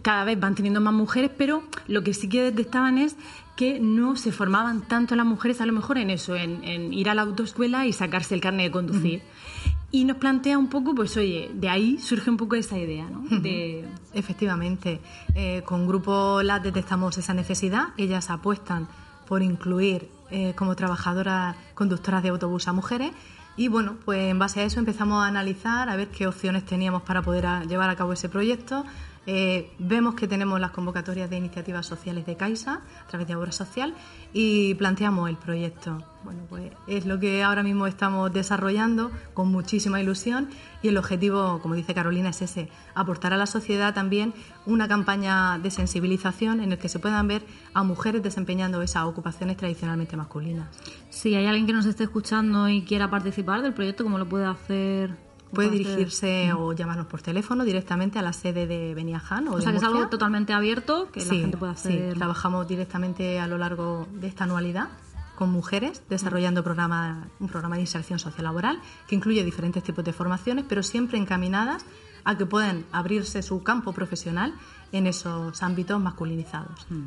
cada 0.01 0.24
vez 0.24 0.39
van 0.39 0.55
teniendo 0.55 0.82
más 0.82 0.93
mujeres, 0.93 1.32
pero 1.38 1.63
lo 1.88 2.03
que 2.03 2.13
sí 2.13 2.30
que 2.30 2.41
detectaban 2.41 2.97
es 2.97 3.15
que 3.55 3.80
no 3.80 4.15
se 4.15 4.32
formaban 4.32 4.88
tanto 4.88 5.15
las 5.15 5.26
mujeres 5.26 5.59
a 5.59 5.65
lo 5.65 5.74
mejor 5.74 5.97
en 5.97 6.09
eso, 6.09 6.36
en, 6.36 6.63
en 6.63 6.93
ir 6.93 7.09
a 7.09 7.13
la 7.13 7.24
autoescuela 7.24 7.86
y 7.86 7.91
sacarse 7.91 8.34
el 8.36 8.41
carnet 8.41 8.67
de 8.67 8.72
conducir. 8.72 9.20
Uh 9.20 9.22
-huh. 9.22 9.76
Y 9.91 10.05
nos 10.05 10.17
plantea 10.17 10.57
un 10.57 10.70
poco, 10.70 10.93
pues 10.93 11.17
oye, 11.17 11.49
de 11.53 11.67
ahí 11.67 11.97
surge 11.97 12.30
un 12.30 12.38
poco 12.38 12.55
esa 12.55 12.78
idea, 12.78 13.09
¿no? 13.09 13.24
De... 13.41 13.86
Efectivamente, 14.13 14.99
eh, 15.34 15.63
con 15.65 15.88
Grupo 15.88 16.43
LAT 16.43 16.63
detectamos 16.63 17.17
esa 17.17 17.34
necesidad, 17.34 17.88
ellas 17.97 18.30
apuestan 18.30 18.88
por 19.28 19.41
incluir 19.41 20.07
eh, 20.32 20.53
como 20.55 20.75
trabajadoras 20.75 21.55
conductoras 21.73 22.23
de 22.23 22.30
autobús 22.30 22.67
a 22.67 22.73
mujeres 22.73 23.11
y 23.59 23.67
bueno, 23.67 23.97
pues 24.05 24.32
en 24.32 24.39
base 24.39 24.61
a 24.61 24.63
eso 24.63 24.80
empezamos 24.80 25.21
a 25.21 25.27
analizar 25.27 25.89
a 25.89 25.95
ver 25.97 26.07
qué 26.07 26.27
opciones 26.27 26.65
teníamos 26.65 27.01
para 27.01 27.21
poder 27.21 27.67
llevar 27.67 27.89
a 27.89 27.95
cabo 27.97 28.13
ese 28.13 28.30
proyecto. 28.30 28.86
Eh, 29.32 29.69
vemos 29.77 30.15
que 30.15 30.27
tenemos 30.27 30.59
las 30.59 30.71
convocatorias 30.71 31.30
de 31.30 31.38
iniciativas 31.38 31.86
sociales 31.86 32.25
de 32.25 32.36
Caixa 32.36 32.82
a 33.03 33.07
través 33.07 33.27
de 33.27 33.36
Obra 33.36 33.51
Social 33.51 33.93
y 34.34 34.73
planteamos 34.73 35.30
el 35.30 35.36
proyecto. 35.38 35.99
Bueno, 36.23 36.41
pues 36.49 36.71
es 36.88 37.05
lo 37.05 37.19
que 37.19 37.43
ahora 37.43 37.61
mismo 37.61 37.86
estamos 37.86 38.34
desarrollando 38.34 39.11
con 39.36 39.51
muchísima 39.51 40.01
ilusión 40.01 40.49
y 40.82 40.88
el 40.88 40.97
objetivo, 40.97 41.59
como 41.61 41.75
dice 41.75 41.93
Carolina, 41.93 42.30
es 42.30 42.41
ese, 42.41 42.69
aportar 42.95 43.32
a 43.32 43.38
la 43.38 43.45
sociedad 43.45 43.93
también 43.93 44.34
una 44.65 44.88
campaña 44.88 45.59
de 45.59 45.69
sensibilización 45.69 46.59
en 46.59 46.71
el 46.71 46.80
que 46.80 46.89
se 46.89 46.97
puedan 46.97 47.27
ver 47.27 47.43
a 47.75 47.84
mujeres 47.84 48.23
desempeñando 48.23 48.82
esas 48.82 49.03
ocupaciones 49.03 49.57
tradicionalmente 49.57 50.17
masculinas. 50.17 50.69
Si 51.11 51.36
hay 51.36 51.45
alguien 51.45 51.67
que 51.67 51.73
nos 51.73 51.86
esté 51.86 52.05
escuchando 52.05 52.67
y 52.67 52.82
quiera 52.82 53.11
participar 53.11 53.61
del 53.61 53.75
proyecto, 53.75 54.03
¿cómo 54.03 54.17
lo 54.17 54.27
puede 54.27 54.47
hacer? 54.47 55.28
Puede 55.53 55.69
dirigirse 55.71 56.53
o 56.53 56.73
llamarnos 56.73 57.07
por 57.07 57.21
teléfono 57.21 57.63
directamente 57.63 58.19
a 58.19 58.21
la 58.21 58.33
sede 58.33 58.67
de 58.67 58.93
Beniaján. 58.93 59.47
O, 59.47 59.53
o 59.53 59.61
sea, 59.61 59.71
que 59.71 59.77
es 59.77 59.83
algo 59.83 60.07
totalmente 60.07 60.53
abierto 60.53 61.09
que 61.11 61.21
sí, 61.21 61.35
la 61.35 61.41
gente 61.41 61.57
puede 61.57 61.71
hacer. 61.71 62.13
Sí, 62.13 62.17
trabajamos 62.17 62.67
directamente 62.67 63.39
a 63.39 63.47
lo 63.47 63.57
largo 63.57 64.07
de 64.13 64.27
esta 64.27 64.43
anualidad 64.43 64.89
con 65.35 65.51
mujeres, 65.51 66.03
desarrollando 66.09 66.63
programa, 66.65 67.29
un 67.39 67.47
programa 67.47 67.77
de 67.77 67.81
inserción 67.81 68.19
sociolaboral 68.19 68.81
que 69.07 69.15
incluye 69.15 69.41
diferentes 69.45 69.81
tipos 69.81 70.03
de 70.03 70.11
formaciones, 70.11 70.65
pero 70.67 70.83
siempre 70.83 71.17
encaminadas 71.17 71.85
a 72.25 72.37
que 72.37 72.45
puedan 72.45 72.85
abrirse 72.91 73.41
su 73.41 73.63
campo 73.63 73.93
profesional 73.93 74.53
en 74.91 75.07
esos 75.07 75.63
ámbitos 75.63 75.99
masculinizados. 76.01 76.85
Mm. 76.89 77.05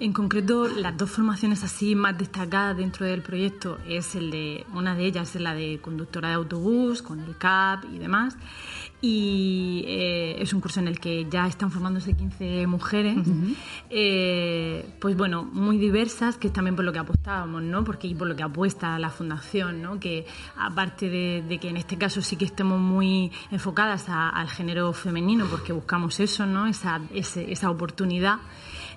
En 0.00 0.12
concreto, 0.12 0.66
las 0.68 0.96
dos 0.96 1.10
formaciones 1.10 1.62
así 1.62 1.94
más 1.94 2.16
destacadas 2.18 2.76
dentro 2.76 3.06
del 3.06 3.22
proyecto 3.22 3.78
es 3.86 4.14
el 4.14 4.30
de 4.30 4.66
una 4.74 4.94
de 4.94 5.06
ellas 5.06 5.34
es 5.34 5.40
la 5.40 5.54
de 5.54 5.78
conductora 5.80 6.28
de 6.28 6.34
autobús 6.34 7.02
con 7.02 7.20
el 7.20 7.36
CAP 7.36 7.84
y 7.94 7.98
demás. 7.98 8.36
Y 9.00 9.84
eh, 9.86 10.36
es 10.38 10.52
un 10.52 10.60
curso 10.60 10.78
en 10.78 10.86
el 10.86 11.00
que 11.00 11.26
ya 11.28 11.48
están 11.48 11.72
formándose 11.72 12.14
15 12.14 12.68
mujeres, 12.68 13.16
uh 13.16 13.30
-huh. 13.30 13.56
eh, 13.90 14.94
pues 15.00 15.16
bueno, 15.16 15.42
muy 15.42 15.76
diversas, 15.76 16.36
que 16.38 16.46
es 16.46 16.52
también 16.52 16.76
por 16.76 16.84
lo 16.84 16.92
que 16.92 17.00
apostábamos, 17.00 17.62
¿no? 17.62 17.82
Porque 17.82 18.06
y 18.06 18.14
por 18.14 18.28
lo 18.28 18.36
que 18.36 18.44
apuesta 18.44 18.96
la 19.00 19.10
fundación, 19.10 19.82
¿no? 19.82 19.98
Que 19.98 20.24
aparte 20.56 21.08
de, 21.08 21.42
de 21.48 21.58
que 21.58 21.68
en 21.68 21.78
este 21.78 21.98
caso 21.98 22.22
sí 22.22 22.36
que 22.36 22.44
estemos 22.44 22.80
muy 22.80 23.32
enfocadas 23.50 24.08
a, 24.08 24.28
al 24.28 24.48
género 24.48 24.92
femenino, 24.92 25.46
porque 25.50 25.72
buscamos 25.72 26.20
eso, 26.20 26.46
¿no? 26.46 26.66
Esa, 26.66 27.00
ese, 27.12 27.50
esa 27.50 27.70
oportunidad 27.70 28.38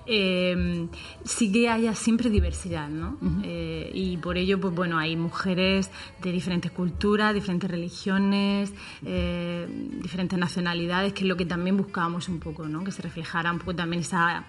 eh, 0.06 0.88
sí 1.24 1.50
que 1.50 1.68
haya 1.68 1.94
siempre 1.94 2.30
diversidad, 2.30 2.88
¿no? 2.88 3.18
Uh 3.20 3.24
-huh. 3.24 3.40
eh, 3.44 3.90
y 3.92 4.16
por 4.18 4.36
ello, 4.36 4.60
pues 4.60 4.74
bueno, 4.74 4.98
hay 4.98 5.16
mujeres 5.16 5.90
de 6.22 6.32
diferentes 6.32 6.70
culturas, 6.70 7.34
diferentes 7.34 7.70
religiones, 7.70 8.72
eh, 9.04 9.66
diferentes 10.02 10.38
nacionalidades, 10.38 11.12
que 11.12 11.20
es 11.20 11.28
lo 11.28 11.36
que 11.36 11.46
también 11.46 11.76
buscábamos 11.76 12.28
un 12.28 12.38
poco, 12.38 12.68
¿no? 12.68 12.84
Que 12.84 12.92
se 12.92 13.02
reflejara 13.02 13.52
un 13.52 13.58
poco 13.58 13.74
también 13.74 14.02
esa 14.02 14.46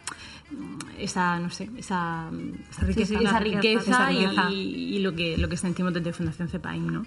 esa 0.98 1.40
no 1.40 1.50
sé 1.50 1.70
esa, 1.78 2.30
esa 2.70 2.86
riqueza, 2.86 3.20
sí, 3.20 3.26
esa, 3.26 3.40
riqueza, 3.40 3.92
esa 3.92 4.10
riqueza, 4.10 4.50
y, 4.50 4.96
y, 4.96 5.00
lo 5.00 5.14
que 5.14 5.38
lo 5.38 5.50
que 5.50 5.58
sentimos 5.58 5.94
desde 5.94 6.14
Fundación 6.14 6.48
CEPAIN 6.48 6.88
no 6.88 7.06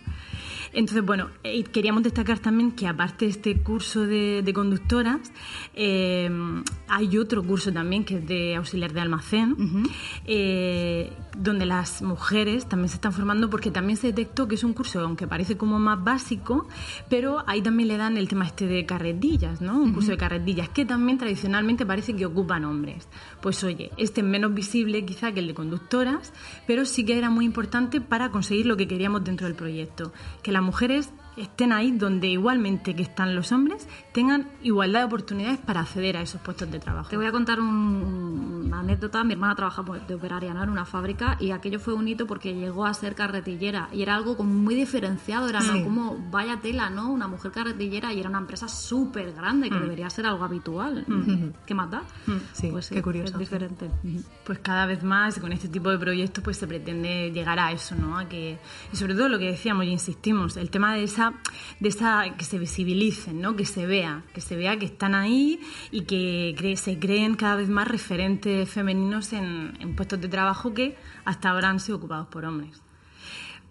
entonces 0.73 1.05
bueno 1.05 1.29
eh, 1.45 1.65
queríamos 1.65 2.03
destacar 2.03 2.39
también 2.39 2.73
que 2.73 2.87
aparte 2.87 3.25
de 3.25 3.31
este 3.31 3.57
curso 3.63 4.07
de, 4.07 4.43
de 4.43 4.53
conductoras 4.53 5.33
eh, 5.75 6.31
hay 6.89 7.19
otro 7.19 7.43
curso 7.43 7.73
también 7.73 8.05
que 8.05 8.17
es 8.19 8.27
de 8.27 8.57
auxiliar 8.57 8.93
de 8.93 9.01
almacén 9.01 9.53
uh 9.53 9.57
-huh. 9.57 9.91
eh, 10.27 11.13
donde 11.37 11.67
las 11.67 12.03
mujeres 12.03 12.69
también 12.69 12.89
se 12.89 12.97
están 12.97 13.13
formando 13.13 13.49
porque 13.51 13.71
también 13.71 13.97
se 13.97 14.09
detectó 14.09 14.49
que 14.49 14.55
es 14.57 14.65
un 14.65 14.73
curso 14.73 15.01
aunque 15.01 15.27
parece 15.27 15.57
como 15.57 15.79
más 15.79 16.03
básico 16.03 16.69
pero 17.09 17.45
ahí 17.47 17.63
también 17.63 17.89
le 17.89 17.97
dan 17.97 18.17
el 18.17 18.29
tema 18.29 18.47
este 18.47 18.67
de 18.67 18.85
carretillas 18.87 19.61
no 19.61 19.77
un 19.77 19.81
uh 19.81 19.87
-huh. 19.87 19.95
curso 19.95 20.11
de 20.11 20.17
carretillas 20.17 20.69
que 20.69 20.85
también 20.85 21.19
tradicionalmente 21.19 21.87
parece 21.87 22.15
que 22.15 22.27
ocupan 22.27 22.65
hombres 22.65 23.09
pues 23.41 23.65
oye, 23.65 23.91
este 23.97 24.21
es 24.21 24.27
menos 24.27 24.53
visible 24.55 25.05
quizá 25.05 25.33
que 25.33 25.41
el 25.41 25.47
de 25.47 25.55
conductoras, 25.55 26.33
pero 26.67 26.85
sí 26.85 27.05
que 27.05 27.17
era 27.17 27.31
muy 27.31 27.45
importante 27.45 28.01
para 28.01 28.31
conseguir 28.31 28.67
lo 28.67 28.77
que 28.77 28.87
queríamos 28.87 29.25
dentro 29.25 29.47
del 29.47 29.57
proyecto, 29.57 30.13
que 30.43 30.53
las 30.53 30.60
mujeres 30.61 31.11
estén 31.37 31.73
ahí 31.73 31.93
donde 31.93 32.27
igualmente 32.29 32.95
que 32.95 33.03
están 33.03 33.35
los 33.35 33.53
hombres 33.53 33.87
tengan 34.13 34.49
igualdad 34.63 35.01
de 35.01 35.07
oportunidades 35.07 35.59
para 35.59 35.81
acceder 35.81 36.17
a 36.17 36.23
esos 36.23 36.41
puestos 36.41 36.71
de 36.71 36.79
trabajo. 36.79 37.09
Te 37.11 37.17
voy 37.17 37.27
a 37.27 37.33
contar 37.33 37.61
un- 37.61 38.63
una 38.67 38.81
anécdota. 38.81 39.25
Mi 39.25 39.33
hermana 39.33 39.55
trabaja 39.55 39.83
pues, 39.83 40.07
de 40.07 40.15
operaria 40.15 40.53
¿no? 40.55 40.63
en 40.63 40.71
una 40.71 40.85
fábrica 40.85 41.37
y 41.41 41.51
aquello 41.51 41.79
fue 41.81 41.95
un 41.95 42.07
hito 42.09 42.27
porque 42.27 42.55
llegó 42.55 42.87
a 42.87 42.95
ser 42.95 43.15
carretillera 43.15 43.89
y 43.93 44.03
era 44.03 44.15
algo 44.15 44.37
como 44.37 44.53
muy 44.53 44.75
diferenciado. 44.75 45.49
Era 45.49 45.61
¿no? 45.61 45.73
Sí. 45.73 45.83
como 45.85 46.17
vaya 46.31 46.61
tela, 46.61 46.91
¿no? 46.91 47.11
Una 47.11 47.27
mujer 47.29 47.51
carretillera 47.53 48.13
y 48.13 48.21
era 48.21 48.29
una 48.29 48.39
empresa 48.39 48.69
súper 48.69 49.33
grande 49.33 49.69
que 49.71 49.77
Mm. 49.77 49.83
debería 49.83 50.11
ser 50.11 50.27
algo 50.27 50.45
habitual. 50.45 51.05
Mm. 51.07 51.51
¿Qué 51.67 51.75
más 51.75 51.91
da? 51.91 52.03
Sí, 52.53 52.69
Pues 52.71 52.87
sí, 52.87 52.95
qué 52.95 53.03
curioso. 53.03 53.33
Es 53.35 53.39
diferente. 53.39 53.91
Pues 54.45 54.59
cada 54.61 54.87
vez 54.87 55.03
más 55.03 55.39
con 55.39 55.53
este 55.53 55.69
tipo 55.69 55.91
de 55.91 55.99
proyectos 55.99 56.43
pues 56.45 56.57
se 56.57 56.67
pretende 56.67 57.31
llegar 57.33 57.59
a 57.59 57.73
eso, 57.73 57.95
¿no? 57.95 58.19
A 58.19 58.29
que 58.29 58.59
y 58.93 58.97
sobre 58.97 59.15
todo 59.15 59.29
lo 59.29 59.39
que 59.39 59.47
decíamos 59.47 59.85
y 59.85 59.89
insistimos, 59.91 60.57
el 60.57 60.71
tema 60.71 60.95
de 60.95 61.05
esa 61.05 61.20
de 61.81 61.89
esa 61.89 62.35
que 62.37 62.45
se 62.45 62.59
visibilicen, 62.59 63.41
¿no? 63.41 63.57
Que 63.57 63.65
se 63.65 63.87
vea, 63.87 64.25
que 64.35 64.41
se 64.41 64.57
vea 64.57 64.79
que 64.79 64.87
están 64.87 65.15
ahí 65.15 65.61
y 65.91 66.03
que 66.03 66.75
se 66.77 66.99
creen 66.99 67.35
cada 67.37 67.57
vez 67.57 67.69
más 67.69 67.89
referentes 67.89 68.69
femeninos 68.69 69.33
en, 69.33 69.77
en 69.81 69.97
puestos 69.97 70.21
de 70.21 70.29
trabajo 70.29 70.75
que 70.75 70.97
hasta 71.25 71.51
ahora 71.51 71.69
han 71.69 71.81
sido 71.81 71.99
ocupados 71.99 72.29
por 72.29 72.45
hombres. 72.45 72.83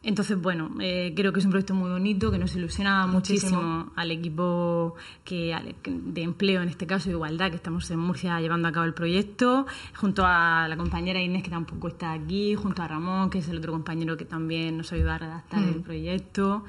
Entonces, 0.02 0.42
bueno, 0.42 0.72
eh, 0.80 1.12
creo 1.14 1.34
que 1.34 1.40
es 1.40 1.46
un 1.46 1.52
proyecto 1.52 1.74
muy 1.74 1.90
bonito, 1.90 2.32
que 2.32 2.38
nos 2.38 2.56
ilusiona 2.56 3.06
muchísimo, 3.06 3.62
Muchísimo. 3.62 3.92
al 3.98 4.12
equipo 4.12 4.96
que, 5.26 5.54
al- 5.54 5.76
de 5.84 6.22
empleo, 6.24 6.62
en 6.62 6.70
este 6.70 6.88
caso, 6.88 7.10
Igualdad, 7.10 7.50
que 7.50 7.58
estamos 7.58 7.92
en 7.92 8.00
Murcia 8.00 8.40
llevando 8.40 8.70
a 8.70 8.72
cabo 8.72 8.86
el 8.86 8.94
proyecto, 8.94 9.66
junto 9.98 10.24
a 10.26 10.68
la 10.70 10.78
compañera 10.78 11.22
Inés, 11.22 11.44
que 11.44 11.50
tampoco 11.50 11.90
está 11.90 12.14
aquí, 12.14 12.56
junto 12.56 12.82
a 12.82 12.88
Ramón, 12.88 13.30
que 13.30 13.40
es 13.40 13.50
el 13.50 13.58
otro 13.58 13.74
compañero 13.74 14.16
que 14.16 14.24
también 14.24 14.78
nos 14.78 14.94
ayuda 14.94 15.16
a 15.16 15.18
redactar 15.18 15.60
Mm. 15.60 15.68
el 15.68 15.82
proyecto. 15.82 16.64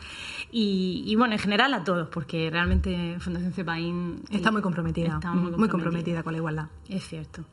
Y, 0.50 1.04
y, 1.06 1.14
bueno, 1.14 1.34
en 1.34 1.38
general 1.38 1.72
a 1.74 1.84
todos, 1.84 2.08
porque 2.08 2.50
realmente 2.50 3.16
Fundación 3.20 3.52
Cepaín 3.52 4.22
Está 4.30 4.50
muy 4.50 4.60
comprometida, 4.60 5.14
está 5.14 5.32
muy 5.34 5.68
comprometida 5.68 6.24
con 6.24 6.32
la 6.32 6.38
igualdad. 6.38 6.66
Es 6.88 7.04
cierto. 7.06 7.44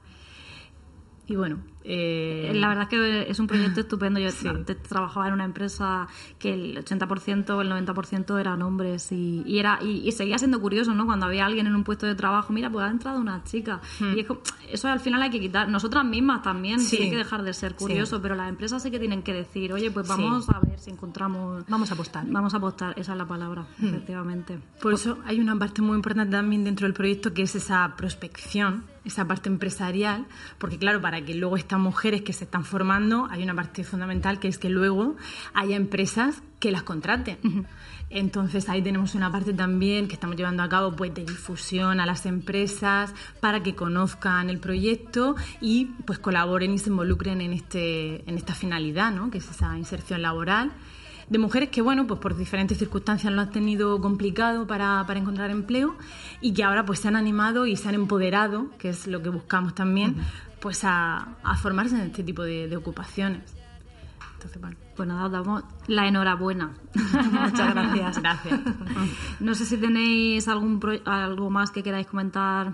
Y 1.29 1.35
bueno, 1.35 1.59
eh, 1.89 2.51
La 2.53 2.67
verdad 2.67 2.83
es 2.83 2.89
que 2.89 3.31
es 3.31 3.39
un 3.39 3.47
proyecto 3.47 3.79
estupendo. 3.79 4.19
Yo 4.19 4.29
antes 4.49 4.83
trabajaba 4.83 5.27
en 5.29 5.33
una 5.33 5.45
empresa 5.45 6.07
que 6.37 6.53
el 6.53 6.83
80% 6.83 7.49
o 7.51 7.61
el 7.61 7.71
90% 7.71 8.39
eran 8.39 8.61
hombres 8.61 9.11
y, 9.11 9.41
y 9.45 9.59
era 9.59 9.79
y, 9.81 10.07
y 10.07 10.11
seguía 10.11 10.37
siendo 10.37 10.59
curioso, 10.59 10.93
¿no? 10.93 11.05
Cuando 11.05 11.25
había 11.27 11.45
alguien 11.45 11.65
en 11.65 11.75
un 11.75 11.83
puesto 11.85 12.05
de 12.05 12.15
trabajo, 12.15 12.51
mira, 12.51 12.69
pues 12.69 12.85
ha 12.85 12.89
entrado 12.89 13.19
una 13.19 13.43
chica. 13.45 13.79
Hmm. 13.99 14.17
Y 14.17 14.19
es 14.19 14.27
como- 14.27 14.41
eso 14.71 14.89
al 14.89 14.99
final 14.99 15.21
hay 15.21 15.29
que 15.29 15.39
quitar. 15.39 15.69
Nosotras 15.69 16.03
mismas 16.03 16.41
también 16.41 16.79
Sí. 16.81 16.97
tiene 16.97 17.11
que 17.11 17.17
dejar 17.17 17.43
de 17.43 17.53
ser 17.53 17.75
curioso, 17.75 18.17
Sí. 18.17 18.21
pero 18.21 18.35
las 18.35 18.49
empresas 18.49 18.83
sí 18.83 18.91
que 18.91 18.99
tienen 18.99 19.23
que 19.23 19.31
decir, 19.33 19.71
oye, 19.71 19.89
pues 19.91 20.07
Sí. 20.07 20.13
vamos 20.13 20.49
a 20.49 20.59
ver 20.59 20.77
si 20.79 20.91
encontramos... 20.91 21.63
Vamos 21.69 21.89
a 21.89 21.93
apostar. 21.93 22.25
Vamos 22.27 22.53
a 22.53 22.57
apostar, 22.57 22.93
esa 22.99 23.13
es 23.13 23.17
la 23.17 23.25
palabra, 23.25 23.65
Hmm. 23.77 23.87
efectivamente. 23.87 24.59
Por 24.81 24.93
eso 24.93 25.19
hay 25.25 25.39
una 25.39 25.57
parte 25.57 25.81
muy 25.81 25.95
importante 25.95 26.31
también 26.35 26.65
dentro 26.65 26.85
del 26.85 26.93
proyecto 26.93 27.33
que 27.33 27.43
es 27.43 27.55
esa 27.55 27.93
prospección, 27.95 28.83
esa 29.05 29.25
parte 29.25 29.47
empresarial, 29.47 30.25
porque 30.57 30.77
claro, 30.77 30.99
para 31.01 31.21
que 31.23 31.33
luego 31.33 31.55
mujeres 31.77 32.21
que 32.21 32.33
se 32.33 32.45
están 32.45 32.65
formando, 32.65 33.27
hay 33.29 33.43
una 33.43 33.55
parte 33.55 33.83
fundamental 33.83 34.39
que 34.39 34.47
es 34.47 34.57
que 34.57 34.69
luego 34.69 35.15
haya 35.53 35.75
empresas 35.75 36.41
que 36.59 36.71
las 36.71 36.83
contraten. 36.83 37.37
Entonces 38.09 38.69
ahí 38.69 38.81
tenemos 38.81 39.15
una 39.15 39.31
parte 39.31 39.53
también 39.53 40.07
que 40.07 40.13
estamos 40.13 40.37
llevando 40.37 40.63
a 40.63 40.69
cabo 40.69 40.95
pues 40.95 41.13
de 41.13 41.25
difusión 41.25 41.99
a 41.99 42.05
las 42.05 42.25
empresas 42.25 43.13
para 43.41 43.61
que 43.63 43.75
conozcan 43.75 44.49
el 44.49 44.59
proyecto 44.59 45.35
y 45.59 45.85
pues 46.05 46.17
colaboren 46.17 46.71
y 46.71 46.79
se 46.79 46.89
involucren 46.89 47.41
en 47.41 47.51
este 47.51 48.29
en 48.29 48.37
esta 48.37 48.53
finalidad, 48.53 49.11
¿no? 49.11 49.29
Que 49.29 49.39
es 49.39 49.49
esa 49.49 49.77
inserción 49.77 50.21
laboral 50.21 50.71
de 51.29 51.39
mujeres 51.39 51.69
que, 51.69 51.81
bueno, 51.81 52.07
pues 52.07 52.19
por 52.19 52.37
diferentes 52.37 52.77
circunstancias 52.77 53.33
lo 53.33 53.41
han 53.41 53.51
tenido 53.51 53.99
complicado 53.99 54.65
para, 54.65 55.03
para 55.05 55.19
encontrar 55.19 55.49
empleo 55.49 55.95
y 56.41 56.53
que 56.53 56.63
ahora 56.63 56.85
pues 56.85 56.99
se 56.99 57.07
han 57.07 57.15
animado 57.15 57.65
y 57.65 57.75
se 57.75 57.89
han 57.89 57.95
empoderado, 57.95 58.69
que 58.77 58.89
es 58.89 59.07
lo 59.07 59.21
que 59.21 59.29
buscamos 59.29 59.75
también, 59.75 60.15
pues 60.59 60.83
a, 60.83 61.35
a 61.43 61.55
formarse 61.57 61.95
en 61.95 62.01
este 62.07 62.23
tipo 62.23 62.43
de, 62.43 62.67
de 62.67 62.77
ocupaciones. 62.77 63.55
Entonces, 64.35 64.61
bueno. 64.61 64.75
Pues 64.95 65.07
nada, 65.07 65.29
damos 65.29 65.63
la 65.87 66.07
enhorabuena. 66.07 66.71
Muchas 66.93 67.73
gracias. 67.73 68.19
Gracias. 68.19 68.59
No 69.39 69.53
sé 69.53 69.65
si 69.65 69.77
tenéis 69.77 70.47
algún 70.47 70.79
pro- 70.79 70.99
algo 71.05 71.49
más 71.51 71.69
que 71.71 71.83
queráis 71.83 72.07
comentar 72.07 72.73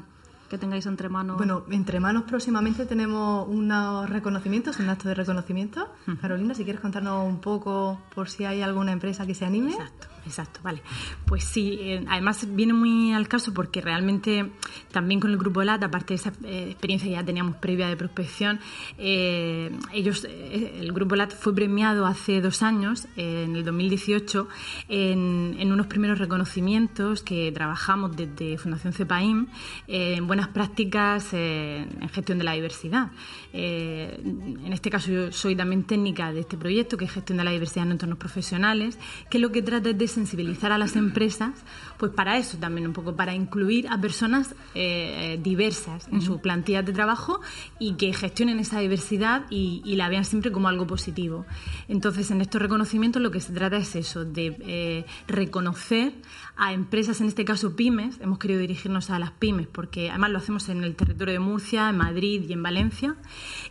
que 0.50 0.58
tengáis 0.58 0.86
entre 0.86 1.10
manos. 1.10 1.38
Bueno, 1.38 1.64
entre 1.72 2.00
manos 2.00 2.24
próximamente 2.24 2.86
tenemos 2.86 3.48
unos 3.50 4.08
reconocimientos, 4.10 4.80
un 4.80 4.90
acto 4.90 5.08
de 5.10 5.16
reconocimiento. 5.16 5.92
Carolina, 6.22 6.54
si 6.54 6.64
quieres 6.64 6.80
contarnos 6.82 7.26
un 7.28 7.40
poco 7.42 8.00
por 8.14 8.30
si 8.30 8.46
hay 8.46 8.62
alguna 8.62 8.92
empresa 8.92 9.26
que 9.26 9.34
se 9.34 9.46
anime. 9.46 9.72
Exacto, 9.72 10.08
exacto, 10.26 10.60
vale. 10.64 10.82
Pues 11.26 11.44
sí, 11.44 11.78
eh, 11.80 12.06
además 12.10 12.48
viene 12.50 12.74
muy 12.74 13.14
al 13.14 13.28
caso 13.28 13.54
porque 13.54 13.82
realmente 13.82 14.52
también 14.92 15.20
con 15.20 15.32
el 15.32 15.38
Grupo 15.38 15.64
LAT, 15.64 15.84
aparte 15.84 16.14
de 16.14 16.16
esa 16.16 16.34
eh, 16.44 16.68
experiencia 16.72 17.08
que 17.08 17.16
ya 17.16 17.24
teníamos 17.24 17.58
previa 17.58 17.88
de 17.88 17.98
prospección, 17.98 18.60
eh, 18.98 19.72
ellos, 19.94 20.26
el 20.26 20.92
Grupo 20.94 21.16
LAT 21.16 21.34
fue 21.34 21.54
premiado 21.54 22.06
hace 22.06 22.42
dos 22.42 22.64
años, 22.64 23.08
en 23.16 23.56
el 23.56 23.64
2018, 23.66 24.48
en, 24.90 25.72
unos 25.74 25.88
primeros 25.88 26.20
reconocimientos 26.20 27.24
que 27.24 27.52
trabajamos 27.52 28.16
desde 28.16 28.58
Fundación 28.58 28.94
CEPAIM 28.94 29.48
en 29.88 30.28
buenas 30.28 30.50
prácticas 30.50 31.34
en 31.34 32.10
gestión 32.10 32.38
de 32.38 32.44
la 32.44 32.54
diversidad. 32.54 33.12
En 33.54 34.72
este 34.72 34.90
caso 34.90 35.12
yo 35.12 35.32
soy 35.32 35.56
también 35.56 35.84
técnica 35.84 36.32
de 36.32 36.42
este 36.42 36.58
proyecto, 36.58 36.98
que 36.98 37.06
es 37.06 37.12
gestión 37.12 37.38
de 37.38 37.44
la 37.44 37.52
diversidad 37.52 37.86
en 37.86 37.94
entornos 37.94 38.18
profesionales, 38.18 39.00
que 39.30 39.40
lo 39.40 39.52
que 39.52 39.62
trata 39.62 39.90
es 39.90 39.98
de 39.98 40.08
sensibilizar 40.14 40.72
a 40.72 40.78
las 40.78 40.96
empresas, 40.96 41.52
pues 41.98 42.12
para 42.12 42.38
eso 42.38 42.58
también 42.58 42.88
un 42.88 42.94
poco, 42.94 43.16
para 43.16 43.34
incluir 43.34 43.88
a 43.90 44.00
personas 44.00 44.56
eh, 44.76 45.40
diversas 45.42 46.08
en 46.12 46.22
sus 46.22 46.40
plantillas 46.40 46.86
de 46.86 46.94
trabajo 46.94 47.42
y 47.80 47.94
que 47.94 48.14
gestionen 48.14 48.60
esa 48.60 48.80
diversidad 48.80 49.46
y, 49.50 49.82
y 49.86 49.96
la 49.96 50.10
vean 50.10 50.26
siempre 50.26 50.52
como 50.52 50.68
algo 50.68 50.88
positivo. 50.88 51.46
Entonces, 51.88 52.32
en 52.32 52.42
estos 52.42 52.62
reconocimientos 52.62 53.22
lo 53.22 53.32
que 53.32 53.40
se 53.40 53.54
trata 53.54 53.78
es 53.78 53.96
eso, 53.96 54.26
de 54.26 54.56
eh, 54.62 55.06
reconocer 55.28 56.14
a 56.56 56.72
empresas, 56.72 57.20
en 57.20 57.28
este 57.28 57.46
caso 57.46 57.76
pymes, 57.76 58.20
hemos 58.22 58.38
querido 58.38 58.60
dirigirnos 58.60 59.10
a 59.10 59.18
las 59.18 59.32
pymes, 59.32 59.66
porque 59.68 60.10
además 60.12 60.30
lo 60.30 60.38
hacemos 60.38 60.70
en 60.70 60.84
el 60.84 60.96
territorio 60.96 61.34
de 61.34 61.40
Murcia, 61.40 61.90
en 61.90 61.98
Madrid 61.98 62.44
y 62.48 62.54
en 62.54 62.62
Valencia, 62.62 63.16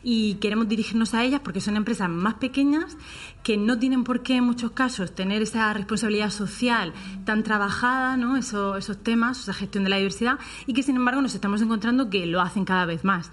y 0.03 0.35
queremos 0.35 0.69
dirigirnos 0.69 1.15
a 1.15 1.23
ellas 1.25 1.41
porque 1.45 1.61
son 1.61 1.77
empresas 1.77 2.09
más 2.11 2.35
pequeñas 2.35 2.97
que 3.45 3.57
no 3.57 3.79
tienen 3.79 4.03
por 4.03 4.23
qué 4.23 4.37
en 4.37 4.45
muchos 4.45 4.73
casos 4.73 5.15
tener 5.15 5.43
esa 5.43 5.73
responsabilidad 5.73 6.31
social 6.31 6.93
tan 7.25 7.43
trabajada, 7.45 8.17
¿no? 8.17 8.37
Eso- 8.37 8.77
esos 8.77 9.03
temas, 9.03 9.41
esa 9.43 9.53
gestión 9.55 9.85
de 9.85 9.91
la 9.91 9.97
diversidad, 9.97 10.39
y 10.67 10.73
que 10.75 10.83
sin 10.83 10.97
embargo 10.97 11.23
nos 11.23 11.35
estamos 11.37 11.63
encontrando 11.63 12.11
que 12.11 12.27
lo 12.27 12.41
hacen 12.41 12.65
cada 12.65 12.85
vez 12.85 13.05
más. 13.05 13.31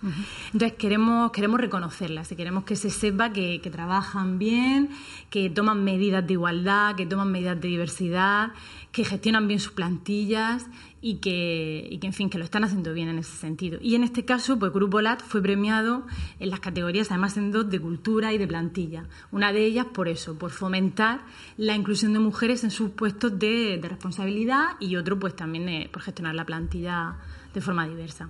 Entonces 0.53 0.77
queremos, 0.77 1.31
queremos 1.31 1.59
reconocerlas 1.59 2.31
y 2.31 2.35
queremos 2.35 2.65
que 2.65 2.75
se 2.75 2.89
sepa 2.91 3.31
que, 3.33 3.61
que 3.61 3.69
trabajan 3.71 4.37
bien, 4.37 4.89
que 5.31 5.49
toman 5.49 5.83
medidas 5.83 6.25
de 6.25 6.33
igualdad, 6.33 6.95
que 6.95 7.05
toman 7.07 7.31
medidas 7.31 7.59
de 7.59 7.67
diversidad, 7.67 8.51
que 8.91 9.05
gestionan 9.05 9.47
bien 9.47 9.59
sus 9.59 9.73
plantillas 9.73 10.65
y 11.01 11.15
que, 11.15 11.97
que, 12.01 12.07
en 12.07 12.13
fin, 12.13 12.29
que 12.29 12.37
lo 12.37 12.43
están 12.43 12.63
haciendo 12.63 12.93
bien 12.93 13.07
en 13.07 13.19
ese 13.19 13.35
sentido. 13.37 13.79
Y 13.81 13.95
en 13.95 14.03
este 14.03 14.25
caso, 14.25 14.57
pues 14.57 14.73
Grupo 14.73 14.99
LAT 15.01 15.21
fue 15.21 15.41
premiado 15.41 16.05
en 16.39 16.49
las 16.49 16.59
categorías, 16.59 17.11
además 17.11 17.37
en 17.37 17.51
dos, 17.51 17.69
de 17.69 17.79
cultura 17.79 18.33
y 18.33 18.37
de 18.37 18.47
plantilla. 18.47 19.05
Una 19.31 19.53
de 19.53 19.63
ellas 19.63 19.85
por 19.85 20.07
eso, 20.07 20.37
por 20.37 20.51
fomentar 20.51 21.21
la 21.57 21.75
inclusión 21.75 22.13
de 22.13 22.19
mujeres 22.19 22.63
en 22.63 22.71
sus 22.71 22.89
puestos 22.91 23.37
de, 23.37 23.77
de 23.81 23.89
responsabilidad 23.89 24.69
y 24.79 24.95
otro, 24.95 25.19
pues 25.19 25.35
también 25.35 25.69
eh, 25.69 25.89
por 25.91 26.01
gestionar 26.01 26.35
la 26.35 26.45
plantilla 26.45 27.17
de 27.53 27.61
forma 27.61 27.87
diversa. 27.87 28.29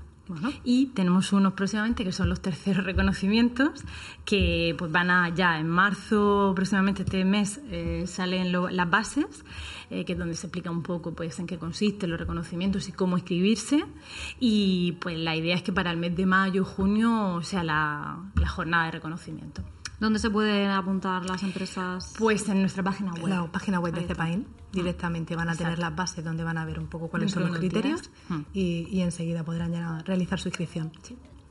Y 0.64 0.88
tenemos 0.88 1.34
unos 1.34 1.54
próximamente 1.54 2.04
que 2.04 2.12
son 2.12 2.30
los 2.30 2.42
terceros 2.42 2.84
reconocimientos 2.86 3.84
que 4.26 4.76
pues 4.78 4.92
van 4.92 5.10
a 5.10 5.30
ya 5.30 5.60
en 5.60 5.68
marzo 5.68 6.54
próximamente 6.56 7.04
este 7.04 7.26
mes 7.26 7.60
eh, 7.70 8.04
salen 8.06 8.52
las 8.52 8.90
bases 8.90 9.44
eh, 9.90 10.06
que 10.06 10.14
es 10.14 10.20
donde 10.20 10.36
se 10.36 10.48
explica 10.48 10.70
un 10.70 10.84
poco 10.84 11.14
pues 11.14 11.40
en 11.40 11.48
qué 11.48 11.58
consisten 11.58 12.12
los 12.12 12.20
reconocimientos 12.20 12.88
y 12.90 12.92
cómo 12.92 13.18
inscribirse 13.18 13.84
y 14.40 14.94
pues 15.02 15.18
la 15.18 15.36
idea 15.36 15.56
es 15.56 15.64
que 15.64 15.72
para 15.72 15.90
el 15.92 15.98
mes 15.98 16.16
de 16.16 16.26
mayo 16.26 16.64
junio 16.64 17.42
sea 17.42 17.64
la 17.64 18.20
jornada 18.48 18.86
de 18.86 18.92
reconocimiento. 18.92 19.64
¿Dónde 20.00 20.20
se 20.20 20.30
pueden 20.30 20.70
apuntar 20.72 21.26
las 21.26 21.44
empresas? 21.44 22.14
Pues 22.18 22.48
en 22.48 22.62
nuestra 22.62 22.84
página 22.84 23.12
web. 23.14 23.28
La 23.28 23.52
página 23.52 23.80
web 23.80 23.94
de. 23.94 24.08
CEPAIN 24.08 24.48
directamente 24.72 25.36
van 25.36 25.50
a 25.50 25.56
tener 25.56 25.80
las 25.80 25.96
bases 25.96 26.24
donde 26.24 26.44
van 26.44 26.58
a 26.58 26.66
ver 26.66 26.80
un 26.80 26.88
poco 26.88 27.10
cuáles 27.10 27.32
son 27.32 27.48
los 27.48 27.58
criterios 27.58 28.02
días. 28.04 28.12
Mm. 28.30 28.42
y, 28.54 28.88
y 28.90 29.02
enseguida 29.02 29.44
podrán 29.44 29.74
ya 29.74 30.00
realizar 30.06 30.40
su 30.40 30.48
inscripción. 30.50 30.92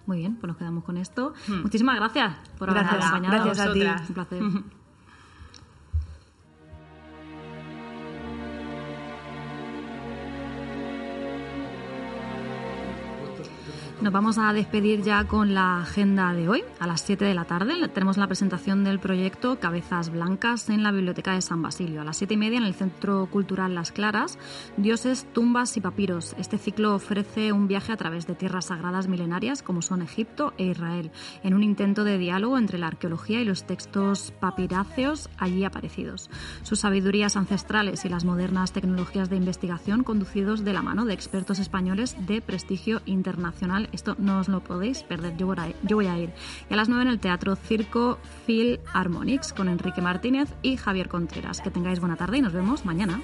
Muy 0.07 0.19
bien, 0.19 0.37
pues 0.37 0.49
nos 0.49 0.57
quedamos 0.57 0.85
con 0.85 0.97
esto. 0.97 1.35
Hmm. 1.47 1.61
Muchísimas 1.63 1.97
gracias 1.97 2.35
por 2.57 2.71
habernos 2.71 2.93
Gracias, 2.93 3.13
acompañado. 3.13 3.45
gracias 3.45 3.69
a 3.69 3.73
ti. 3.75 4.09
Un 4.09 4.15
placer. 4.15 4.43
Nos 14.01 14.13
vamos 14.13 14.39
a 14.39 14.53
despedir 14.53 15.03
ya 15.03 15.25
con 15.25 15.55
la 15.55 15.81
agenda 15.81 16.33
de 16.33 16.49
hoy. 16.49 16.63
A 16.79 16.87
las 16.87 17.01
7 17.01 17.25
de 17.25 17.35
la 17.35 17.47
tarde 17.47 17.75
tenemos 17.89 18.17
la 18.17 18.29
presentación 18.29 18.85
del 18.85 19.01
proyecto 19.01 19.59
Cabezas 19.59 20.11
Blancas 20.11 20.71
en 20.71 20.85
la 20.85 20.93
Biblioteca 20.93 21.35
de 21.35 21.43
San 21.43 21.63
Basilio. 21.63 22.03
A 22.03 22.05
las 22.05 22.17
7 22.19 22.35
y 22.35 22.37
media 22.37 22.59
en 22.59 22.65
el 22.65 22.75
Centro 22.75 23.27
Cultural 23.27 23.75
Las 23.75 23.91
Claras, 23.91 24.39
Dioses, 24.77 25.27
Tumbas 25.33 25.77
y 25.77 25.81
Papiros. 25.81 26.37
Este 26.39 26.59
ciclo 26.59 26.95
ofrece 26.95 27.51
un 27.51 27.67
viaje 27.67 27.93
a 27.93 27.97
través 27.97 28.29
de 28.29 28.37
tierras 28.37 28.67
sagradas 28.67 29.09
milenarias 29.09 29.65
como 29.65 29.83
son 29.83 30.01
Egipto 30.01 30.55
e 30.59 30.67
Israel, 30.67 31.11
en 31.43 31.55
un 31.55 31.65
intento 31.65 32.05
de 32.05 32.19
diálogo 32.19 32.57
entre 32.57 32.79
la 32.79 32.87
arqueología 32.87 33.41
y 33.41 33.45
los 33.45 33.65
textos 33.65 34.33
papiráceos 34.39 35.29
allí 35.39 35.65
aparecidos. 35.65 36.31
Sus 36.63 36.79
sabidurías 36.79 37.37
ancestrales 37.37 38.05
y 38.05 38.09
las 38.09 38.25
modernas 38.25 38.71
tecnologías 38.71 39.29
de 39.29 39.37
investigación 39.37 40.05
conducidos 40.05 40.65
de 40.65 40.73
la 40.73 40.83
mano 40.83 41.05
de 41.05 41.15
expertos 41.15 41.59
españoles 41.59 42.15
de 42.29 42.41
prestigio 42.41 43.03
internacional 43.05 43.88
esto 43.93 44.15
no 44.19 44.41
os 44.41 44.49
lo 44.49 44.61
podéis 44.61 45.03
perder, 45.03 45.37
yo 45.37 45.47
voy 45.97 46.07
a 46.07 46.19
ir. 46.19 46.33
Y 46.71 46.75
a 46.75 46.77
las 46.77 46.89
9 46.89 47.03
en 47.03 47.09
el 47.09 47.21
Teatro 47.21 47.57
Circo 47.57 48.19
Phil 48.47 48.81
Harmonics 48.93 49.53
con 49.53 49.69
Enrique 49.69 50.01
Martínez 50.01 50.49
y 50.63 50.77
Javier 50.77 51.09
Contreras. 51.09 51.61
Que 51.61 51.71
tengáis 51.71 52.01
buena 52.01 52.17
tarde 52.17 52.39
y 52.39 52.43
nos 52.43 52.53
vemos 52.53 52.85
mañana. 52.85 53.21